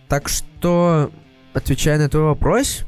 Так 0.07 0.29
что, 0.29 1.09
отвечая 1.55 1.97
на 1.97 2.09
твой 2.09 2.25
вопрос, 2.25 2.85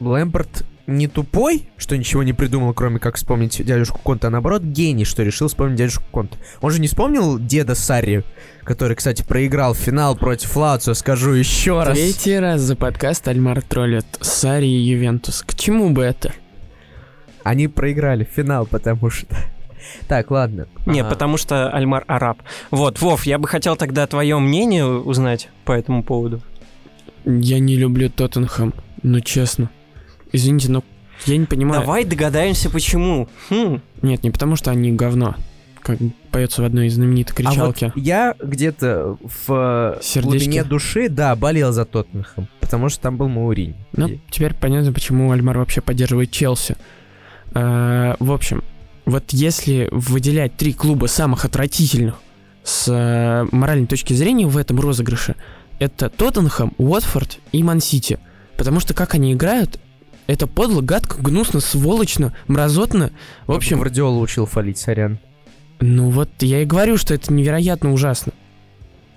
Лэмпорт 0.00 0.64
не 0.88 1.06
тупой, 1.06 1.68
что 1.76 1.96
ничего 1.98 2.22
не 2.22 2.32
придумал, 2.32 2.72
кроме 2.72 2.98
как 2.98 3.16
вспомнить 3.16 3.62
дядюшку 3.62 4.00
Конта, 4.02 4.28
а 4.28 4.30
наоборот 4.30 4.62
гений, 4.62 5.04
что 5.04 5.22
решил 5.22 5.48
вспомнить 5.48 5.76
дядюшку 5.76 6.04
Конта. 6.10 6.38
Он 6.62 6.70
же 6.70 6.80
не 6.80 6.88
вспомнил 6.88 7.38
деда 7.38 7.74
Сарри, 7.74 8.24
который, 8.64 8.96
кстати, 8.96 9.22
проиграл 9.22 9.74
финал 9.74 10.16
против 10.16 10.56
Лацио, 10.56 10.94
скажу 10.94 11.32
еще 11.32 11.82
раз. 11.82 11.96
Третий 11.96 12.38
раз 12.38 12.62
за 12.62 12.74
подкаст 12.74 13.28
Альмар 13.28 13.60
троллит 13.60 14.06
Сари 14.20 14.66
и 14.66 14.78
Ювентус. 14.78 15.42
К 15.42 15.54
чему 15.54 15.90
бы 15.90 16.02
это? 16.02 16.32
Они 17.42 17.68
проиграли 17.68 18.24
финал, 18.24 18.66
потому 18.66 19.10
что... 19.10 19.26
Так, 20.08 20.30
ладно. 20.30 20.68
Не, 20.86 21.00
А, 21.00 21.04
потому 21.04 21.36
что 21.36 21.70
Альмар 21.70 22.04
араб. 22.08 22.38
Вот, 22.70 23.00
Вов, 23.00 23.24
я 23.26 23.38
бы 23.38 23.46
хотел 23.46 23.76
тогда 23.76 24.06
твое 24.06 24.38
мнение 24.38 24.86
узнать 24.86 25.48
по 25.64 25.72
этому 25.72 26.02
поводу. 26.02 26.42
Я 27.24 27.58
не 27.58 27.76
люблю 27.76 28.10
Тоттенхэм, 28.10 28.74
ну 29.02 29.20
честно. 29.20 29.70
Извините, 30.32 30.70
но 30.70 30.84
я 31.26 31.36
не 31.36 31.46
понимаю. 31.46 31.80
Давай 31.82 32.04
догадаемся, 32.04 32.70
почему. 32.70 33.28
Хм. 33.50 33.80
Нет, 34.02 34.22
не 34.22 34.30
потому 34.30 34.56
что 34.56 34.70
они 34.70 34.92
говно, 34.92 35.34
как 35.80 35.98
поется 36.30 36.62
в 36.62 36.64
одной 36.64 36.86
из 36.86 36.94
знаменитой 36.94 37.34
А 37.44 37.50
вот 37.50 37.76
кричалки. 37.76 37.92
я 37.98 38.34
где-то 38.42 39.16
в 39.46 39.98
Сердечки. 40.02 40.44
глубине 40.44 40.64
души, 40.64 41.08
да, 41.08 41.34
болел 41.34 41.72
за 41.72 41.84
Тоттенхэм, 41.84 42.46
потому 42.60 42.88
что 42.88 43.00
там 43.02 43.16
был 43.16 43.28
Мауринь. 43.28 43.74
Ну, 43.94 44.08
И- 44.08 44.18
теперь 44.30 44.54
понятно, 44.54 44.92
почему 44.92 45.32
Альмар 45.32 45.58
вообще 45.58 45.80
поддерживает 45.80 46.30
Челси. 46.30 46.76
Э, 47.54 48.14
В 48.20 48.32
общем, 48.32 48.62
вот 49.06 49.24
если 49.30 49.88
выделять 49.90 50.56
три 50.56 50.72
клуба 50.72 51.06
самых 51.06 51.44
отвратительных 51.44 52.16
с 52.62 52.86
э, 52.92 53.46
моральной 53.50 53.86
точки 53.86 54.12
зрения 54.12 54.46
в 54.46 54.56
этом 54.58 54.78
розыгрыше, 54.78 55.34
это 55.78 56.10
Тоттенхэм, 56.10 56.74
Уотфорд 56.76 57.38
и 57.52 57.62
Ман-Сити. 57.62 58.18
Потому 58.58 58.80
что 58.80 58.92
как 58.94 59.14
они 59.14 59.32
играют, 59.32 59.80
это 60.28 60.46
подло, 60.46 60.82
гадко, 60.82 61.20
гнусно, 61.20 61.58
сволочно, 61.58 62.36
мразотно. 62.46 63.10
В 63.46 63.52
общем, 63.52 63.78
Гвардиола 63.78 64.20
учил 64.20 64.44
фалить, 64.44 64.78
сорян. 64.78 65.18
ну 65.80 66.10
вот 66.10 66.28
я 66.40 66.62
и 66.62 66.66
говорю, 66.66 66.98
что 66.98 67.14
это 67.14 67.32
невероятно 67.32 67.92
ужасно. 67.92 68.32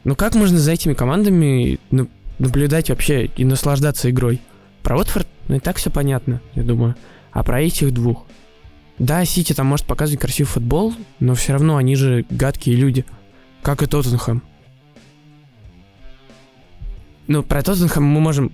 Ну 0.06 0.16
как 0.16 0.36
можно 0.36 0.58
за 0.58 0.72
этими 0.72 0.94
командами 0.94 1.80
ну, 1.92 2.08
наблюдать 2.40 2.90
вообще 2.90 3.26
и 3.26 3.44
наслаждаться 3.44 4.10
игрой? 4.10 4.40
Про 4.84 4.98
Уотфорд, 4.98 5.28
ну 5.50 5.58
и 5.58 5.60
так 5.60 5.78
все 5.78 5.92
понятно, 5.92 6.42
я 6.56 6.64
думаю. 6.64 6.96
А 7.34 7.44
про 7.44 7.62
этих 7.62 7.94
двух. 7.94 8.26
Да, 8.98 9.24
Сити 9.26 9.52
там 9.52 9.68
может 9.68 9.86
показывать 9.86 10.22
красивый 10.22 10.48
футбол, 10.50 10.94
но 11.20 11.36
все 11.36 11.54
равно 11.54 11.76
они 11.76 11.96
же 11.96 12.26
гадкие 12.30 12.78
люди. 12.78 13.06
Как 13.62 13.84
и 13.84 13.86
Тоттенхэм. 13.86 14.42
Ну, 17.28 17.44
про 17.44 17.62
Тоттенхэм 17.62 18.04
мы 18.04 18.22
можем 18.22 18.52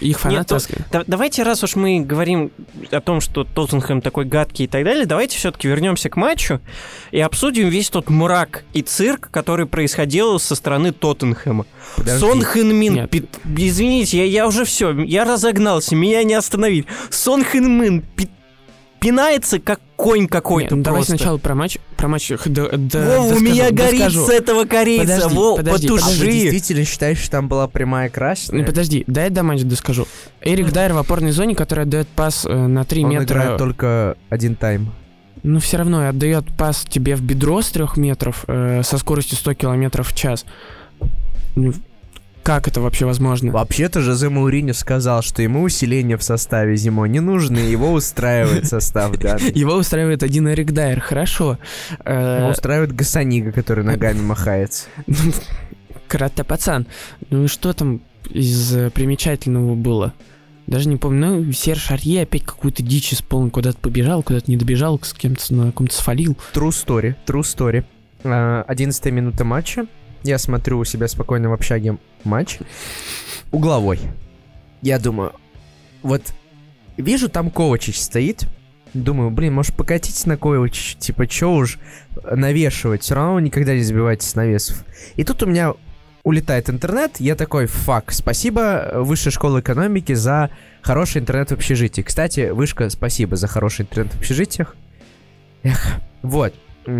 их 0.00 0.18
фанаты... 0.20 0.44
то- 0.48 0.56
раска- 0.56 0.82
Да- 0.92 1.04
давайте, 1.06 1.42
раз 1.42 1.62
уж 1.64 1.76
мы 1.76 2.00
говорим 2.00 2.50
о 2.90 3.00
том, 3.00 3.20
что 3.20 3.44
Тоттенхэм 3.44 4.00
такой 4.00 4.24
гадкий 4.24 4.64
и 4.66 4.68
так 4.68 4.84
далее, 4.84 5.06
давайте 5.06 5.36
все-таки 5.38 5.68
вернемся 5.68 6.08
к 6.10 6.16
матчу 6.16 6.60
и 7.10 7.20
обсудим 7.20 7.68
весь 7.68 7.90
тот 7.90 8.10
мрак 8.10 8.64
и 8.72 8.82
цирк, 8.82 9.30
который 9.30 9.66
происходил 9.66 10.38
со 10.38 10.54
стороны 10.54 10.92
Тоттенхэма. 10.92 11.66
Подожди. 11.96 12.20
Сон 12.20 12.42
Хэн 12.42 12.74
Мин, 12.74 12.94
Нет. 12.94 13.10
пи- 13.10 13.28
извините, 13.56 14.18
я, 14.18 14.24
я 14.24 14.46
уже 14.46 14.64
все, 14.64 14.92
я 15.02 15.24
разогнался, 15.24 15.96
меня 15.96 16.22
не 16.22 16.34
остановить. 16.34 16.86
Сон 17.10 17.44
Хэн 17.44 17.70
Мин 17.80 18.02
пи- 18.16 18.28
пинается 19.00 19.58
как 19.58 19.80
конь 19.96 20.28
какой-то 20.28 20.74
Не, 20.74 20.78
ну 20.78 20.82
давай 20.84 21.02
сначала 21.04 21.38
про 21.38 21.54
матч. 21.54 21.78
Про 21.96 22.08
матч. 22.08 22.30
да- 22.46 22.68
да- 22.72 23.18
Вова, 23.18 23.34
у 23.34 23.40
меня 23.40 23.70
горит 23.72 23.98
доскажу. 24.00 24.26
с 24.26 24.30
этого 24.30 24.64
корейца, 24.64 25.14
Подожди, 25.16 25.34
Во, 25.34 25.56
подожди, 25.56 25.88
А 25.88 25.90
вы 25.92 25.98
потуши. 25.98 26.32
действительно 26.32 26.84
считаете, 26.84 27.20
что 27.20 27.30
там 27.32 27.48
была 27.48 27.66
прямая 27.68 28.08
красная? 28.08 28.60
Ну 28.60 28.66
подожди, 28.66 29.04
дай 29.06 29.30
до 29.30 29.42
матча 29.42 29.64
доскажу. 29.64 30.06
Эрик 30.40 30.72
Дайер 30.72 30.92
в 30.92 30.98
опорной 30.98 31.32
зоне, 31.32 31.54
который 31.54 31.84
отдает 31.84 32.08
пас 32.08 32.44
э, 32.46 32.52
на 32.54 32.84
3 32.84 33.04
Он 33.04 33.10
метра. 33.10 33.24
играет 33.40 33.58
только 33.58 34.16
один 34.30 34.54
тайм. 34.54 34.92
Ну 35.42 35.60
все 35.60 35.76
равно 35.78 36.08
отдает 36.08 36.44
пас 36.56 36.84
тебе 36.88 37.14
в 37.16 37.22
бедро 37.22 37.62
с 37.62 37.70
3 37.70 37.84
метров 37.96 38.44
э, 38.48 38.82
со 38.84 38.98
скоростью 38.98 39.36
100 39.36 39.54
километров 39.54 40.08
в 40.12 40.16
час. 40.16 40.44
Как 42.48 42.66
это 42.66 42.80
вообще 42.80 43.04
возможно? 43.04 43.52
Вообще-то 43.52 44.00
Жозе 44.00 44.30
Мауриньо 44.30 44.72
сказал, 44.72 45.20
что 45.20 45.42
ему 45.42 45.60
усиление 45.60 46.16
в 46.16 46.22
составе 46.22 46.76
зимой 46.76 47.10
не 47.10 47.20
нужно, 47.20 47.58
и 47.58 47.70
его 47.70 47.92
устраивает 47.92 48.66
состав 48.66 49.14
данный. 49.18 49.52
Его 49.52 49.74
устраивает 49.74 50.22
один 50.22 50.48
Эрик 50.48 50.72
Дайер, 50.72 50.98
хорошо. 50.98 51.58
Э, 52.06 52.38
Его 52.40 52.52
устраивает 52.52 52.94
Гасанига, 52.94 53.52
который 53.52 53.84
ногами 53.84 54.20
махается. 54.22 54.86
Карате 56.06 56.42
пацан. 56.42 56.86
Ну 57.28 57.44
и 57.44 57.48
что 57.48 57.74
там 57.74 58.00
из 58.30 58.74
э, 58.74 58.88
примечательного 58.88 59.74
было? 59.74 60.14
Даже 60.66 60.88
не 60.88 60.96
помню. 60.96 61.42
Ну, 61.42 61.52
Серж 61.52 61.90
Арье 61.90 62.22
опять 62.22 62.44
какую-то 62.44 62.82
дичь 62.82 63.12
исполнил, 63.12 63.50
куда-то 63.50 63.76
побежал, 63.76 64.22
куда-то 64.22 64.50
не 64.50 64.56
добежал, 64.56 64.98
с 65.02 65.12
кем-то 65.12 65.52
на 65.52 65.70
ком-то 65.70 65.94
свалил. 65.94 66.34
True 66.54 66.70
story, 66.70 67.14
true 67.26 67.42
story. 67.42 67.84
А, 68.24 68.64
11 68.66 69.04
минута 69.12 69.44
матча. 69.44 69.86
Я 70.22 70.38
смотрю 70.38 70.78
у 70.78 70.84
себя 70.84 71.08
спокойно 71.08 71.50
в 71.50 71.52
общаге 71.52 71.98
матч. 72.24 72.58
Угловой. 73.50 74.00
Я 74.82 74.98
думаю, 74.98 75.32
вот 76.02 76.22
вижу, 76.96 77.28
там 77.28 77.50
Ковачич 77.50 78.00
стоит. 78.00 78.46
Думаю, 78.94 79.30
блин, 79.30 79.54
может 79.54 79.74
покатить 79.74 80.26
на 80.26 80.36
Ковачич, 80.36 80.96
типа, 80.96 81.26
чё 81.26 81.52
уж 81.52 81.78
навешивать, 82.24 83.02
все 83.02 83.14
равно 83.14 83.38
никогда 83.38 83.74
не 83.74 83.82
забивайте 83.82 84.26
с 84.26 84.34
навесов. 84.34 84.84
И 85.16 85.24
тут 85.24 85.42
у 85.42 85.46
меня 85.46 85.74
улетает 86.24 86.70
интернет, 86.70 87.20
я 87.20 87.34
такой, 87.34 87.66
фак, 87.66 88.12
спасибо 88.12 88.92
Высшей 88.96 89.30
школе 89.30 89.60
экономики 89.60 90.14
за 90.14 90.50
хороший 90.82 91.20
интернет 91.20 91.50
в 91.50 91.54
общежитии. 91.54 92.02
Кстати, 92.02 92.50
Вышка, 92.50 92.88
спасибо 92.90 93.36
за 93.36 93.46
хороший 93.46 93.82
интернет 93.82 94.12
в 94.14 94.18
общежитиях. 94.18 94.74
Эх, 95.62 96.00
вот. 96.22 96.54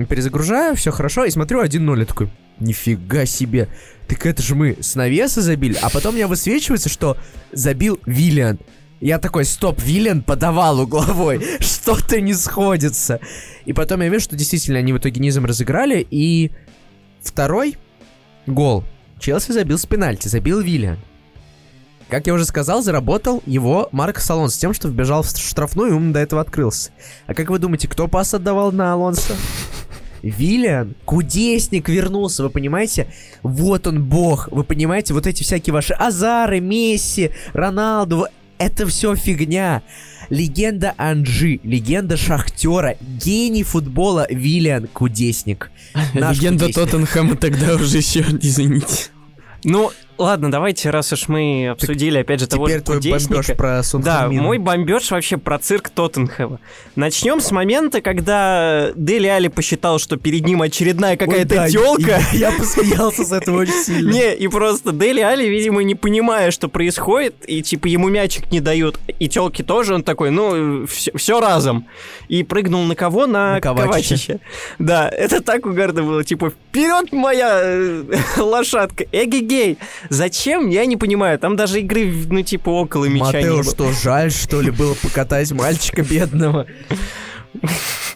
Перезагружаю, 0.08 0.76
все 0.76 0.90
хорошо, 0.90 1.24
и 1.24 1.30
смотрю 1.30 1.62
1-0, 1.64 1.98
я 1.98 2.04
такой, 2.04 2.30
нифига 2.60 3.24
себе. 3.24 3.68
Так 4.06 4.26
это 4.26 4.42
же 4.42 4.54
мы 4.54 4.76
с 4.82 4.94
навеса 4.96 5.40
забили, 5.40 5.78
а 5.80 5.88
потом 5.88 6.14
мне 6.14 6.26
высвечивается, 6.26 6.90
что 6.90 7.16
забил 7.52 7.98
Виллиан. 8.04 8.58
Я 9.00 9.18
такой, 9.18 9.46
стоп, 9.46 9.80
Виллиан 9.80 10.20
подавал 10.20 10.80
угловой, 10.80 11.42
что-то 11.60 12.20
не 12.20 12.34
сходится. 12.34 13.20
И 13.64 13.72
потом 13.72 14.02
я 14.02 14.10
вижу, 14.10 14.24
что 14.24 14.36
действительно 14.36 14.78
они 14.78 14.92
в 14.92 14.98
итоге 14.98 15.22
низом 15.22 15.46
разыграли, 15.46 16.06
и 16.10 16.50
второй, 17.22 17.78
гол. 18.46 18.84
Челси 19.18 19.52
забил 19.52 19.78
с 19.78 19.86
пенальти, 19.86 20.28
забил 20.28 20.60
Виллиан. 20.60 20.98
Как 22.10 22.26
я 22.26 22.34
уже 22.34 22.44
сказал, 22.44 22.82
заработал 22.82 23.42
его 23.46 23.88
Марк 23.92 24.20
Алонсо 24.28 24.54
с 24.54 24.58
тем, 24.58 24.74
что 24.74 24.88
вбежал 24.88 25.22
в 25.22 25.30
штрафную, 25.30 25.92
и 25.92 25.94
он 25.94 26.12
до 26.12 26.20
этого 26.20 26.42
открылся. 26.42 26.90
А 27.26 27.32
как 27.32 27.48
вы 27.48 27.58
думаете, 27.58 27.88
кто 27.88 28.06
пас 28.06 28.34
отдавал 28.34 28.70
на 28.70 28.92
Алонсо? 28.92 29.34
Виллиан, 30.22 30.94
кудесник 31.04 31.88
вернулся, 31.88 32.42
вы 32.42 32.50
понимаете? 32.50 33.08
Вот 33.42 33.86
он 33.86 34.04
бог, 34.04 34.48
вы 34.50 34.64
понимаете? 34.64 35.14
Вот 35.14 35.26
эти 35.26 35.42
всякие 35.42 35.72
ваши 35.72 35.94
Азары, 35.94 36.60
Месси, 36.60 37.30
Роналду, 37.52 38.26
это 38.58 38.86
все 38.86 39.14
фигня. 39.14 39.82
Легенда 40.30 40.94
Анжи, 40.98 41.58
легенда 41.62 42.16
Шахтера, 42.18 42.96
гений 43.00 43.62
футбола 43.62 44.26
Виллиан 44.28 44.86
Кудесник. 44.88 45.70
Наш 46.14 46.36
Легенда 46.36 46.66
кудесник. 46.66 46.90
Тоттенхэма 46.90 47.36
тогда 47.36 47.76
уже 47.76 47.98
еще, 47.98 48.20
извините. 48.42 49.10
Ну, 49.64 49.90
ладно, 50.18 50.50
давайте, 50.50 50.90
раз 50.90 51.12
уж 51.12 51.28
мы 51.28 51.68
обсудили, 51.68 52.18
опять 52.18 52.40
же, 52.40 52.46
того 52.46 52.66
же 52.66 52.74
Теперь 52.74 52.84
твой 52.84 52.96
Кудесника. 52.98 53.34
бомбеж 53.34 53.56
про 53.56 53.82
Сон 53.82 54.02
Да, 54.02 54.28
мой 54.28 54.58
бомбеж 54.58 55.10
вообще 55.10 55.36
про 55.36 55.58
цирк 55.58 55.88
Тоттенхэма. 55.90 56.60
Начнем 56.96 57.40
с 57.40 57.50
момента, 57.50 58.00
когда 58.00 58.90
Дели 58.94 59.26
Али 59.26 59.48
посчитал, 59.48 59.98
что 59.98 60.16
перед 60.16 60.44
ним 60.44 60.62
очередная 60.62 61.16
какая-то 61.16 61.54
да, 61.54 61.68
тёлка. 61.68 62.20
Я, 62.32 62.50
я 62.50 62.52
посмеялся 62.52 63.24
с 63.24 63.32
этого 63.32 63.60
очень 63.60 63.72
сильно. 63.72 64.10
Не, 64.10 64.34
и 64.34 64.48
просто 64.48 64.92
Дели 64.92 65.20
Али, 65.20 65.48
видимо, 65.48 65.82
не 65.82 65.94
понимая, 65.94 66.50
что 66.50 66.68
происходит, 66.68 67.34
и 67.46 67.62
типа 67.62 67.86
ему 67.86 68.08
мячик 68.08 68.50
не 68.50 68.60
дают, 68.60 68.98
и 69.18 69.28
телки 69.28 69.62
тоже, 69.62 69.94
он 69.94 70.02
такой, 70.02 70.30
ну, 70.30 70.86
все, 70.86 71.40
разом. 71.40 71.86
И 72.28 72.42
прыгнул 72.42 72.82
на 72.84 72.94
кого? 72.94 73.26
На, 73.26 73.54
На 73.54 73.60
Ковачича. 73.60 73.92
Ковачича. 73.92 74.40
Да, 74.78 75.08
это 75.08 75.42
так 75.42 75.66
угарно 75.66 76.02
было, 76.02 76.24
типа, 76.24 76.50
вперед 76.50 77.12
моя 77.12 77.60
э, 77.62 78.04
лошадка, 78.38 79.04
эгегей. 79.12 79.78
Зачем? 80.08 80.68
Я 80.68 80.86
не 80.86 80.96
понимаю, 80.96 81.38
там 81.38 81.56
даже 81.56 81.80
игры, 81.80 82.12
ну, 82.30 82.42
типа, 82.42 82.70
около 82.70 83.04
мяча 83.06 83.26
не 83.40 83.48
Матео, 83.48 83.54
было. 83.56 83.64
что, 83.64 83.92
жаль, 83.92 84.30
что 84.32 84.60
ли, 84.60 84.70
было 84.70 84.94
покатать 84.94 85.50
мальчика 85.52 86.02
бедного? 86.02 86.66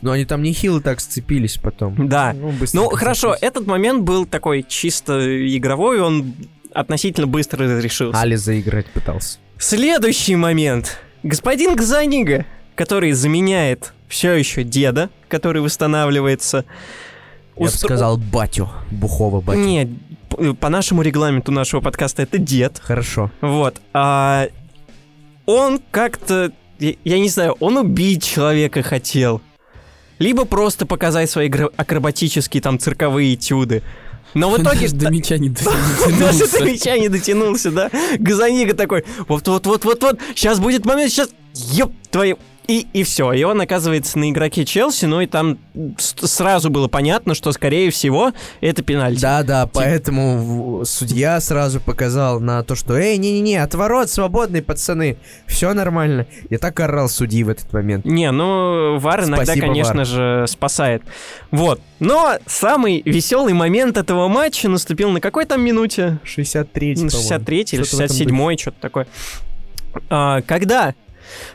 Но 0.02 0.12
они 0.12 0.24
там 0.24 0.42
нехило 0.42 0.80
так 0.80 1.00
сцепились 1.00 1.56
потом. 1.56 2.08
Да. 2.08 2.32
Ну, 2.34 2.52
Ну, 2.72 2.88
хорошо, 2.90 3.36
этот 3.40 3.66
момент 3.66 4.02
был 4.02 4.26
такой 4.26 4.64
чисто 4.66 5.56
игровой, 5.56 6.00
он 6.00 6.34
относительно 6.72 7.26
быстро 7.26 7.64
разрешился. 7.66 8.18
Али 8.20 8.36
заиграть 8.36 8.86
пытался. 8.86 9.38
Следующий 9.58 10.36
момент. 10.36 10.98
Господин 11.22 11.76
Гзанига, 11.76 12.46
который 12.74 13.12
заменяет 13.12 13.92
все 14.08 14.32
еще 14.34 14.64
деда, 14.64 15.08
который 15.28 15.62
восстанавливается. 15.62 16.64
Я 17.56 17.64
бы 17.66 17.70
устро- 17.70 17.76
сказал 17.86 18.16
батю, 18.16 18.70
бухого 18.90 19.40
батю. 19.40 19.60
Нет, 19.60 19.88
по 20.60 20.68
нашему 20.68 21.02
регламенту 21.02 21.52
нашего 21.52 21.80
подкаста 21.80 22.22
это 22.22 22.38
дед. 22.38 22.80
Хорошо. 22.82 23.30
Вот. 23.40 23.76
А 23.92 24.48
он 25.46 25.80
как-то, 25.90 26.52
я, 26.78 26.94
я 27.04 27.18
не 27.18 27.28
знаю, 27.28 27.56
он 27.60 27.76
убить 27.76 28.24
человека 28.24 28.82
хотел. 28.82 29.40
Либо 30.18 30.44
просто 30.44 30.86
показать 30.86 31.30
свои 31.30 31.50
акробатические 31.76 32.62
там 32.62 32.78
цирковые 32.78 33.34
этюды. 33.34 33.82
Но 34.34 34.50
в 34.50 34.56
итоге... 34.62 34.88
Даже 34.88 34.96
до 34.96 35.10
мяча 35.10 35.38
не 35.38 35.48
Даже 35.50 35.68
дотянулся. 35.98 36.58
до 36.58 36.64
мяча 36.64 36.98
не 36.98 37.08
дотянулся, 37.08 37.70
да? 37.70 37.90
Газанига 38.18 38.74
такой, 38.74 39.04
вот-вот-вот-вот-вот, 39.28 40.20
сейчас 40.34 40.60
будет 40.60 40.84
момент, 40.84 41.10
сейчас, 41.12 41.30
ёп 41.54 41.92
твою... 42.10 42.38
И, 42.68 42.86
и 42.92 43.02
все, 43.02 43.32
и 43.32 43.42
он 43.42 43.60
оказывается 43.60 44.18
на 44.20 44.30
игроке 44.30 44.64
Челси, 44.64 45.06
ну 45.06 45.20
и 45.20 45.26
там 45.26 45.58
сразу 45.98 46.70
было 46.70 46.86
понятно, 46.86 47.34
что, 47.34 47.50
скорее 47.50 47.90
всего, 47.90 48.32
это 48.60 48.82
пенальти. 48.84 49.20
Да-да, 49.20 49.66
поэтому 49.66 50.38
в- 50.80 50.84
судья 50.84 51.40
сразу 51.40 51.80
показал 51.80 52.38
на 52.38 52.62
то, 52.62 52.76
что 52.76 52.96
«Эй, 52.96 53.16
не-не-не, 53.18 53.56
отворот 53.56 54.10
свободный, 54.10 54.62
пацаны, 54.62 55.16
все 55.46 55.74
нормально». 55.74 56.26
Я 56.50 56.58
так 56.58 56.78
орал 56.78 57.08
судьи 57.08 57.42
в 57.42 57.48
этот 57.48 57.72
момент. 57.72 58.04
Не, 58.04 58.30
ну, 58.30 58.96
Вар 58.98 59.24
иногда, 59.24 59.44
Спасибо, 59.44 59.66
конечно 59.66 60.00
VAR. 60.02 60.04
же, 60.04 60.46
спасает. 60.46 61.02
Вот. 61.50 61.80
Но 61.98 62.36
самый 62.46 63.02
веселый 63.04 63.54
момент 63.54 63.96
этого 63.96 64.28
матча 64.28 64.68
наступил 64.68 65.10
на 65.10 65.20
какой 65.20 65.46
там 65.46 65.62
минуте? 65.62 66.20
63 66.22 66.94
На 66.94 67.10
63 67.10 67.60
или 67.72 67.82
Что-то 67.82 67.96
в 67.96 68.00
этом 68.00 68.16
67 68.16 68.56
что-то 68.56 68.80
такое. 68.80 69.06
А, 70.08 70.40
когда 70.42 70.94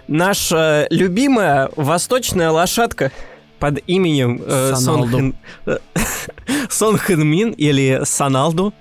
наша 0.07 0.87
любимая 0.89 1.69
восточная 1.75 2.51
лошадка 2.51 3.11
под 3.59 3.79
именем 3.87 4.41
э, 4.45 4.75
Сон. 4.75 5.07
Хэн, 5.09 5.35
э, 5.65 5.77
Сон 6.69 6.97
Хэн 6.97 7.25
Мин 7.27 7.51
или 7.51 8.01
Саналду, 8.03 8.73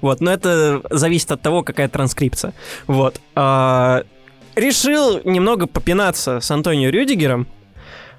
вот, 0.00 0.20
но 0.20 0.30
это 0.32 0.82
зависит 0.90 1.32
от 1.32 1.40
того, 1.42 1.62
какая 1.62 1.88
транскрипция, 1.88 2.52
вот, 2.86 3.20
а, 3.34 4.04
решил 4.54 5.20
немного 5.24 5.66
попинаться 5.66 6.40
с 6.40 6.50
Антонио 6.50 6.90
Рюдигером, 6.90 7.48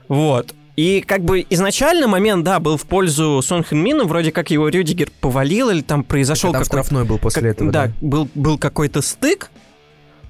вот, 0.07 0.53
и 0.75 1.01
как 1.01 1.25
бы 1.25 1.45
изначально 1.49 2.07
момент, 2.07 2.43
да, 2.45 2.59
был 2.59 2.77
в 2.77 2.83
пользу 2.85 3.41
Сон 3.43 3.63
Хэн 3.63 3.79
Мина, 3.79 4.03
вроде 4.05 4.31
как 4.31 4.49
его 4.49 4.69
Рюдигер 4.69 5.09
повалил 5.19 5.69
или 5.69 5.81
там 5.81 6.03
произошел 6.03 6.53
Там 6.53 6.63
какой-то 6.63 6.83
штрафной 6.83 7.03
был 7.03 7.17
после 7.17 7.41
как- 7.41 7.51
этого, 7.51 7.71
да, 7.71 7.87
да. 7.87 7.93
был, 7.99 8.29
был 8.33 8.57
какой-то 8.57 9.01
стык, 9.01 9.51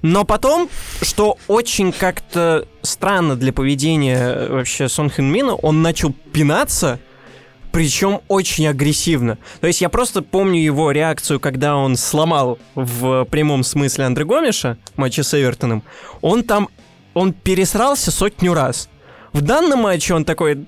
но 0.02 0.24
потом, 0.24 0.68
что 1.02 1.36
очень 1.46 1.92
как-то 1.92 2.66
странно 2.82 3.36
для 3.36 3.52
поведения 3.52 4.18
э, 4.18 4.52
вообще 4.52 4.88
Сон 4.88 5.10
Хэн 5.10 5.26
Мина, 5.26 5.54
он 5.54 5.82
начал 5.82 6.12
пинаться, 6.32 6.98
причем 7.70 8.20
очень 8.28 8.66
агрессивно. 8.66 9.38
То 9.60 9.66
есть 9.66 9.80
я 9.80 9.88
просто 9.88 10.22
помню 10.22 10.60
его 10.60 10.90
реакцию, 10.90 11.38
когда 11.38 11.76
он 11.76 11.96
сломал 11.96 12.58
в 12.74 13.24
прямом 13.26 13.62
смысле 13.62 14.06
Андре 14.06 14.24
Гомеша 14.24 14.76
в 14.94 14.98
матче 14.98 15.22
с 15.22 15.34
Эвертоном. 15.38 15.82
Он 16.22 16.42
там, 16.42 16.68
он 17.14 17.32
пересрался 17.32 18.10
сотню 18.10 18.54
раз. 18.54 18.88
В 19.32 19.42
данном 19.42 19.80
матче 19.80 20.14
он 20.14 20.24
такой, 20.24 20.66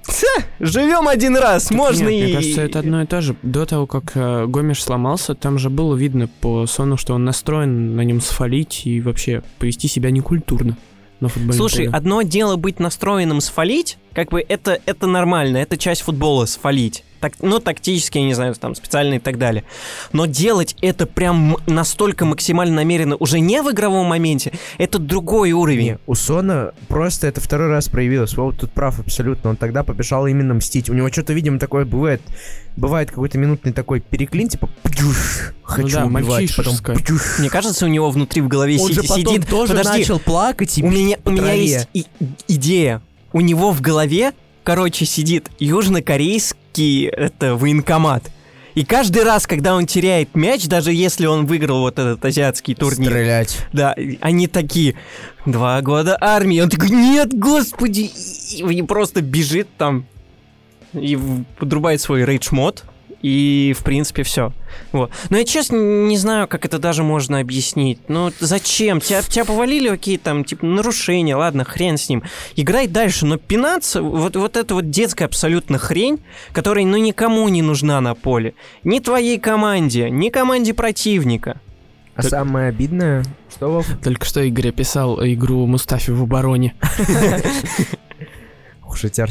живем 0.60 1.08
один 1.08 1.36
раз, 1.36 1.70
можно 1.70 2.08
Нет, 2.08 2.12
и... 2.12 2.24
мне 2.24 2.34
кажется, 2.34 2.60
это 2.62 2.78
одно 2.78 3.02
и 3.02 3.06
то 3.06 3.20
же. 3.20 3.34
До 3.42 3.66
того, 3.66 3.86
как 3.86 4.12
э, 4.14 4.46
Гомеш 4.46 4.82
сломался, 4.82 5.34
там 5.34 5.58
же 5.58 5.68
было 5.68 5.96
видно 5.96 6.28
по 6.40 6.66
сону, 6.66 6.96
что 6.96 7.14
он 7.14 7.24
настроен 7.24 7.96
на 7.96 8.02
нем 8.02 8.20
сфалить 8.20 8.82
и 8.86 9.00
вообще 9.00 9.42
повести 9.58 9.88
себя 9.88 10.10
некультурно 10.10 10.76
на 11.20 11.28
Слушай, 11.52 11.86
поле. 11.86 11.96
одно 11.96 12.22
дело 12.22 12.56
быть 12.56 12.80
настроенным 12.80 13.40
сфалить, 13.40 13.96
как 14.12 14.30
бы 14.30 14.44
это, 14.46 14.80
это 14.86 15.06
нормально, 15.06 15.58
это 15.58 15.76
часть 15.76 16.02
футбола 16.02 16.46
сфалить. 16.46 17.04
Так, 17.22 17.34
ну, 17.40 17.60
тактически, 17.60 18.18
я 18.18 18.24
не 18.24 18.34
знаю, 18.34 18.52
там, 18.56 18.74
специально 18.74 19.14
и 19.14 19.18
так 19.20 19.38
далее. 19.38 19.62
Но 20.12 20.26
делать 20.26 20.74
это 20.82 21.06
прям 21.06 21.56
настолько 21.68 22.24
максимально 22.24 22.74
намеренно 22.74 23.14
уже 23.14 23.38
не 23.38 23.62
в 23.62 23.70
игровом 23.70 24.08
моменте, 24.08 24.50
это 24.76 24.98
другой 24.98 25.52
уровень. 25.52 25.84
Не, 25.84 25.98
у 26.08 26.16
Сона 26.16 26.72
просто 26.88 27.28
это 27.28 27.40
второй 27.40 27.68
раз 27.68 27.88
проявилось. 27.88 28.36
Вова 28.36 28.52
тут 28.52 28.72
прав 28.72 28.98
абсолютно. 28.98 29.50
Он 29.50 29.56
тогда 29.56 29.84
побежал 29.84 30.26
именно 30.26 30.54
мстить. 30.54 30.90
У 30.90 30.94
него 30.94 31.12
что-то, 31.12 31.32
видимо, 31.32 31.60
такое 31.60 31.84
бывает. 31.84 32.20
Бывает 32.76 33.10
какой-то 33.10 33.38
минутный 33.38 33.72
такой 33.72 34.00
переклин, 34.00 34.48
типа 34.48 34.68
«Пдюш, 34.82 35.54
хочу 35.62 35.98
да, 35.98 36.06
убивать, 36.06 36.56
потом. 36.56 36.74
«Пдюш». 36.76 37.38
Мне 37.38 37.50
кажется, 37.50 37.84
у 37.84 37.88
него 37.88 38.10
внутри 38.10 38.42
в 38.42 38.48
голове 38.48 38.78
Он 38.80 38.88
си- 38.88 38.94
же 38.94 39.02
потом 39.02 39.16
сидит... 39.18 39.48
тоже 39.48 39.74
Подожди, 39.74 39.98
начал 40.00 40.18
плакать 40.18 40.76
и 40.76 40.82
у 40.82 40.90
меня, 40.90 41.18
у 41.24 41.30
меня 41.30 41.52
есть 41.52 41.86
и- 41.94 42.06
идея. 42.48 43.00
У 43.32 43.40
него 43.40 43.70
в 43.70 43.80
голове, 43.80 44.32
короче, 44.62 45.04
сидит 45.04 45.48
южнокорейский 45.58 47.06
это 47.06 47.56
военкомат. 47.56 48.30
И 48.74 48.84
каждый 48.86 49.22
раз, 49.24 49.46
когда 49.46 49.74
он 49.74 49.86
теряет 49.86 50.34
мяч, 50.34 50.66
даже 50.66 50.92
если 50.92 51.26
он 51.26 51.44
выиграл 51.44 51.80
вот 51.80 51.98
этот 51.98 52.24
азиатский 52.24 52.74
турнир, 52.74 53.10
Стрелять. 53.10 53.58
да, 53.72 53.94
они 54.20 54.46
такие, 54.46 54.94
два 55.44 55.80
года 55.82 56.16
армии. 56.18 56.60
Он 56.60 56.70
такой, 56.70 56.90
нет, 56.90 57.34
господи! 57.34 58.10
И, 58.54 58.62
и 58.62 58.82
просто 58.82 59.20
бежит 59.20 59.68
там 59.76 60.06
и 60.94 61.18
подрубает 61.58 62.00
свой 62.00 62.24
рейдж-мод. 62.24 62.84
И, 63.22 63.74
в 63.78 63.84
принципе, 63.84 64.24
все. 64.24 64.52
Вот. 64.90 65.10
Но 65.30 65.38
я 65.38 65.44
честно 65.44 65.76
не 65.76 66.18
знаю, 66.18 66.48
как 66.48 66.64
это 66.64 66.78
даже 66.78 67.04
можно 67.04 67.38
объяснить. 67.38 68.00
Ну, 68.08 68.32
зачем? 68.40 69.00
Тебя, 69.00 69.22
тебя 69.22 69.44
повалили, 69.44 69.88
окей, 69.88 70.18
там, 70.18 70.44
типа, 70.44 70.66
нарушения, 70.66 71.36
ладно, 71.36 71.64
хрен 71.64 71.96
с 71.96 72.08
ним. 72.08 72.24
Играй 72.56 72.88
дальше, 72.88 73.24
но 73.24 73.36
пинаться, 73.38 74.02
вот, 74.02 74.34
вот 74.34 74.56
это 74.56 74.74
вот 74.74 74.90
детская 74.90 75.26
абсолютно 75.26 75.78
хрень, 75.78 76.20
которая, 76.52 76.84
ну, 76.84 76.96
никому 76.96 77.48
не 77.48 77.62
нужна 77.62 78.00
на 78.00 78.14
поле. 78.14 78.54
Ни 78.82 78.98
твоей 78.98 79.38
команде, 79.38 80.10
ни 80.10 80.28
команде 80.28 80.74
противника. 80.74 81.60
А 82.14 82.22
самое 82.22 82.68
обидное, 82.68 83.24
что 83.50 83.70
Вов? 83.70 83.86
Только 84.02 84.26
что 84.26 84.42
Игорь 84.42 84.68
описал 84.68 85.24
игру 85.24 85.64
Мустафи 85.66 86.10
в 86.10 86.22
обороне. 86.22 86.74
Уж 88.86 89.04
эти 89.04 89.22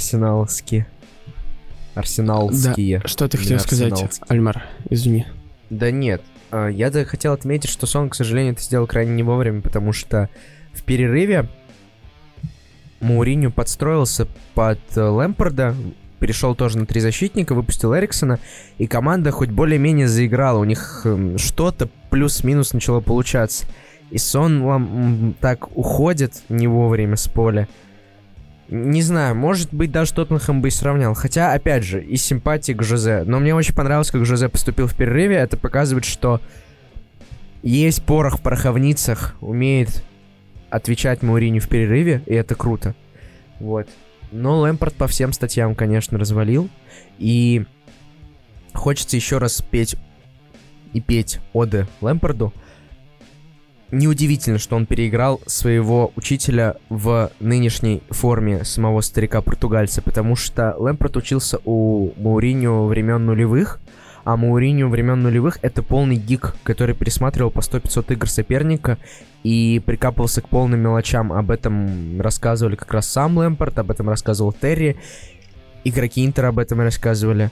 арсеналские. 1.96 2.98
Арсеналские. 3.00 3.02
Что 3.06 3.28
ты 3.28 3.38
хотел 3.38 3.60
сказать. 3.60 4.20
Альмар? 4.28 4.64
Извини. 4.89 5.26
Да 5.70 5.92
нет. 5.92 6.22
а, 6.52 6.68
Я 6.68 6.89
да 6.89 7.06
хотел 7.06 7.34
отметить, 7.34 7.70
что 7.70 7.86
Сон, 7.86 8.10
к 8.10 8.16
сожалению, 8.16 8.54
это 8.54 8.62
сделал 8.62 8.88
крайне 8.88 9.14
не 9.14 9.24
вовремя, 9.24 9.62
потому 9.62 9.94
что 9.94 10.30
в 10.74 10.84
перерыве 10.84 11.48
Мауриню 13.00 13.52
подстроился 13.52 14.28
под 14.54 14.80
э, 14.96 15.02
Лэмпорда, 15.02 15.76
перешел 16.20 16.54
тоже 16.56 16.78
на 16.78 16.86
три 16.86 17.02
защитника, 17.02 17.56
выпустил 17.56 17.96
Эриксона, 17.96 18.39
и 18.78 18.86
команда 18.86 19.32
хоть 19.32 19.50
более-менее 19.50 20.08
заиграла. 20.08 20.60
У 20.60 20.64
них 20.66 21.02
эм, 21.06 21.38
что-то 21.39 21.89
плюс-минус 22.12 22.74
начало 22.74 23.00
получаться. 23.00 23.66
И 24.12 24.18
Сон 24.18 25.34
так 25.39 25.76
уходит 25.76 26.44
не 26.50 26.68
вовремя 26.68 27.16
с 27.16 27.28
поля. 27.28 27.68
Не 28.72 29.02
знаю, 29.02 29.36
может 29.36 29.74
быть, 29.74 29.92
даже 29.92 30.14
Тоттенхэм 30.14 30.62
бы 30.62 30.70
и 30.70 30.72
сравнял. 30.72 31.14
Хотя, 31.14 31.52
опять 31.52 31.84
же, 31.84 32.02
из 32.02 32.24
симпатии 32.24 32.72
к 32.72 32.82
Жозе. 32.82 33.24
Но 33.26 33.40
мне 33.40 33.54
очень 33.54 33.76
понравилось, 33.76 34.12
как 34.12 34.26
Жозе 34.26 34.48
поступил 34.48 34.88
в 34.88 34.96
перерыве. 34.96 35.36
Это 35.36 35.58
показывает, 35.58 36.06
что 36.06 36.40
есть 37.64 38.04
порох 38.04 38.40
в 38.40 38.42
пороховницах, 38.42 39.36
умеет 39.42 40.04
отвечать 40.70 41.22
Мауриню 41.22 41.60
в 41.60 41.68
перерыве, 41.68 42.24
и 42.26 42.34
это 42.34 42.56
круто. 42.56 42.96
Вот. 43.60 43.90
Но 44.32 44.60
Лэмпорт 44.62 44.94
по 44.94 45.08
всем 45.08 45.34
статьям, 45.34 45.76
конечно, 45.76 46.18
развалил. 46.18 46.70
И 47.20 47.66
хочется 48.74 49.18
еще 49.18 49.38
раз 49.38 49.62
петь 49.62 49.98
и 50.94 51.02
петь 51.02 51.42
оды 51.52 51.88
Лэмпорду. 52.00 52.54
Неудивительно, 53.92 54.58
что 54.58 54.78
он 54.78 54.86
переиграл 54.86 55.42
своего 55.48 56.14
учителя 56.16 56.76
в 56.88 57.30
нынешней 57.42 58.02
форме 58.10 58.64
самого 58.64 59.02
старика-португальца, 59.02 60.02
потому 60.02 60.38
что 60.38 60.76
Лэмпорт 60.78 61.18
учился 61.18 61.60
у 61.66 62.14
Мауриньо 62.16 62.86
времен 62.86 63.26
нулевых, 63.26 63.82
а 64.24 64.38
Мауриньо 64.38 64.88
времен 64.88 65.22
нулевых— 65.22 65.60
это 65.62 65.84
полный 65.84 66.16
гик, 66.16 66.56
который 66.64 66.96
пересматривал 66.96 67.52
по 67.52 67.60
100-500 67.60 68.14
игр 68.14 68.30
соперника 68.30 68.98
и 69.44 69.82
прикапывался 69.86 70.42
к 70.42 70.48
полным 70.48 70.80
мелочам. 70.80 71.34
Об 71.34 71.52
этом 71.52 72.22
рассказывали 72.22 72.78
как 72.78 72.94
раз 72.94 73.08
сам 73.08 73.38
Лэмпорт, 73.38 73.78
об 73.78 73.92
этом 73.92 74.08
рассказывал 74.08 74.54
Терри, 74.54 74.96
игроки 75.84 76.26
Интера 76.26 76.50
об 76.50 76.60
этом 76.60 76.80
рассказывали. 76.80 77.52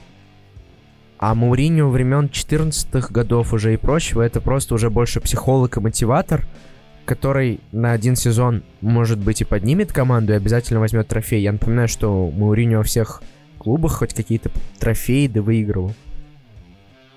А 1.20 1.34
Мауриньо 1.34 1.86
времен 1.90 2.30
14-х 2.32 3.12
годов 3.12 3.52
уже 3.52 3.74
и 3.74 3.76
прочего, 3.76 4.22
это 4.22 4.40
просто 4.40 4.74
уже 4.74 4.88
больше 4.88 5.20
психолог 5.20 5.76
и 5.76 5.80
мотиватор, 5.80 6.46
который 7.04 7.60
на 7.72 7.92
один 7.92 8.16
сезон, 8.16 8.62
может 8.80 9.18
быть, 9.18 9.42
и 9.42 9.44
поднимет 9.44 9.92
команду 9.92 10.32
и 10.32 10.36
обязательно 10.36 10.80
возьмет 10.80 11.08
трофей. 11.08 11.42
Я 11.42 11.52
напоминаю, 11.52 11.88
что 11.88 12.30
Мауриньо 12.34 12.78
во 12.78 12.84
всех 12.84 13.22
клубах 13.58 13.98
хоть 13.98 14.14
какие-то 14.14 14.50
трофеи 14.78 15.26
да 15.26 15.42
выигрывал. 15.42 15.92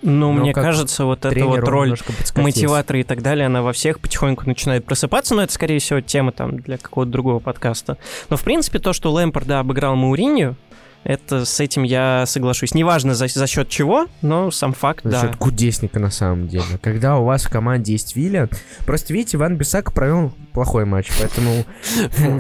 Ну, 0.02 0.34
Но 0.34 0.34
мне 0.34 0.54
кажется, 0.54 1.06
вот 1.06 1.24
эта 1.24 1.46
вот 1.46 1.60
роль 1.60 1.96
мотиватора 2.36 3.00
и 3.00 3.04
так 3.04 3.22
далее, 3.22 3.46
она 3.46 3.62
во 3.62 3.72
всех 3.72 4.02
потихоньку 4.02 4.46
начинает 4.46 4.84
просыпаться, 4.84 5.34
но 5.34 5.44
это, 5.44 5.54
скорее 5.54 5.80
всего, 5.80 6.02
тема 6.02 6.34
там 6.34 6.60
для 6.60 6.78
какого-то 6.78 7.10
другого 7.10 7.40
подкаста. 7.40 7.98
Но, 8.30 8.36
в 8.36 8.44
принципе, 8.44 8.80
то, 8.80 8.92
что 8.92 9.14
Лэмпорт, 9.14 9.48
да, 9.48 9.62
обыграл 9.62 9.96
Мауринью, 9.96 10.58
это 11.04 11.46
с 11.46 11.60
этим 11.60 11.84
я 11.84 12.26
соглашусь. 12.26 12.74
Неважно 12.74 13.16
за, 13.16 13.28
за 13.28 13.48
счет 13.48 13.70
чего, 13.70 14.08
но 14.22 14.52
сам 14.52 14.74
факт, 14.74 15.04
За 15.04 15.12
да. 15.12 15.22
счет 15.22 15.36
кудесника 15.36 16.00
на 16.00 16.10
самом 16.10 16.48
деле. 16.48 16.64
Когда 16.82 17.18
у 17.18 17.26
вас 17.26 17.44
в 17.44 17.50
команде 17.50 17.94
есть 17.94 18.16
Виллиан, 18.16 18.50
просто 18.86 19.14
видите, 19.14 19.38
Иван 19.38 19.58
Бисак 19.58 19.94
провел 19.94 20.34
плохой 20.54 20.86
матч, 20.86 21.12
поэтому... 21.20 21.66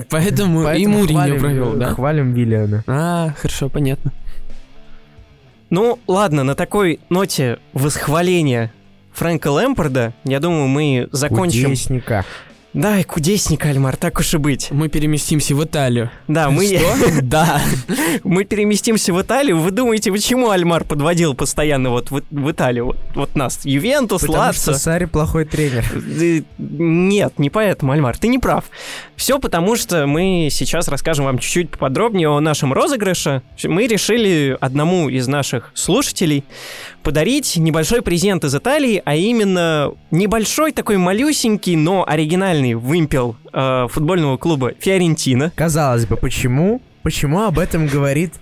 Поэтому 0.09 0.72
и 0.72 0.86
Муриньо 0.88 1.39
провел, 1.39 1.74
да? 1.74 1.93
Хвалим 1.93 2.34
Виллиана. 2.34 2.84
А, 2.88 3.34
хорошо, 3.38 3.70
понятно. 3.70 4.11
Ну, 5.70 5.99
ладно, 6.07 6.43
на 6.43 6.55
такой 6.55 6.99
ноте 7.09 7.57
восхваления 7.74 8.72
Фрэнка 9.14 9.49
Лэмпорда, 9.49 10.14
я 10.24 10.39
думаю, 10.39 10.68
мы 10.68 11.09
закончим. 11.11 11.70
Кудесника. 11.70 12.26
Да, 12.74 12.99
и 12.99 13.03
кудесник, 13.03 13.65
Альмар, 13.67 13.95
так 13.97 14.19
уж 14.19 14.34
и 14.34 14.38
быть. 14.38 14.69
Мы 14.71 14.89
переместимся 14.89 15.55
в 15.55 15.63
Италию. 15.63 16.09
Да, 16.28 16.49
мы... 16.49 16.65
Что? 16.65 17.21
Да. 17.21 17.61
Мы 18.24 18.45
переместимся 18.45 19.13
в 19.13 19.21
Италию. 19.21 19.59
Вы 19.59 19.69
думаете, 19.71 20.11
почему 20.11 20.49
Альмар 20.49 20.84
подводил 20.84 21.36
постоянно 21.36 21.91
вот 21.91 22.09
в, 22.09 22.21
в 22.32 22.51
Италию? 22.51 22.86
Вот, 22.88 22.97
вот 23.13 23.36
нас. 23.36 23.59
Ювентус, 23.63 24.21
Потому 24.21 24.39
Лацо. 24.39 24.71
что 24.71 24.74
Сари 24.74 25.05
плохой 25.05 25.45
тренер. 25.45 25.86
Э, 25.93 26.41
Нет, 26.57 27.38
не 27.38 27.49
поэтому, 27.51 27.91
Альмар, 27.91 28.17
ты 28.17 28.28
не 28.28 28.39
прав. 28.39 28.65
Все 29.15 29.39
потому, 29.39 29.76
что 29.76 30.07
мы 30.07 30.47
сейчас 30.51 30.88
расскажем 30.88 31.26
вам 31.26 31.38
чуть-чуть 31.38 31.69
поподробнее 31.69 32.30
о 32.30 32.39
нашем 32.39 32.74
розыгрыше. 32.74 33.43
Мы 33.63 33.86
решили 33.88 34.57
одному 34.59 35.09
из 35.09 35.28
наших 35.28 35.71
слушателей 35.76 36.43
подарить 37.03 37.57
небольшой 37.57 38.01
презент 38.01 38.43
из 38.43 38.55
Италии, 38.55 39.01
а 39.05 39.15
именно 39.15 39.91
небольшой 40.11 40.71
такой 40.71 40.97
малюсенький, 40.97 41.75
но 41.75 42.05
оригинальный 42.07 42.73
вымпел 42.73 43.35
э, 43.51 43.87
футбольного 43.89 44.37
клуба 44.37 44.71
Фиорентина. 44.79 45.51
Казалось 45.55 46.05
бы, 46.05 46.15
почему? 46.17 46.81
Почему 47.03 47.43
об 47.43 47.59
этом 47.59 47.87
говорит 47.87 48.33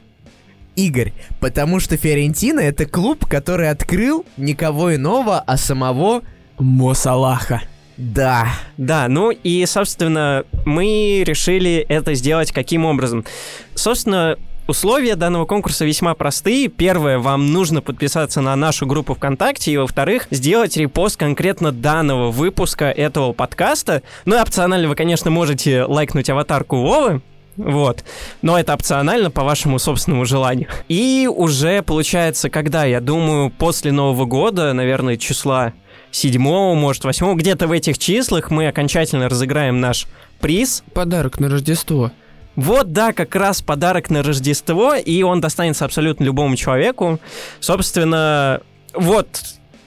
Игорь? 0.75 1.13
Потому 1.39 1.79
что 1.79 1.97
Фиорентина— 1.97 2.59
это 2.61 2.85
клуб, 2.85 3.25
который 3.25 3.69
открыл 3.69 4.25
никого 4.37 4.95
иного, 4.95 5.39
а 5.39 5.57
самого... 5.57 6.21
Мосалаха. 6.59 7.63
Да. 7.97 8.47
Да, 8.77 9.07
ну 9.07 9.31
и, 9.31 9.65
собственно, 9.65 10.43
мы 10.65 11.23
решили 11.25 11.85
это 11.89 12.13
сделать 12.13 12.51
каким 12.51 12.85
образом? 12.85 13.25
Собственно, 13.73 14.37
условия 14.67 15.15
данного 15.15 15.45
конкурса 15.45 15.85
весьма 15.85 16.13
простые. 16.13 16.67
Первое, 16.67 17.19
вам 17.19 17.51
нужно 17.51 17.81
подписаться 17.81 18.41
на 18.41 18.55
нашу 18.55 18.85
группу 18.85 19.13
ВКонтакте, 19.15 19.71
и, 19.71 19.77
во-вторых, 19.77 20.27
сделать 20.31 20.77
репост 20.77 21.17
конкретно 21.17 21.71
данного 21.71 22.31
выпуска 22.31 22.85
этого 22.85 23.33
подкаста. 23.33 24.01
Ну 24.25 24.35
и 24.35 24.39
опционально 24.39 24.87
вы, 24.87 24.95
конечно, 24.95 25.29
можете 25.31 25.83
лайкнуть 25.83 26.29
аватарку 26.29 26.77
Вовы, 26.77 27.21
вот. 27.57 28.03
Но 28.41 28.57
это 28.57 28.73
опционально 28.73 29.29
по 29.29 29.43
вашему 29.43 29.77
собственному 29.79 30.25
желанию. 30.25 30.67
И 30.87 31.29
уже 31.31 31.81
получается, 31.81 32.49
когда, 32.49 32.85
я 32.85 33.01
думаю, 33.01 33.49
после 33.49 33.91
Нового 33.91 34.25
года, 34.25 34.73
наверное, 34.73 35.17
числа 35.17 35.73
7, 36.11 36.41
может, 36.41 37.03
8, 37.03 37.35
где-то 37.35 37.67
в 37.67 37.71
этих 37.71 37.97
числах 37.97 38.51
мы 38.51 38.67
окончательно 38.67 39.29
разыграем 39.29 39.79
наш 39.79 40.07
приз. 40.39 40.83
Подарок 40.93 41.39
на 41.39 41.49
Рождество. 41.49 42.11
Вот, 42.55 42.91
да, 42.91 43.13
как 43.13 43.35
раз 43.35 43.61
подарок 43.61 44.09
на 44.09 44.23
Рождество, 44.23 44.95
и 44.95 45.23
он 45.23 45.39
достанется 45.41 45.85
абсолютно 45.85 46.25
любому 46.25 46.55
человеку. 46.55 47.19
Собственно, 47.59 48.61
вот 48.93 49.27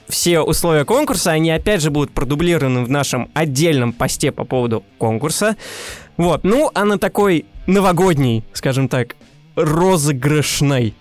все 0.07 0.39
условия 0.41 0.85
конкурса, 0.85 1.31
они 1.31 1.51
опять 1.51 1.81
же 1.81 1.91
будут 1.91 2.11
продублированы 2.11 2.83
в 2.83 2.89
нашем 2.89 3.29
отдельном 3.33 3.93
посте 3.93 4.31
по 4.31 4.45
поводу 4.45 4.83
конкурса. 4.97 5.55
Вот, 6.17 6.43
ну, 6.43 6.71
а 6.73 6.85
на 6.85 6.97
такой 6.97 7.45
новогодней, 7.67 8.43
скажем 8.53 8.87
так, 8.87 9.15
розыгрышной, 9.55 10.93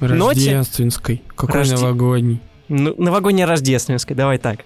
Ноте- 0.00 0.50
Рождественской. 0.52 1.22
Какой 1.34 1.62
Рожде- 1.62 1.74
новогодний? 1.74 2.40
Ну, 2.68 2.94
новогодней 2.96 3.44
рождественской, 3.44 4.14
давай 4.14 4.38
так. 4.38 4.60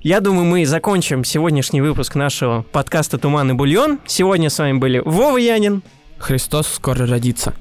Я 0.00 0.20
думаю, 0.20 0.44
мы 0.44 0.66
закончим 0.66 1.24
сегодняшний 1.24 1.80
выпуск 1.80 2.14
нашего 2.14 2.62
подкаста 2.72 3.18
«Туман 3.18 3.50
и 3.50 3.54
бульон». 3.54 4.00
Сегодня 4.06 4.50
с 4.50 4.58
вами 4.58 4.78
были 4.78 5.02
Вова 5.04 5.38
Янин, 5.38 5.82
Христос 6.18 6.66
скоро 6.68 7.06
родится. 7.06 7.54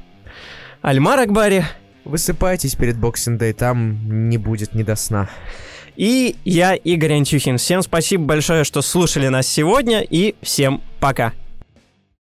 Альмар 0.82 1.20
Акбари 1.20 1.66
Высыпайтесь 2.06 2.76
перед 2.76 2.98
Boxing 2.98 3.40
Day, 3.40 3.54
там 3.54 4.30
не 4.30 4.38
будет 4.38 4.76
не 4.76 4.84
до 4.84 4.96
сна. 4.96 5.28
и 5.96 6.36
я, 6.46 6.76
Игорь 6.76 7.14
Антюхин. 7.14 7.58
Всем 7.58 7.82
спасибо 7.82 8.26
большое, 8.26 8.64
что 8.64 8.82
слушали 8.84 9.28
нас 9.28 9.48
сегодня, 9.48 10.02
и 10.02 10.36
всем 10.44 10.82
пока. 11.00 11.34